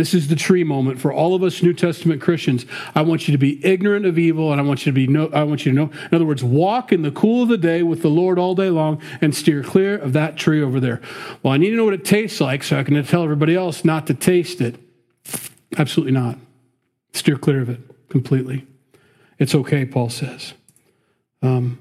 This 0.00 0.14
is 0.14 0.28
the 0.28 0.34
tree 0.34 0.64
moment 0.64 0.98
for 0.98 1.12
all 1.12 1.34
of 1.34 1.42
us 1.42 1.62
New 1.62 1.74
Testament 1.74 2.22
Christians. 2.22 2.64
I 2.94 3.02
want 3.02 3.28
you 3.28 3.32
to 3.32 3.38
be 3.38 3.62
ignorant 3.62 4.06
of 4.06 4.18
evil, 4.18 4.50
and 4.50 4.58
I 4.58 4.64
want 4.64 4.86
you 4.86 4.92
to 4.92 4.94
be 4.94 5.06
no, 5.06 5.28
I 5.28 5.42
want 5.42 5.66
you 5.66 5.72
to 5.72 5.76
know. 5.76 5.90
In 6.10 6.14
other 6.14 6.24
words, 6.24 6.42
walk 6.42 6.90
in 6.90 7.02
the 7.02 7.10
cool 7.10 7.42
of 7.42 7.50
the 7.50 7.58
day 7.58 7.82
with 7.82 8.00
the 8.00 8.08
Lord 8.08 8.38
all 8.38 8.54
day 8.54 8.70
long, 8.70 9.02
and 9.20 9.36
steer 9.36 9.62
clear 9.62 9.98
of 9.98 10.14
that 10.14 10.38
tree 10.38 10.62
over 10.62 10.80
there. 10.80 11.02
Well, 11.42 11.52
I 11.52 11.58
need 11.58 11.68
to 11.68 11.76
know 11.76 11.84
what 11.84 11.92
it 11.92 12.06
tastes 12.06 12.40
like, 12.40 12.62
so 12.62 12.78
I 12.78 12.82
can 12.82 13.04
tell 13.04 13.22
everybody 13.22 13.54
else 13.54 13.84
not 13.84 14.06
to 14.06 14.14
taste 14.14 14.62
it. 14.62 14.76
Absolutely 15.76 16.12
not. 16.12 16.38
Steer 17.12 17.36
clear 17.36 17.60
of 17.60 17.68
it 17.68 17.80
completely. 18.08 18.66
It's 19.38 19.54
okay, 19.54 19.84
Paul 19.84 20.08
says. 20.08 20.54
Um, 21.42 21.78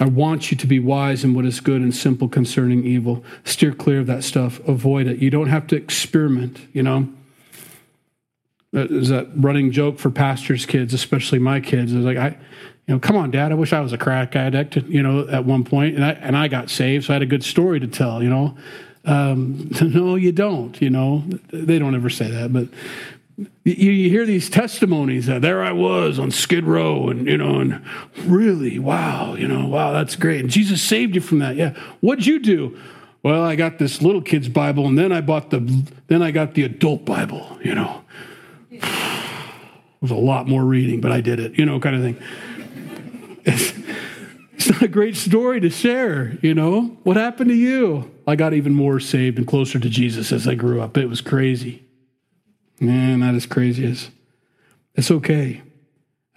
I 0.00 0.06
want 0.06 0.50
you 0.50 0.56
to 0.56 0.66
be 0.66 0.80
wise 0.80 1.22
in 1.22 1.34
what 1.34 1.44
is 1.44 1.60
good 1.60 1.82
and 1.82 1.94
simple 1.94 2.30
concerning 2.30 2.86
evil. 2.86 3.22
Steer 3.44 3.74
clear 3.74 4.00
of 4.00 4.06
that 4.06 4.24
stuff. 4.24 4.58
Avoid 4.66 5.06
it. 5.06 5.18
You 5.18 5.28
don't 5.28 5.48
have 5.48 5.66
to 5.66 5.76
experiment, 5.76 6.58
you 6.72 6.82
know. 6.82 7.12
Is 8.74 9.10
a 9.10 9.24
running 9.36 9.70
joke 9.70 9.98
for 9.98 10.10
pastors' 10.10 10.64
kids, 10.64 10.94
especially 10.94 11.38
my 11.38 11.60
kids. 11.60 11.92
Is 11.92 12.06
like 12.06 12.16
I, 12.16 12.28
you 12.86 12.94
know, 12.94 12.98
come 12.98 13.16
on, 13.16 13.30
Dad. 13.30 13.52
I 13.52 13.54
wish 13.54 13.74
I 13.74 13.80
was 13.80 13.92
a 13.92 13.98
crack 13.98 14.34
addict. 14.34 14.76
You 14.76 15.02
know, 15.02 15.28
at 15.28 15.44
one 15.44 15.62
point, 15.62 15.94
and 15.94 16.02
I 16.02 16.12
and 16.12 16.34
I 16.34 16.48
got 16.48 16.70
saved, 16.70 17.04
so 17.04 17.12
I 17.12 17.16
had 17.16 17.22
a 17.22 17.26
good 17.26 17.44
story 17.44 17.80
to 17.80 17.86
tell. 17.86 18.22
You 18.22 18.30
know, 18.30 18.56
um, 19.04 19.68
no, 19.82 20.14
you 20.14 20.32
don't. 20.32 20.80
You 20.80 20.88
know, 20.88 21.22
they 21.52 21.78
don't 21.78 21.94
ever 21.94 22.08
say 22.08 22.30
that, 22.30 22.50
but 22.50 22.68
you, 23.64 23.90
you 23.90 24.08
hear 24.08 24.24
these 24.24 24.48
testimonies 24.48 25.26
that 25.26 25.42
there 25.42 25.62
I 25.62 25.72
was 25.72 26.18
on 26.18 26.30
Skid 26.30 26.64
Row, 26.64 27.10
and 27.10 27.26
you 27.26 27.36
know, 27.36 27.60
and 27.60 27.84
really, 28.24 28.78
wow, 28.78 29.34
you 29.34 29.48
know, 29.48 29.66
wow, 29.66 29.92
that's 29.92 30.16
great. 30.16 30.40
And 30.40 30.48
Jesus 30.48 30.80
saved 30.80 31.14
you 31.14 31.20
from 31.20 31.40
that. 31.40 31.56
Yeah, 31.56 31.74
what'd 32.00 32.24
you 32.24 32.38
do? 32.38 32.78
Well, 33.22 33.42
I 33.42 33.54
got 33.54 33.78
this 33.78 34.00
little 34.00 34.22
kid's 34.22 34.48
Bible, 34.48 34.86
and 34.86 34.98
then 34.98 35.12
I 35.12 35.20
bought 35.20 35.50
the, 35.50 35.60
then 36.06 36.22
I 36.22 36.30
got 36.30 36.54
the 36.54 36.62
adult 36.62 37.04
Bible. 37.04 37.58
You 37.62 37.74
know 37.74 38.02
it 38.82 40.02
was 40.02 40.10
a 40.10 40.16
lot 40.16 40.48
more 40.48 40.64
reading, 40.64 41.00
but 41.00 41.12
I 41.12 41.20
did 41.20 41.40
it, 41.40 41.58
you 41.58 41.64
know, 41.64 41.78
kind 41.80 41.96
of 41.96 42.02
thing. 42.02 42.16
It's 44.54 44.70
not 44.70 44.82
a 44.82 44.88
great 44.88 45.16
story 45.16 45.58
to 45.60 45.70
share, 45.70 46.38
you 46.40 46.54
know? 46.54 46.96
What 47.02 47.16
happened 47.16 47.50
to 47.50 47.56
you? 47.56 48.10
I 48.26 48.36
got 48.36 48.54
even 48.54 48.74
more 48.74 49.00
saved 49.00 49.38
and 49.38 49.46
closer 49.46 49.80
to 49.80 49.88
Jesus 49.88 50.30
as 50.30 50.46
I 50.46 50.54
grew 50.54 50.80
up. 50.80 50.96
It 50.96 51.06
was 51.06 51.20
crazy. 51.20 51.84
Man, 52.78 53.20
not 53.20 53.34
as 53.34 53.46
crazy 53.46 53.84
as. 53.84 54.10
It's 54.94 55.10
okay. 55.10 55.62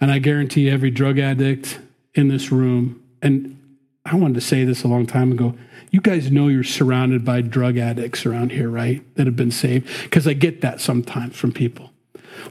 And 0.00 0.10
I 0.10 0.18
guarantee 0.18 0.68
every 0.68 0.90
drug 0.90 1.18
addict 1.18 1.78
in 2.14 2.28
this 2.28 2.50
room, 2.50 3.02
and 3.22 3.60
I 4.04 4.16
wanted 4.16 4.34
to 4.34 4.40
say 4.40 4.64
this 4.64 4.82
a 4.82 4.88
long 4.88 5.06
time 5.06 5.30
ago. 5.30 5.54
You 5.90 6.00
guys 6.00 6.30
know 6.30 6.48
you're 6.48 6.64
surrounded 6.64 7.24
by 7.24 7.42
drug 7.42 7.78
addicts 7.78 8.26
around 8.26 8.50
here, 8.52 8.68
right? 8.68 9.02
That 9.14 9.26
have 9.26 9.36
been 9.36 9.52
saved. 9.52 9.88
Because 10.02 10.26
I 10.26 10.32
get 10.32 10.62
that 10.62 10.80
sometimes 10.80 11.36
from 11.36 11.52
people. 11.52 11.92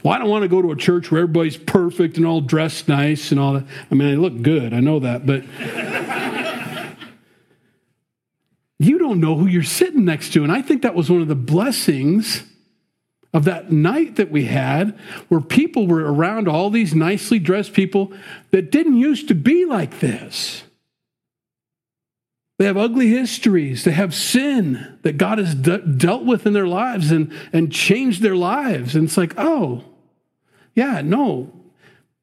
Well, 0.02 0.14
I 0.14 0.18
don't 0.18 0.28
want 0.28 0.42
to 0.42 0.48
go 0.48 0.62
to 0.62 0.72
a 0.72 0.76
church 0.76 1.10
where 1.10 1.22
everybody's 1.22 1.56
perfect 1.56 2.16
and 2.16 2.26
all 2.26 2.40
dressed 2.40 2.88
nice 2.88 3.30
and 3.30 3.40
all 3.40 3.54
that. 3.54 3.64
I 3.90 3.94
mean, 3.94 4.08
I 4.08 4.14
look 4.14 4.42
good, 4.42 4.72
I 4.72 4.80
know 4.80 4.98
that, 5.00 5.26
but 5.26 5.44
you 8.78 8.98
don't 8.98 9.20
know 9.20 9.36
who 9.36 9.46
you're 9.46 9.62
sitting 9.62 10.04
next 10.04 10.32
to. 10.34 10.42
And 10.42 10.52
I 10.52 10.62
think 10.62 10.82
that 10.82 10.94
was 10.94 11.10
one 11.10 11.22
of 11.22 11.28
the 11.28 11.34
blessings 11.34 12.44
of 13.32 13.44
that 13.44 13.70
night 13.70 14.16
that 14.16 14.30
we 14.30 14.46
had, 14.46 14.98
where 15.28 15.40
people 15.40 15.86
were 15.86 16.10
around 16.10 16.48
all 16.48 16.70
these 16.70 16.94
nicely 16.94 17.38
dressed 17.38 17.74
people 17.74 18.12
that 18.50 18.70
didn't 18.70 18.96
used 18.96 19.28
to 19.28 19.34
be 19.34 19.64
like 19.66 20.00
this. 20.00 20.62
They 22.58 22.64
have 22.64 22.76
ugly 22.76 23.08
histories. 23.08 23.84
They 23.84 23.90
have 23.92 24.14
sin 24.14 24.98
that 25.02 25.18
God 25.18 25.38
has 25.38 25.54
de- 25.54 25.86
dealt 25.86 26.24
with 26.24 26.46
in 26.46 26.54
their 26.54 26.66
lives 26.66 27.10
and, 27.10 27.32
and 27.52 27.70
changed 27.70 28.22
their 28.22 28.36
lives. 28.36 28.96
And 28.96 29.04
it's 29.04 29.18
like, 29.18 29.34
oh, 29.36 29.84
yeah, 30.74 31.02
no, 31.02 31.52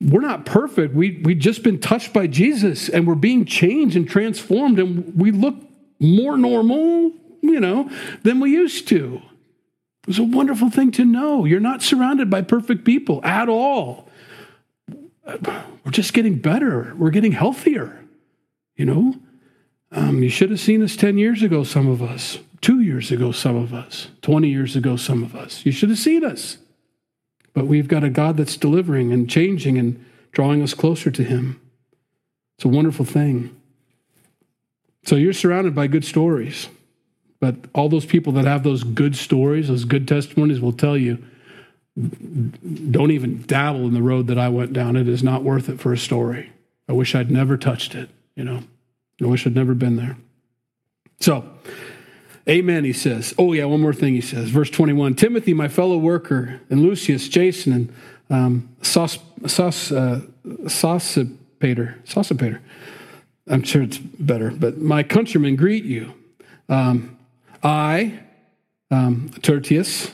we're 0.01 0.21
not 0.21 0.45
perfect. 0.45 0.95
We, 0.95 1.21
we've 1.23 1.39
just 1.39 1.63
been 1.63 1.79
touched 1.79 2.13
by 2.13 2.27
Jesus 2.27 2.89
and 2.89 3.05
we're 3.05 3.15
being 3.15 3.45
changed 3.45 3.95
and 3.95 4.09
transformed 4.09 4.79
and 4.79 5.15
we 5.15 5.31
look 5.31 5.55
more 5.99 6.36
normal, 6.36 7.11
you 7.41 7.59
know, 7.59 7.89
than 8.23 8.39
we 8.39 8.51
used 8.51 8.88
to. 8.89 9.21
It's 10.07 10.19
a 10.19 10.23
wonderful 10.23 10.69
thing 10.69 10.91
to 10.93 11.05
know. 11.05 11.45
You're 11.45 11.59
not 11.59 11.81
surrounded 11.81 12.29
by 12.29 12.41
perfect 12.41 12.84
people 12.84 13.23
at 13.23 13.47
all. 13.49 14.09
We're 15.25 15.91
just 15.91 16.13
getting 16.13 16.39
better. 16.39 16.93
We're 16.97 17.11
getting 17.11 17.31
healthier, 17.31 18.03
you 18.75 18.86
know? 18.86 19.15
Um, 19.94 20.24
you 20.24 20.30
should 20.30 20.50
have 20.50 20.60
seen 20.60 20.82
us 20.82 20.96
10 20.96 21.18
years 21.20 21.44
ago, 21.44 21.64
some 21.64 21.88
of 21.88 22.02
us, 22.02 22.39
two 22.62 22.82
years 22.82 23.12
ago, 23.12 23.32
some 23.32 23.56
of 23.56 23.74
us, 23.74 24.08
20 24.24 24.50
years 24.50 24.76
ago, 24.76 24.96
some 24.96 25.24
of 25.24 25.36
us. 25.36 25.66
You 25.66 25.72
should 25.72 25.89
have 25.89 26.00
seen 26.00 26.26
us. 26.26 26.58
But 27.54 27.68
we've 27.68 27.88
got 27.88 28.04
a 28.04 28.10
God 28.10 28.38
that's 28.38 28.58
delivering 28.58 29.14
and 29.14 29.30
changing 29.30 29.78
and 29.78 30.04
drawing 30.32 30.64
us 30.64 30.74
closer 30.74 31.12
to 31.12 31.24
Him. 31.24 31.62
It's 32.58 32.66
a 32.66 32.70
wonderful 32.70 33.06
thing. 33.06 33.56
So 35.06 35.16
you're 35.16 35.34
surrounded 35.34 35.76
by 35.76 35.86
good 35.86 36.06
stories. 36.06 36.70
But 37.39 37.56
all 37.76 37.89
those 37.89 38.06
people 38.06 38.34
that 38.34 38.46
have 38.46 38.64
those 38.64 38.84
good 38.84 39.16
stories, 39.16 39.68
those 39.68 39.86
good 39.86 40.08
testimonies, 40.08 40.60
will 40.60 40.74
tell 40.74 40.98
you 40.98 41.24
don't 42.89 43.12
even 43.12 43.44
dabble 43.44 43.86
in 43.86 43.94
the 43.94 44.02
road 44.02 44.26
that 44.28 44.39
I 44.39 44.50
went 44.50 44.74
down. 44.74 44.96
It 44.96 45.08
is 45.08 45.22
not 45.22 45.44
worth 45.44 45.70
it 45.70 45.80
for 45.80 45.94
a 45.94 45.98
story. 45.98 46.52
I 46.89 46.94
wish 46.94 47.14
I'd 47.14 47.30
never 47.30 47.58
touched 47.58 47.94
it, 47.94 48.10
you 48.36 48.44
know. 48.44 48.64
I 49.24 49.28
wish 49.28 49.45
I'd 49.45 49.55
never 49.55 49.74
been 49.74 49.95
there. 49.95 50.17
So, 51.19 51.45
amen, 52.47 52.84
he 52.84 52.93
says. 52.93 53.34
Oh, 53.38 53.53
yeah, 53.53 53.65
one 53.65 53.82
more 53.82 53.93
thing 53.93 54.13
he 54.13 54.21
says. 54.21 54.49
Verse 54.49 54.69
21 54.69 55.15
Timothy, 55.15 55.53
my 55.53 55.67
fellow 55.67 55.97
worker, 55.97 56.59
and 56.69 56.82
Lucius, 56.82 57.28
Jason, 57.30 57.74
and 57.74 57.93
um, 58.30 58.76
Sos, 58.82 59.19
Sos, 59.45 59.91
uh, 59.91 60.21
Sosipater, 60.45 62.03
Sosipater. 62.03 62.59
I'm 63.47 63.63
sure 63.63 63.82
it's 63.82 63.97
better, 63.97 64.51
but 64.51 64.78
my 64.78 65.03
countrymen 65.03 65.55
greet 65.55 65.84
you. 65.84 66.13
Um, 66.69 67.17
I, 67.61 68.19
um, 68.89 69.30
Tertius, 69.41 70.13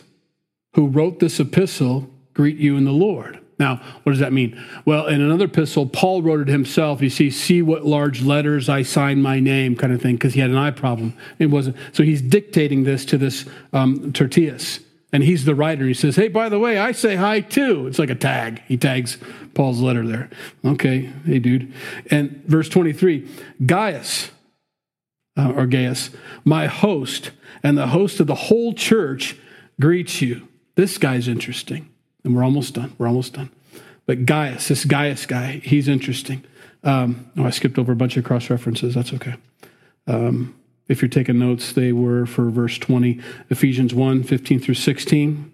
who 0.74 0.88
wrote 0.88 1.20
this 1.20 1.40
epistle, 1.40 2.10
greet 2.34 2.58
you 2.58 2.76
in 2.78 2.86
the 2.86 2.92
Lord. 2.92 3.40
Now, 3.60 3.82
what 4.04 4.14
does 4.14 4.20
that 4.20 4.32
mean? 4.32 4.58
Well, 4.86 5.08
in 5.08 5.20
another 5.20 5.46
epistle, 5.46 5.86
Paul 5.86 6.22
wrote 6.22 6.40
it 6.40 6.48
himself. 6.48 7.02
You 7.02 7.10
see, 7.10 7.30
see 7.30 7.62
what 7.62 7.86
large 7.86 8.22
letters 8.22 8.70
I 8.70 8.84
sign 8.84 9.22
my 9.22 9.42
name, 9.42 9.76
kind 9.76 9.92
of 9.92 10.02
thing, 10.02 10.16
because 10.16 10.34
he 10.34 10.40
had 10.40 10.50
an 10.50 10.56
eye 10.56 10.72
problem. 10.72 11.14
It 11.40 11.48
wasn't. 11.48 11.76
So 11.92 12.04
he's 12.04 12.22
dictating 12.22 12.86
this 12.86 13.04
to 13.06 13.18
this 13.18 13.46
um, 13.74 14.14
Tertius, 14.14 14.80
and 15.12 15.24
he's 15.24 15.44
the 15.44 15.56
writer. 15.56 15.86
He 15.86 15.94
says, 15.94 16.16
"Hey, 16.16 16.30
by 16.30 16.48
the 16.48 16.58
way, 16.58 16.78
I 16.78 16.94
say 16.94 17.18
hi 17.18 17.42
too." 17.42 17.86
It's 17.88 18.00
like 18.00 18.10
a 18.10 18.16
tag. 18.16 18.62
He 18.66 18.78
tags 18.78 19.18
Paul's 19.56 19.82
letter 19.82 20.08
there. 20.08 20.30
Okay, 20.64 21.12
hey, 21.26 21.40
dude. 21.40 21.74
And 22.10 22.42
verse 22.48 22.70
twenty-three, 22.70 23.28
Gaius 23.66 24.32
uh, 25.38 25.52
or 25.52 25.68
Gaius, 25.68 26.12
my 26.46 26.68
host 26.68 27.32
and 27.62 27.78
the 27.78 27.88
host 27.88 28.22
of 28.22 28.28
the 28.28 28.36
whole 28.36 28.74
church 28.74 29.36
greets 29.82 30.22
you. 30.22 30.48
This 30.76 30.98
guy's 30.98 31.28
interesting. 31.28 31.90
And 32.24 32.36
we're 32.36 32.44
almost 32.44 32.74
done. 32.74 32.94
We're 32.98 33.08
almost 33.08 33.34
done. 33.34 33.50
But 34.06 34.26
Gaius, 34.26 34.68
this 34.68 34.86
Gaius 34.86 35.26
guy, 35.26 35.62
he's 35.64 35.88
interesting. 35.88 36.44
Um, 36.84 37.30
oh, 37.38 37.46
I 37.46 37.50
skipped 37.52 37.78
over 37.78 37.92
a 37.92 37.96
bunch 37.96 38.18
of 38.18 38.24
cross 38.24 38.50
references. 38.50 38.96
That's 38.96 39.14
okay. 39.14 39.36
Um, 40.08 40.56
if 40.88 41.02
you're 41.02 41.10
taking 41.10 41.38
notes, 41.38 41.74
they 41.74 41.92
were 41.92 42.26
for 42.26 42.50
verse 42.50 42.78
20, 42.78 43.20
Ephesians 43.50 43.94
1 43.94 44.24
15 44.24 44.60
through 44.60 44.74
16. 44.74 45.52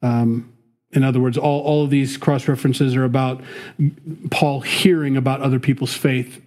Um, 0.00 0.52
in 0.92 1.04
other 1.04 1.20
words, 1.20 1.38
all, 1.38 1.60
all 1.62 1.84
of 1.84 1.90
these 1.90 2.16
cross 2.16 2.48
references 2.48 2.96
are 2.96 3.04
about 3.04 3.42
Paul 4.30 4.60
hearing 4.60 5.16
about 5.16 5.40
other 5.40 5.58
people's 5.58 5.94
faith 5.94 6.40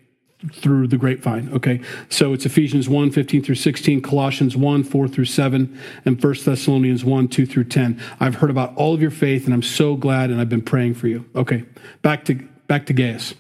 through 0.54 0.88
the 0.88 0.98
grapevine. 0.98 1.52
Okay. 1.54 1.82
So 2.10 2.34
it's 2.34 2.46
Ephesians 2.46 2.90
1, 2.90 3.12
15 3.12 3.44
through 3.44 3.56
16, 3.56 4.02
Colossians 4.02 4.56
1, 4.56 4.84
4 4.84 5.08
through 5.08 5.26
7, 5.26 5.80
and 6.06 6.24
1 6.24 6.36
Thessalonians 6.44 7.06
1, 7.06 7.28
2 7.28 7.46
through 7.46 7.66
10. 7.66 8.02
I've 8.20 8.36
heard 8.36 8.50
about 8.50 8.76
all 8.76 8.94
of 8.94 9.02
your 9.02 9.12
faith 9.12 9.46
and 9.46 9.54
I'm 9.54 9.62
so 9.62 9.96
glad 9.96 10.30
and 10.30 10.40
I've 10.40 10.50
been 10.50 10.62
praying 10.62 10.96
for 10.96 11.08
you. 11.08 11.26
Okay. 11.36 11.64
Back 12.02 12.26
to 12.26 12.36
back 12.68 12.88
to 12.88 12.94
Gaius. 12.94 13.36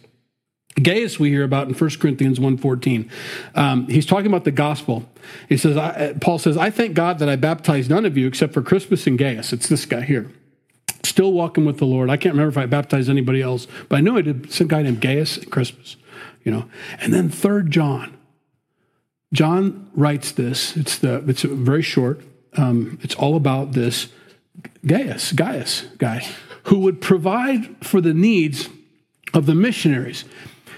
Gaius 0.81 1.19
we 1.19 1.29
hear 1.29 1.43
about 1.43 1.67
in 1.67 1.73
1 1.73 1.89
Corinthians 1.99 2.37
1.14. 2.37 3.09
Um, 3.55 3.87
he's 3.87 4.05
talking 4.05 4.27
about 4.27 4.43
the 4.43 4.51
gospel. 4.51 5.09
He 5.47 5.55
says, 5.55 5.77
I, 5.77 6.13
Paul 6.19 6.37
says, 6.37 6.57
I 6.57 6.69
thank 6.69 6.93
God 6.93 7.19
that 7.19 7.29
I 7.29 7.37
baptized 7.37 7.89
none 7.89 8.05
of 8.05 8.17
you 8.17 8.27
except 8.27 8.53
for 8.53 8.61
Crispus 8.61 9.07
and 9.07 9.17
Gaius. 9.17 9.53
It's 9.53 9.69
this 9.69 9.85
guy 9.85 10.01
here. 10.01 10.29
Still 11.03 11.31
walking 11.31 11.63
with 11.63 11.77
the 11.77 11.85
Lord. 11.85 12.09
I 12.09 12.17
can't 12.17 12.33
remember 12.33 12.49
if 12.49 12.57
I 12.57 12.65
baptized 12.65 13.09
anybody 13.09 13.41
else, 13.41 13.67
but 13.87 13.95
I 13.95 14.01
know 14.01 14.17
I 14.17 14.21
did 14.21 14.51
some 14.51 14.67
guy 14.67 14.81
named 14.81 14.99
Gaius 14.99 15.37
and 15.37 15.49
Crispus 15.49 15.95
you 16.45 16.51
know. 16.51 16.69
And 16.99 17.13
then 17.13 17.29
third 17.29 17.71
John. 17.71 18.15
John 19.33 19.89
writes 19.93 20.31
this. 20.31 20.77
It's 20.77 20.97
the 20.97 21.15
it's 21.27 21.41
very 21.41 21.81
short. 21.81 22.21
Um, 22.55 22.99
it's 23.01 23.15
all 23.15 23.35
about 23.35 23.73
this 23.73 24.07
Gaius, 24.85 25.33
Gaius 25.33 25.81
guy, 25.97 26.25
who 26.63 26.79
would 26.79 27.01
provide 27.01 27.85
for 27.85 27.99
the 27.99 28.13
needs 28.13 28.69
of 29.33 29.45
the 29.45 29.55
missionaries. 29.55 30.23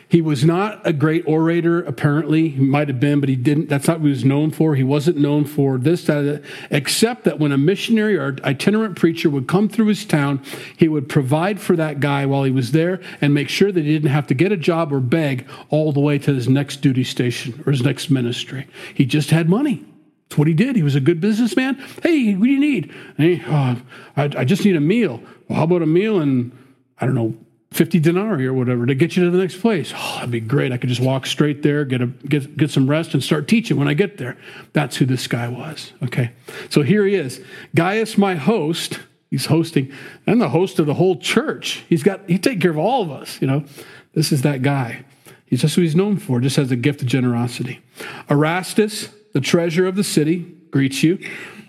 He 0.10 0.22
was 0.22 0.46
not 0.46 0.86
a 0.88 0.94
great 0.94 1.28
orator, 1.28 1.82
apparently. 1.84 2.50
He 2.50 2.62
might 2.62 2.88
have 2.88 3.00
been, 3.00 3.20
but 3.20 3.28
he 3.28 3.36
didn't. 3.36 3.68
That's 3.68 3.88
not 3.88 4.00
what 4.00 4.06
he 4.06 4.12
was 4.12 4.24
known 4.24 4.52
for. 4.52 4.76
He 4.76 4.84
wasn't 4.84 5.18
known 5.18 5.44
for 5.44 5.78
this, 5.78 6.06
that, 6.06 6.44
except 6.70 7.26
that 7.26 7.40
when 7.40 7.52
a 7.52 7.58
missionary 7.58 8.16
or 8.16 8.38
itinerant 8.46 8.96
preacher 8.96 9.30
would 9.30 9.48
come 9.48 9.68
through 9.68 9.88
his 9.88 10.06
town, 10.06 10.42
he 10.78 10.88
would 10.88 11.10
provide 11.10 11.60
for 11.60 11.76
that 11.76 12.00
guy 12.00 12.26
while 12.26 12.44
he 12.44 12.52
was 12.52 12.72
there 12.72 13.02
and 13.20 13.34
make 13.34 13.50
sure 13.50 13.70
that 13.70 13.84
he 13.84 13.92
didn't 13.92 14.12
have 14.12 14.28
to 14.28 14.34
get 14.34 14.54
a 14.54 14.58
job 14.58 14.94
or 14.94 15.02
beg 15.02 15.46
all 15.70 15.92
the 15.92 16.00
way 16.00 16.18
to 16.20 16.34
his 16.34 16.48
next 16.48 16.78
duty 16.78 17.04
station 17.04 17.62
or 17.66 17.72
his 17.74 17.82
next 17.82 18.10
ministry. 18.10 18.66
He 18.94 19.06
just 19.06 19.32
had 19.32 19.50
money. 19.50 19.84
That's 20.30 20.38
what 20.38 20.48
he 20.48 20.54
did. 20.54 20.78
He 20.78 20.84
was 20.84 20.96
a 20.96 21.02
good 21.02 21.20
businessman. 21.20 21.76
Hey, 22.02 22.34
what 22.34 22.46
do 22.46 22.52
you 22.52 22.60
need? 22.60 22.94
Hey, 23.18 23.44
oh, 23.46 23.82
I, 24.16 24.24
I 24.24 24.46
just 24.46 24.64
need 24.64 24.78
a 24.78 24.82
meal. 24.82 25.22
Well, 25.48 25.58
how 25.58 25.64
about 25.66 25.82
a 25.82 25.86
meal 25.86 26.22
and 26.22 26.58
I 27.00 27.06
don't 27.06 27.16
know, 27.16 27.36
50 27.72 28.00
denarii 28.00 28.46
or 28.46 28.54
whatever 28.54 28.86
to 28.86 28.96
get 28.96 29.18
you 29.18 29.26
to 29.26 29.32
the 29.32 29.38
next 29.38 29.60
place. 29.60 29.94
Oh, 29.96 30.16
that'd 30.16 30.32
be 30.32 30.40
great. 30.40 30.72
I 30.72 30.78
could 30.78 30.90
just 30.90 31.02
walk 31.02 31.26
straight 31.26 31.64
there, 31.64 31.84
get, 31.86 32.02
a, 32.02 32.08
get, 32.08 32.56
get 32.56 32.72
some 32.72 32.90
rest, 32.90 33.14
and 33.14 33.24
start 33.24 33.48
teaching 33.48 33.78
when 33.78 33.88
I 33.88 33.94
get 33.94 34.18
there. 34.18 34.38
That's 34.74 34.98
who 34.98 35.06
this 35.06 35.28
guy 35.28 35.48
was. 35.50 35.92
Okay. 36.04 36.32
So 36.70 36.82
here 36.82 37.06
he 37.06 37.16
is. 37.16 37.42
Gaius, 37.76 38.18
my 38.18 38.36
host, 38.36 39.00
he's 39.30 39.48
hosting, 39.48 39.92
and 40.26 40.42
the 40.42 40.50
host 40.50 40.80
of 40.80 40.86
the 40.86 40.94
whole 40.94 41.18
church. 41.18 41.84
He's 41.90 42.04
got, 42.04 42.22
he 42.28 42.38
take 42.38 42.62
care 42.62 42.72
of 42.72 42.78
all 42.78 43.04
of 43.04 43.12
us, 43.12 43.40
you 43.42 43.48
know. 43.48 43.66
This 44.14 44.32
is 44.32 44.42
that 44.44 44.62
guy. 44.62 45.04
He's 45.46 45.62
just 45.62 45.76
who 45.76 45.82
he's 45.82 45.96
known 45.96 46.18
for, 46.18 46.40
just 46.40 46.56
has 46.56 46.72
a 46.72 46.76
gift 46.76 47.02
of 47.02 47.08
generosity. 47.08 47.82
Erastus, 48.30 49.10
the 49.34 49.42
treasurer 49.42 49.88
of 49.88 49.96
the 49.96 50.04
city, 50.04 50.40
greets 50.72 51.04
you. 51.04 51.20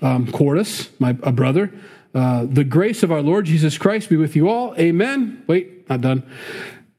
Um, 0.00 0.30
Quartus, 0.30 0.90
my 1.00 1.10
a 1.22 1.32
brother. 1.32 1.72
Uh, 2.14 2.46
the 2.46 2.64
grace 2.64 3.02
of 3.02 3.12
our 3.12 3.22
Lord 3.22 3.44
Jesus 3.44 3.76
Christ 3.78 4.08
be 4.08 4.16
with 4.16 4.34
you 4.34 4.48
all. 4.48 4.74
Amen. 4.78 5.42
Wait, 5.46 5.88
not 5.88 6.00
done. 6.00 6.22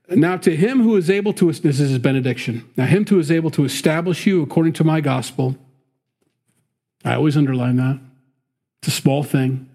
Now, 0.10 0.38
to 0.38 0.56
him 0.56 0.82
who 0.82 0.96
is 0.96 1.10
able 1.10 1.34
to, 1.34 1.52
this 1.52 1.80
is 1.80 1.90
his 1.90 2.00
benediction. 2.00 2.68
Now, 2.76 2.86
him 2.86 3.06
who 3.06 3.20
is 3.20 3.32
able 3.32 3.52
to 3.52 3.64
establish 3.64 4.26
you 4.26 4.42
according 4.42 4.74
to 4.74 4.84
my 4.84 5.02
gospel. 5.02 5.56
I 7.06 7.14
always 7.14 7.38
underline 7.38 7.76
that. 7.78 8.00
It's 8.82 8.88
a 8.88 9.02
small 9.02 9.24
thing. 9.24 9.70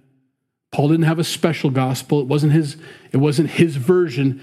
Paul 0.72 0.89
didn't 0.89 1.05
have 1.05 1.20
a 1.20 1.24
special 1.24 1.70
gospel. 1.70 2.20
It 2.20 2.26
wasn't 2.26 2.53
his, 2.53 2.76
it 3.12 3.18
wasn't 3.18 3.51
his 3.51 3.76
version. 3.76 4.43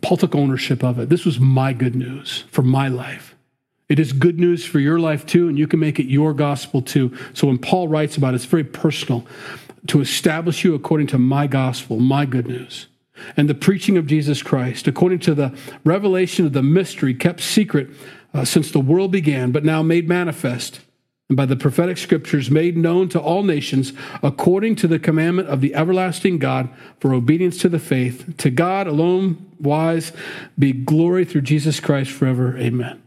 Paul 0.00 0.16
took 0.16 0.34
ownership 0.34 0.84
of 0.84 0.98
it. 0.98 1.08
This 1.08 1.24
was 1.24 1.40
my 1.40 1.72
good 1.72 1.96
news 1.96 2.44
for 2.50 2.62
my 2.62 2.88
life. 2.88 3.34
It 3.88 3.98
is 3.98 4.12
good 4.12 4.38
news 4.38 4.64
for 4.64 4.78
your 4.78 4.98
life 4.98 5.26
too, 5.26 5.48
and 5.48 5.58
you 5.58 5.66
can 5.66 5.80
make 5.80 5.98
it 5.98 6.06
your 6.06 6.32
gospel 6.34 6.82
too. 6.82 7.16
So 7.32 7.48
when 7.48 7.58
Paul 7.58 7.88
writes 7.88 8.16
about 8.16 8.34
it, 8.34 8.36
it's 8.36 8.44
very 8.44 8.64
personal 8.64 9.26
to 9.86 10.00
establish 10.00 10.64
you 10.64 10.74
according 10.74 11.06
to 11.08 11.18
my 11.18 11.46
gospel, 11.46 11.98
my 11.98 12.26
good 12.26 12.46
news, 12.46 12.86
and 13.36 13.48
the 13.48 13.54
preaching 13.54 13.96
of 13.96 14.06
Jesus 14.06 14.42
Christ, 14.42 14.86
according 14.86 15.20
to 15.20 15.34
the 15.34 15.56
revelation 15.84 16.46
of 16.46 16.52
the 16.52 16.62
mystery 16.62 17.14
kept 17.14 17.40
secret 17.40 17.88
uh, 18.32 18.44
since 18.44 18.70
the 18.70 18.80
world 18.80 19.12
began, 19.12 19.52
but 19.52 19.64
now 19.64 19.82
made 19.82 20.08
manifest 20.08 20.80
and 21.28 21.36
by 21.36 21.46
the 21.46 21.56
prophetic 21.56 21.96
scriptures 21.96 22.50
made 22.50 22.76
known 22.76 23.08
to 23.08 23.20
all 23.20 23.42
nations 23.42 23.94
according 24.22 24.76
to 24.76 24.86
the 24.86 24.98
commandment 24.98 25.48
of 25.48 25.62
the 25.62 25.74
everlasting 25.74 26.38
God 26.38 26.68
for 27.00 27.14
obedience 27.14 27.58
to 27.58 27.68
the 27.68 27.78
faith. 27.78 28.36
To 28.38 28.50
God 28.50 28.86
alone 28.86 29.50
wise 29.58 30.12
be 30.58 30.72
glory 30.72 31.24
through 31.24 31.42
Jesus 31.42 31.80
Christ 31.80 32.10
forever. 32.10 32.58
Amen. 32.58 33.02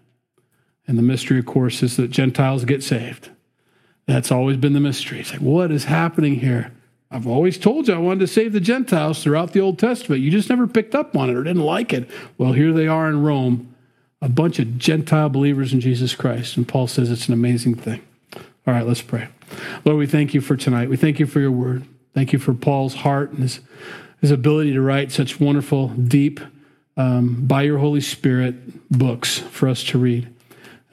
And 0.87 0.97
the 0.97 1.03
mystery, 1.03 1.37
of 1.37 1.45
course, 1.45 1.83
is 1.83 1.97
that 1.97 2.09
Gentiles 2.09 2.65
get 2.65 2.81
saved. 2.81 3.29
That's 4.07 4.31
always 4.31 4.57
been 4.57 4.73
the 4.73 4.79
mystery. 4.79 5.19
It's 5.19 5.31
like, 5.31 5.41
what 5.41 5.69
is 5.69 5.83
happening 5.83 6.39
here? 6.39 6.71
I've 7.11 7.27
always 7.27 7.57
told 7.57 7.87
you 7.87 7.93
I 7.93 7.99
wanted 7.99 8.21
to 8.21 8.27
save 8.27 8.53
the 8.53 8.59
Gentiles 8.59 9.21
throughout 9.21 9.53
the 9.53 9.61
Old 9.61 9.79
Testament. 9.79 10.21
You 10.21 10.31
just 10.31 10.49
never 10.49 10.67
picked 10.67 10.95
up 10.95 11.15
on 11.15 11.29
it 11.29 11.35
or 11.35 11.43
didn't 11.43 11.63
like 11.63 11.93
it. 11.93 12.09
Well, 12.37 12.53
here 12.53 12.73
they 12.73 12.87
are 12.87 13.07
in 13.07 13.23
Rome, 13.23 13.75
a 14.21 14.29
bunch 14.29 14.59
of 14.59 14.77
Gentile 14.77 15.29
believers 15.29 15.73
in 15.73 15.79
Jesus 15.79 16.15
Christ. 16.15 16.57
And 16.57 16.67
Paul 16.67 16.87
says 16.87 17.11
it's 17.11 17.27
an 17.27 17.33
amazing 17.33 17.75
thing. 17.75 18.01
All 18.35 18.73
right, 18.73 18.85
let's 18.85 19.01
pray. 19.01 19.29
Lord, 19.85 19.97
we 19.97 20.07
thank 20.07 20.33
you 20.33 20.41
for 20.41 20.57
tonight. 20.57 20.89
We 20.89 20.97
thank 20.97 21.19
you 21.19 21.25
for 21.25 21.39
your 21.39 21.51
word. 21.51 21.85
Thank 22.13 22.33
you 22.33 22.39
for 22.39 22.53
Paul's 22.53 22.95
heart 22.95 23.31
and 23.31 23.39
his, 23.39 23.61
his 24.19 24.31
ability 24.31 24.73
to 24.73 24.81
write 24.81 25.11
such 25.11 25.39
wonderful, 25.39 25.89
deep, 25.89 26.39
um, 26.97 27.45
by 27.45 27.61
your 27.61 27.77
Holy 27.77 28.01
Spirit 28.01 28.55
books 28.89 29.39
for 29.39 29.69
us 29.69 29.83
to 29.85 29.97
read. 29.97 30.27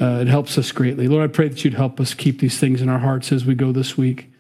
Uh, 0.01 0.19
it 0.23 0.27
helps 0.27 0.59
us 0.59 0.73
greatly. 0.73 1.07
Lord, 1.07 1.29
I 1.29 1.33
pray 1.33 1.49
that 1.49 1.65
you'd 1.65 1.75
help 1.75 2.01
us 2.01 2.15
keep 2.15 2.41
these 2.41 2.59
things 2.59 2.83
in 2.83 2.89
our 2.89 2.99
hearts 2.99 3.31
as 3.31 3.45
we 3.45 3.55
go 3.55 3.71
this 3.71 3.97
week, 3.97 4.31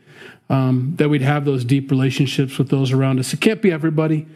um, 0.50 0.94
that 0.96 1.08
we'd 1.08 1.22
have 1.22 1.44
those 1.44 1.64
deep 1.64 1.90
relationships 1.90 2.58
with 2.58 2.70
those 2.70 2.92
around 2.92 3.20
us. 3.20 3.32
It 3.32 3.40
can't 3.40 3.62
be 3.62 3.70
everybody, 3.70 4.26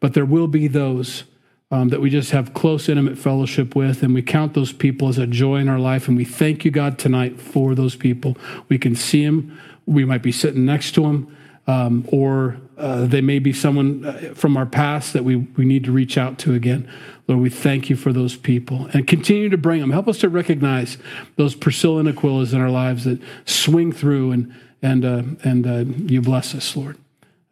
but 0.00 0.12
there 0.12 0.26
will 0.26 0.48
be 0.48 0.68
those 0.68 1.24
um, 1.70 1.88
that 1.88 2.00
we 2.00 2.10
just 2.10 2.30
have 2.30 2.54
close, 2.54 2.88
intimate 2.88 3.18
fellowship 3.18 3.74
with, 3.74 4.02
and 4.02 4.14
we 4.14 4.22
count 4.22 4.54
those 4.54 4.72
people 4.72 5.08
as 5.08 5.18
a 5.18 5.26
joy 5.26 5.56
in 5.56 5.68
our 5.68 5.78
life. 5.78 6.08
And 6.08 6.16
we 6.16 6.24
thank 6.24 6.64
you, 6.64 6.70
God, 6.70 6.98
tonight 6.98 7.40
for 7.40 7.74
those 7.74 7.96
people. 7.96 8.36
We 8.68 8.78
can 8.78 8.94
see 8.94 9.24
them. 9.24 9.58
We 9.86 10.04
might 10.04 10.22
be 10.22 10.32
sitting 10.32 10.64
next 10.64 10.92
to 10.92 11.02
them, 11.02 11.36
um, 11.66 12.04
or 12.12 12.58
uh, 12.76 13.06
they 13.06 13.20
may 13.20 13.38
be 13.38 13.52
someone 13.52 14.04
uh, 14.04 14.34
from 14.34 14.56
our 14.56 14.66
past 14.66 15.12
that 15.12 15.24
we, 15.24 15.36
we 15.36 15.64
need 15.64 15.84
to 15.84 15.92
reach 15.92 16.18
out 16.18 16.38
to 16.40 16.54
again. 16.54 16.90
Lord, 17.26 17.40
we 17.40 17.50
thank 17.50 17.88
you 17.88 17.96
for 17.96 18.12
those 18.12 18.36
people 18.36 18.88
and 18.92 19.06
continue 19.06 19.48
to 19.48 19.56
bring 19.56 19.80
them. 19.80 19.90
Help 19.90 20.08
us 20.08 20.18
to 20.18 20.28
recognize 20.28 20.98
those 21.36 21.54
Priscilla 21.54 22.00
and 22.00 22.08
Aquilas 22.08 22.52
in 22.52 22.60
our 22.60 22.70
lives 22.70 23.04
that 23.04 23.20
swing 23.44 23.92
through 23.92 24.32
and 24.32 24.54
and 24.82 25.04
uh, 25.04 25.22
and 25.42 25.66
uh, 25.66 25.84
you 26.04 26.20
bless 26.20 26.54
us, 26.54 26.76
Lord, 26.76 26.98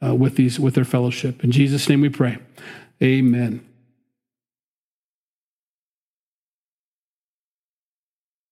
uh, 0.05 0.15
with 0.15 0.37
these 0.37 0.61
with 0.61 0.75
their 0.75 0.85
fellowship. 0.85 1.43
In 1.43 1.51
Jesus' 1.51 1.89
name 1.89 2.03
we 2.03 2.11
pray. 2.11 2.39
Amen. 3.03 3.67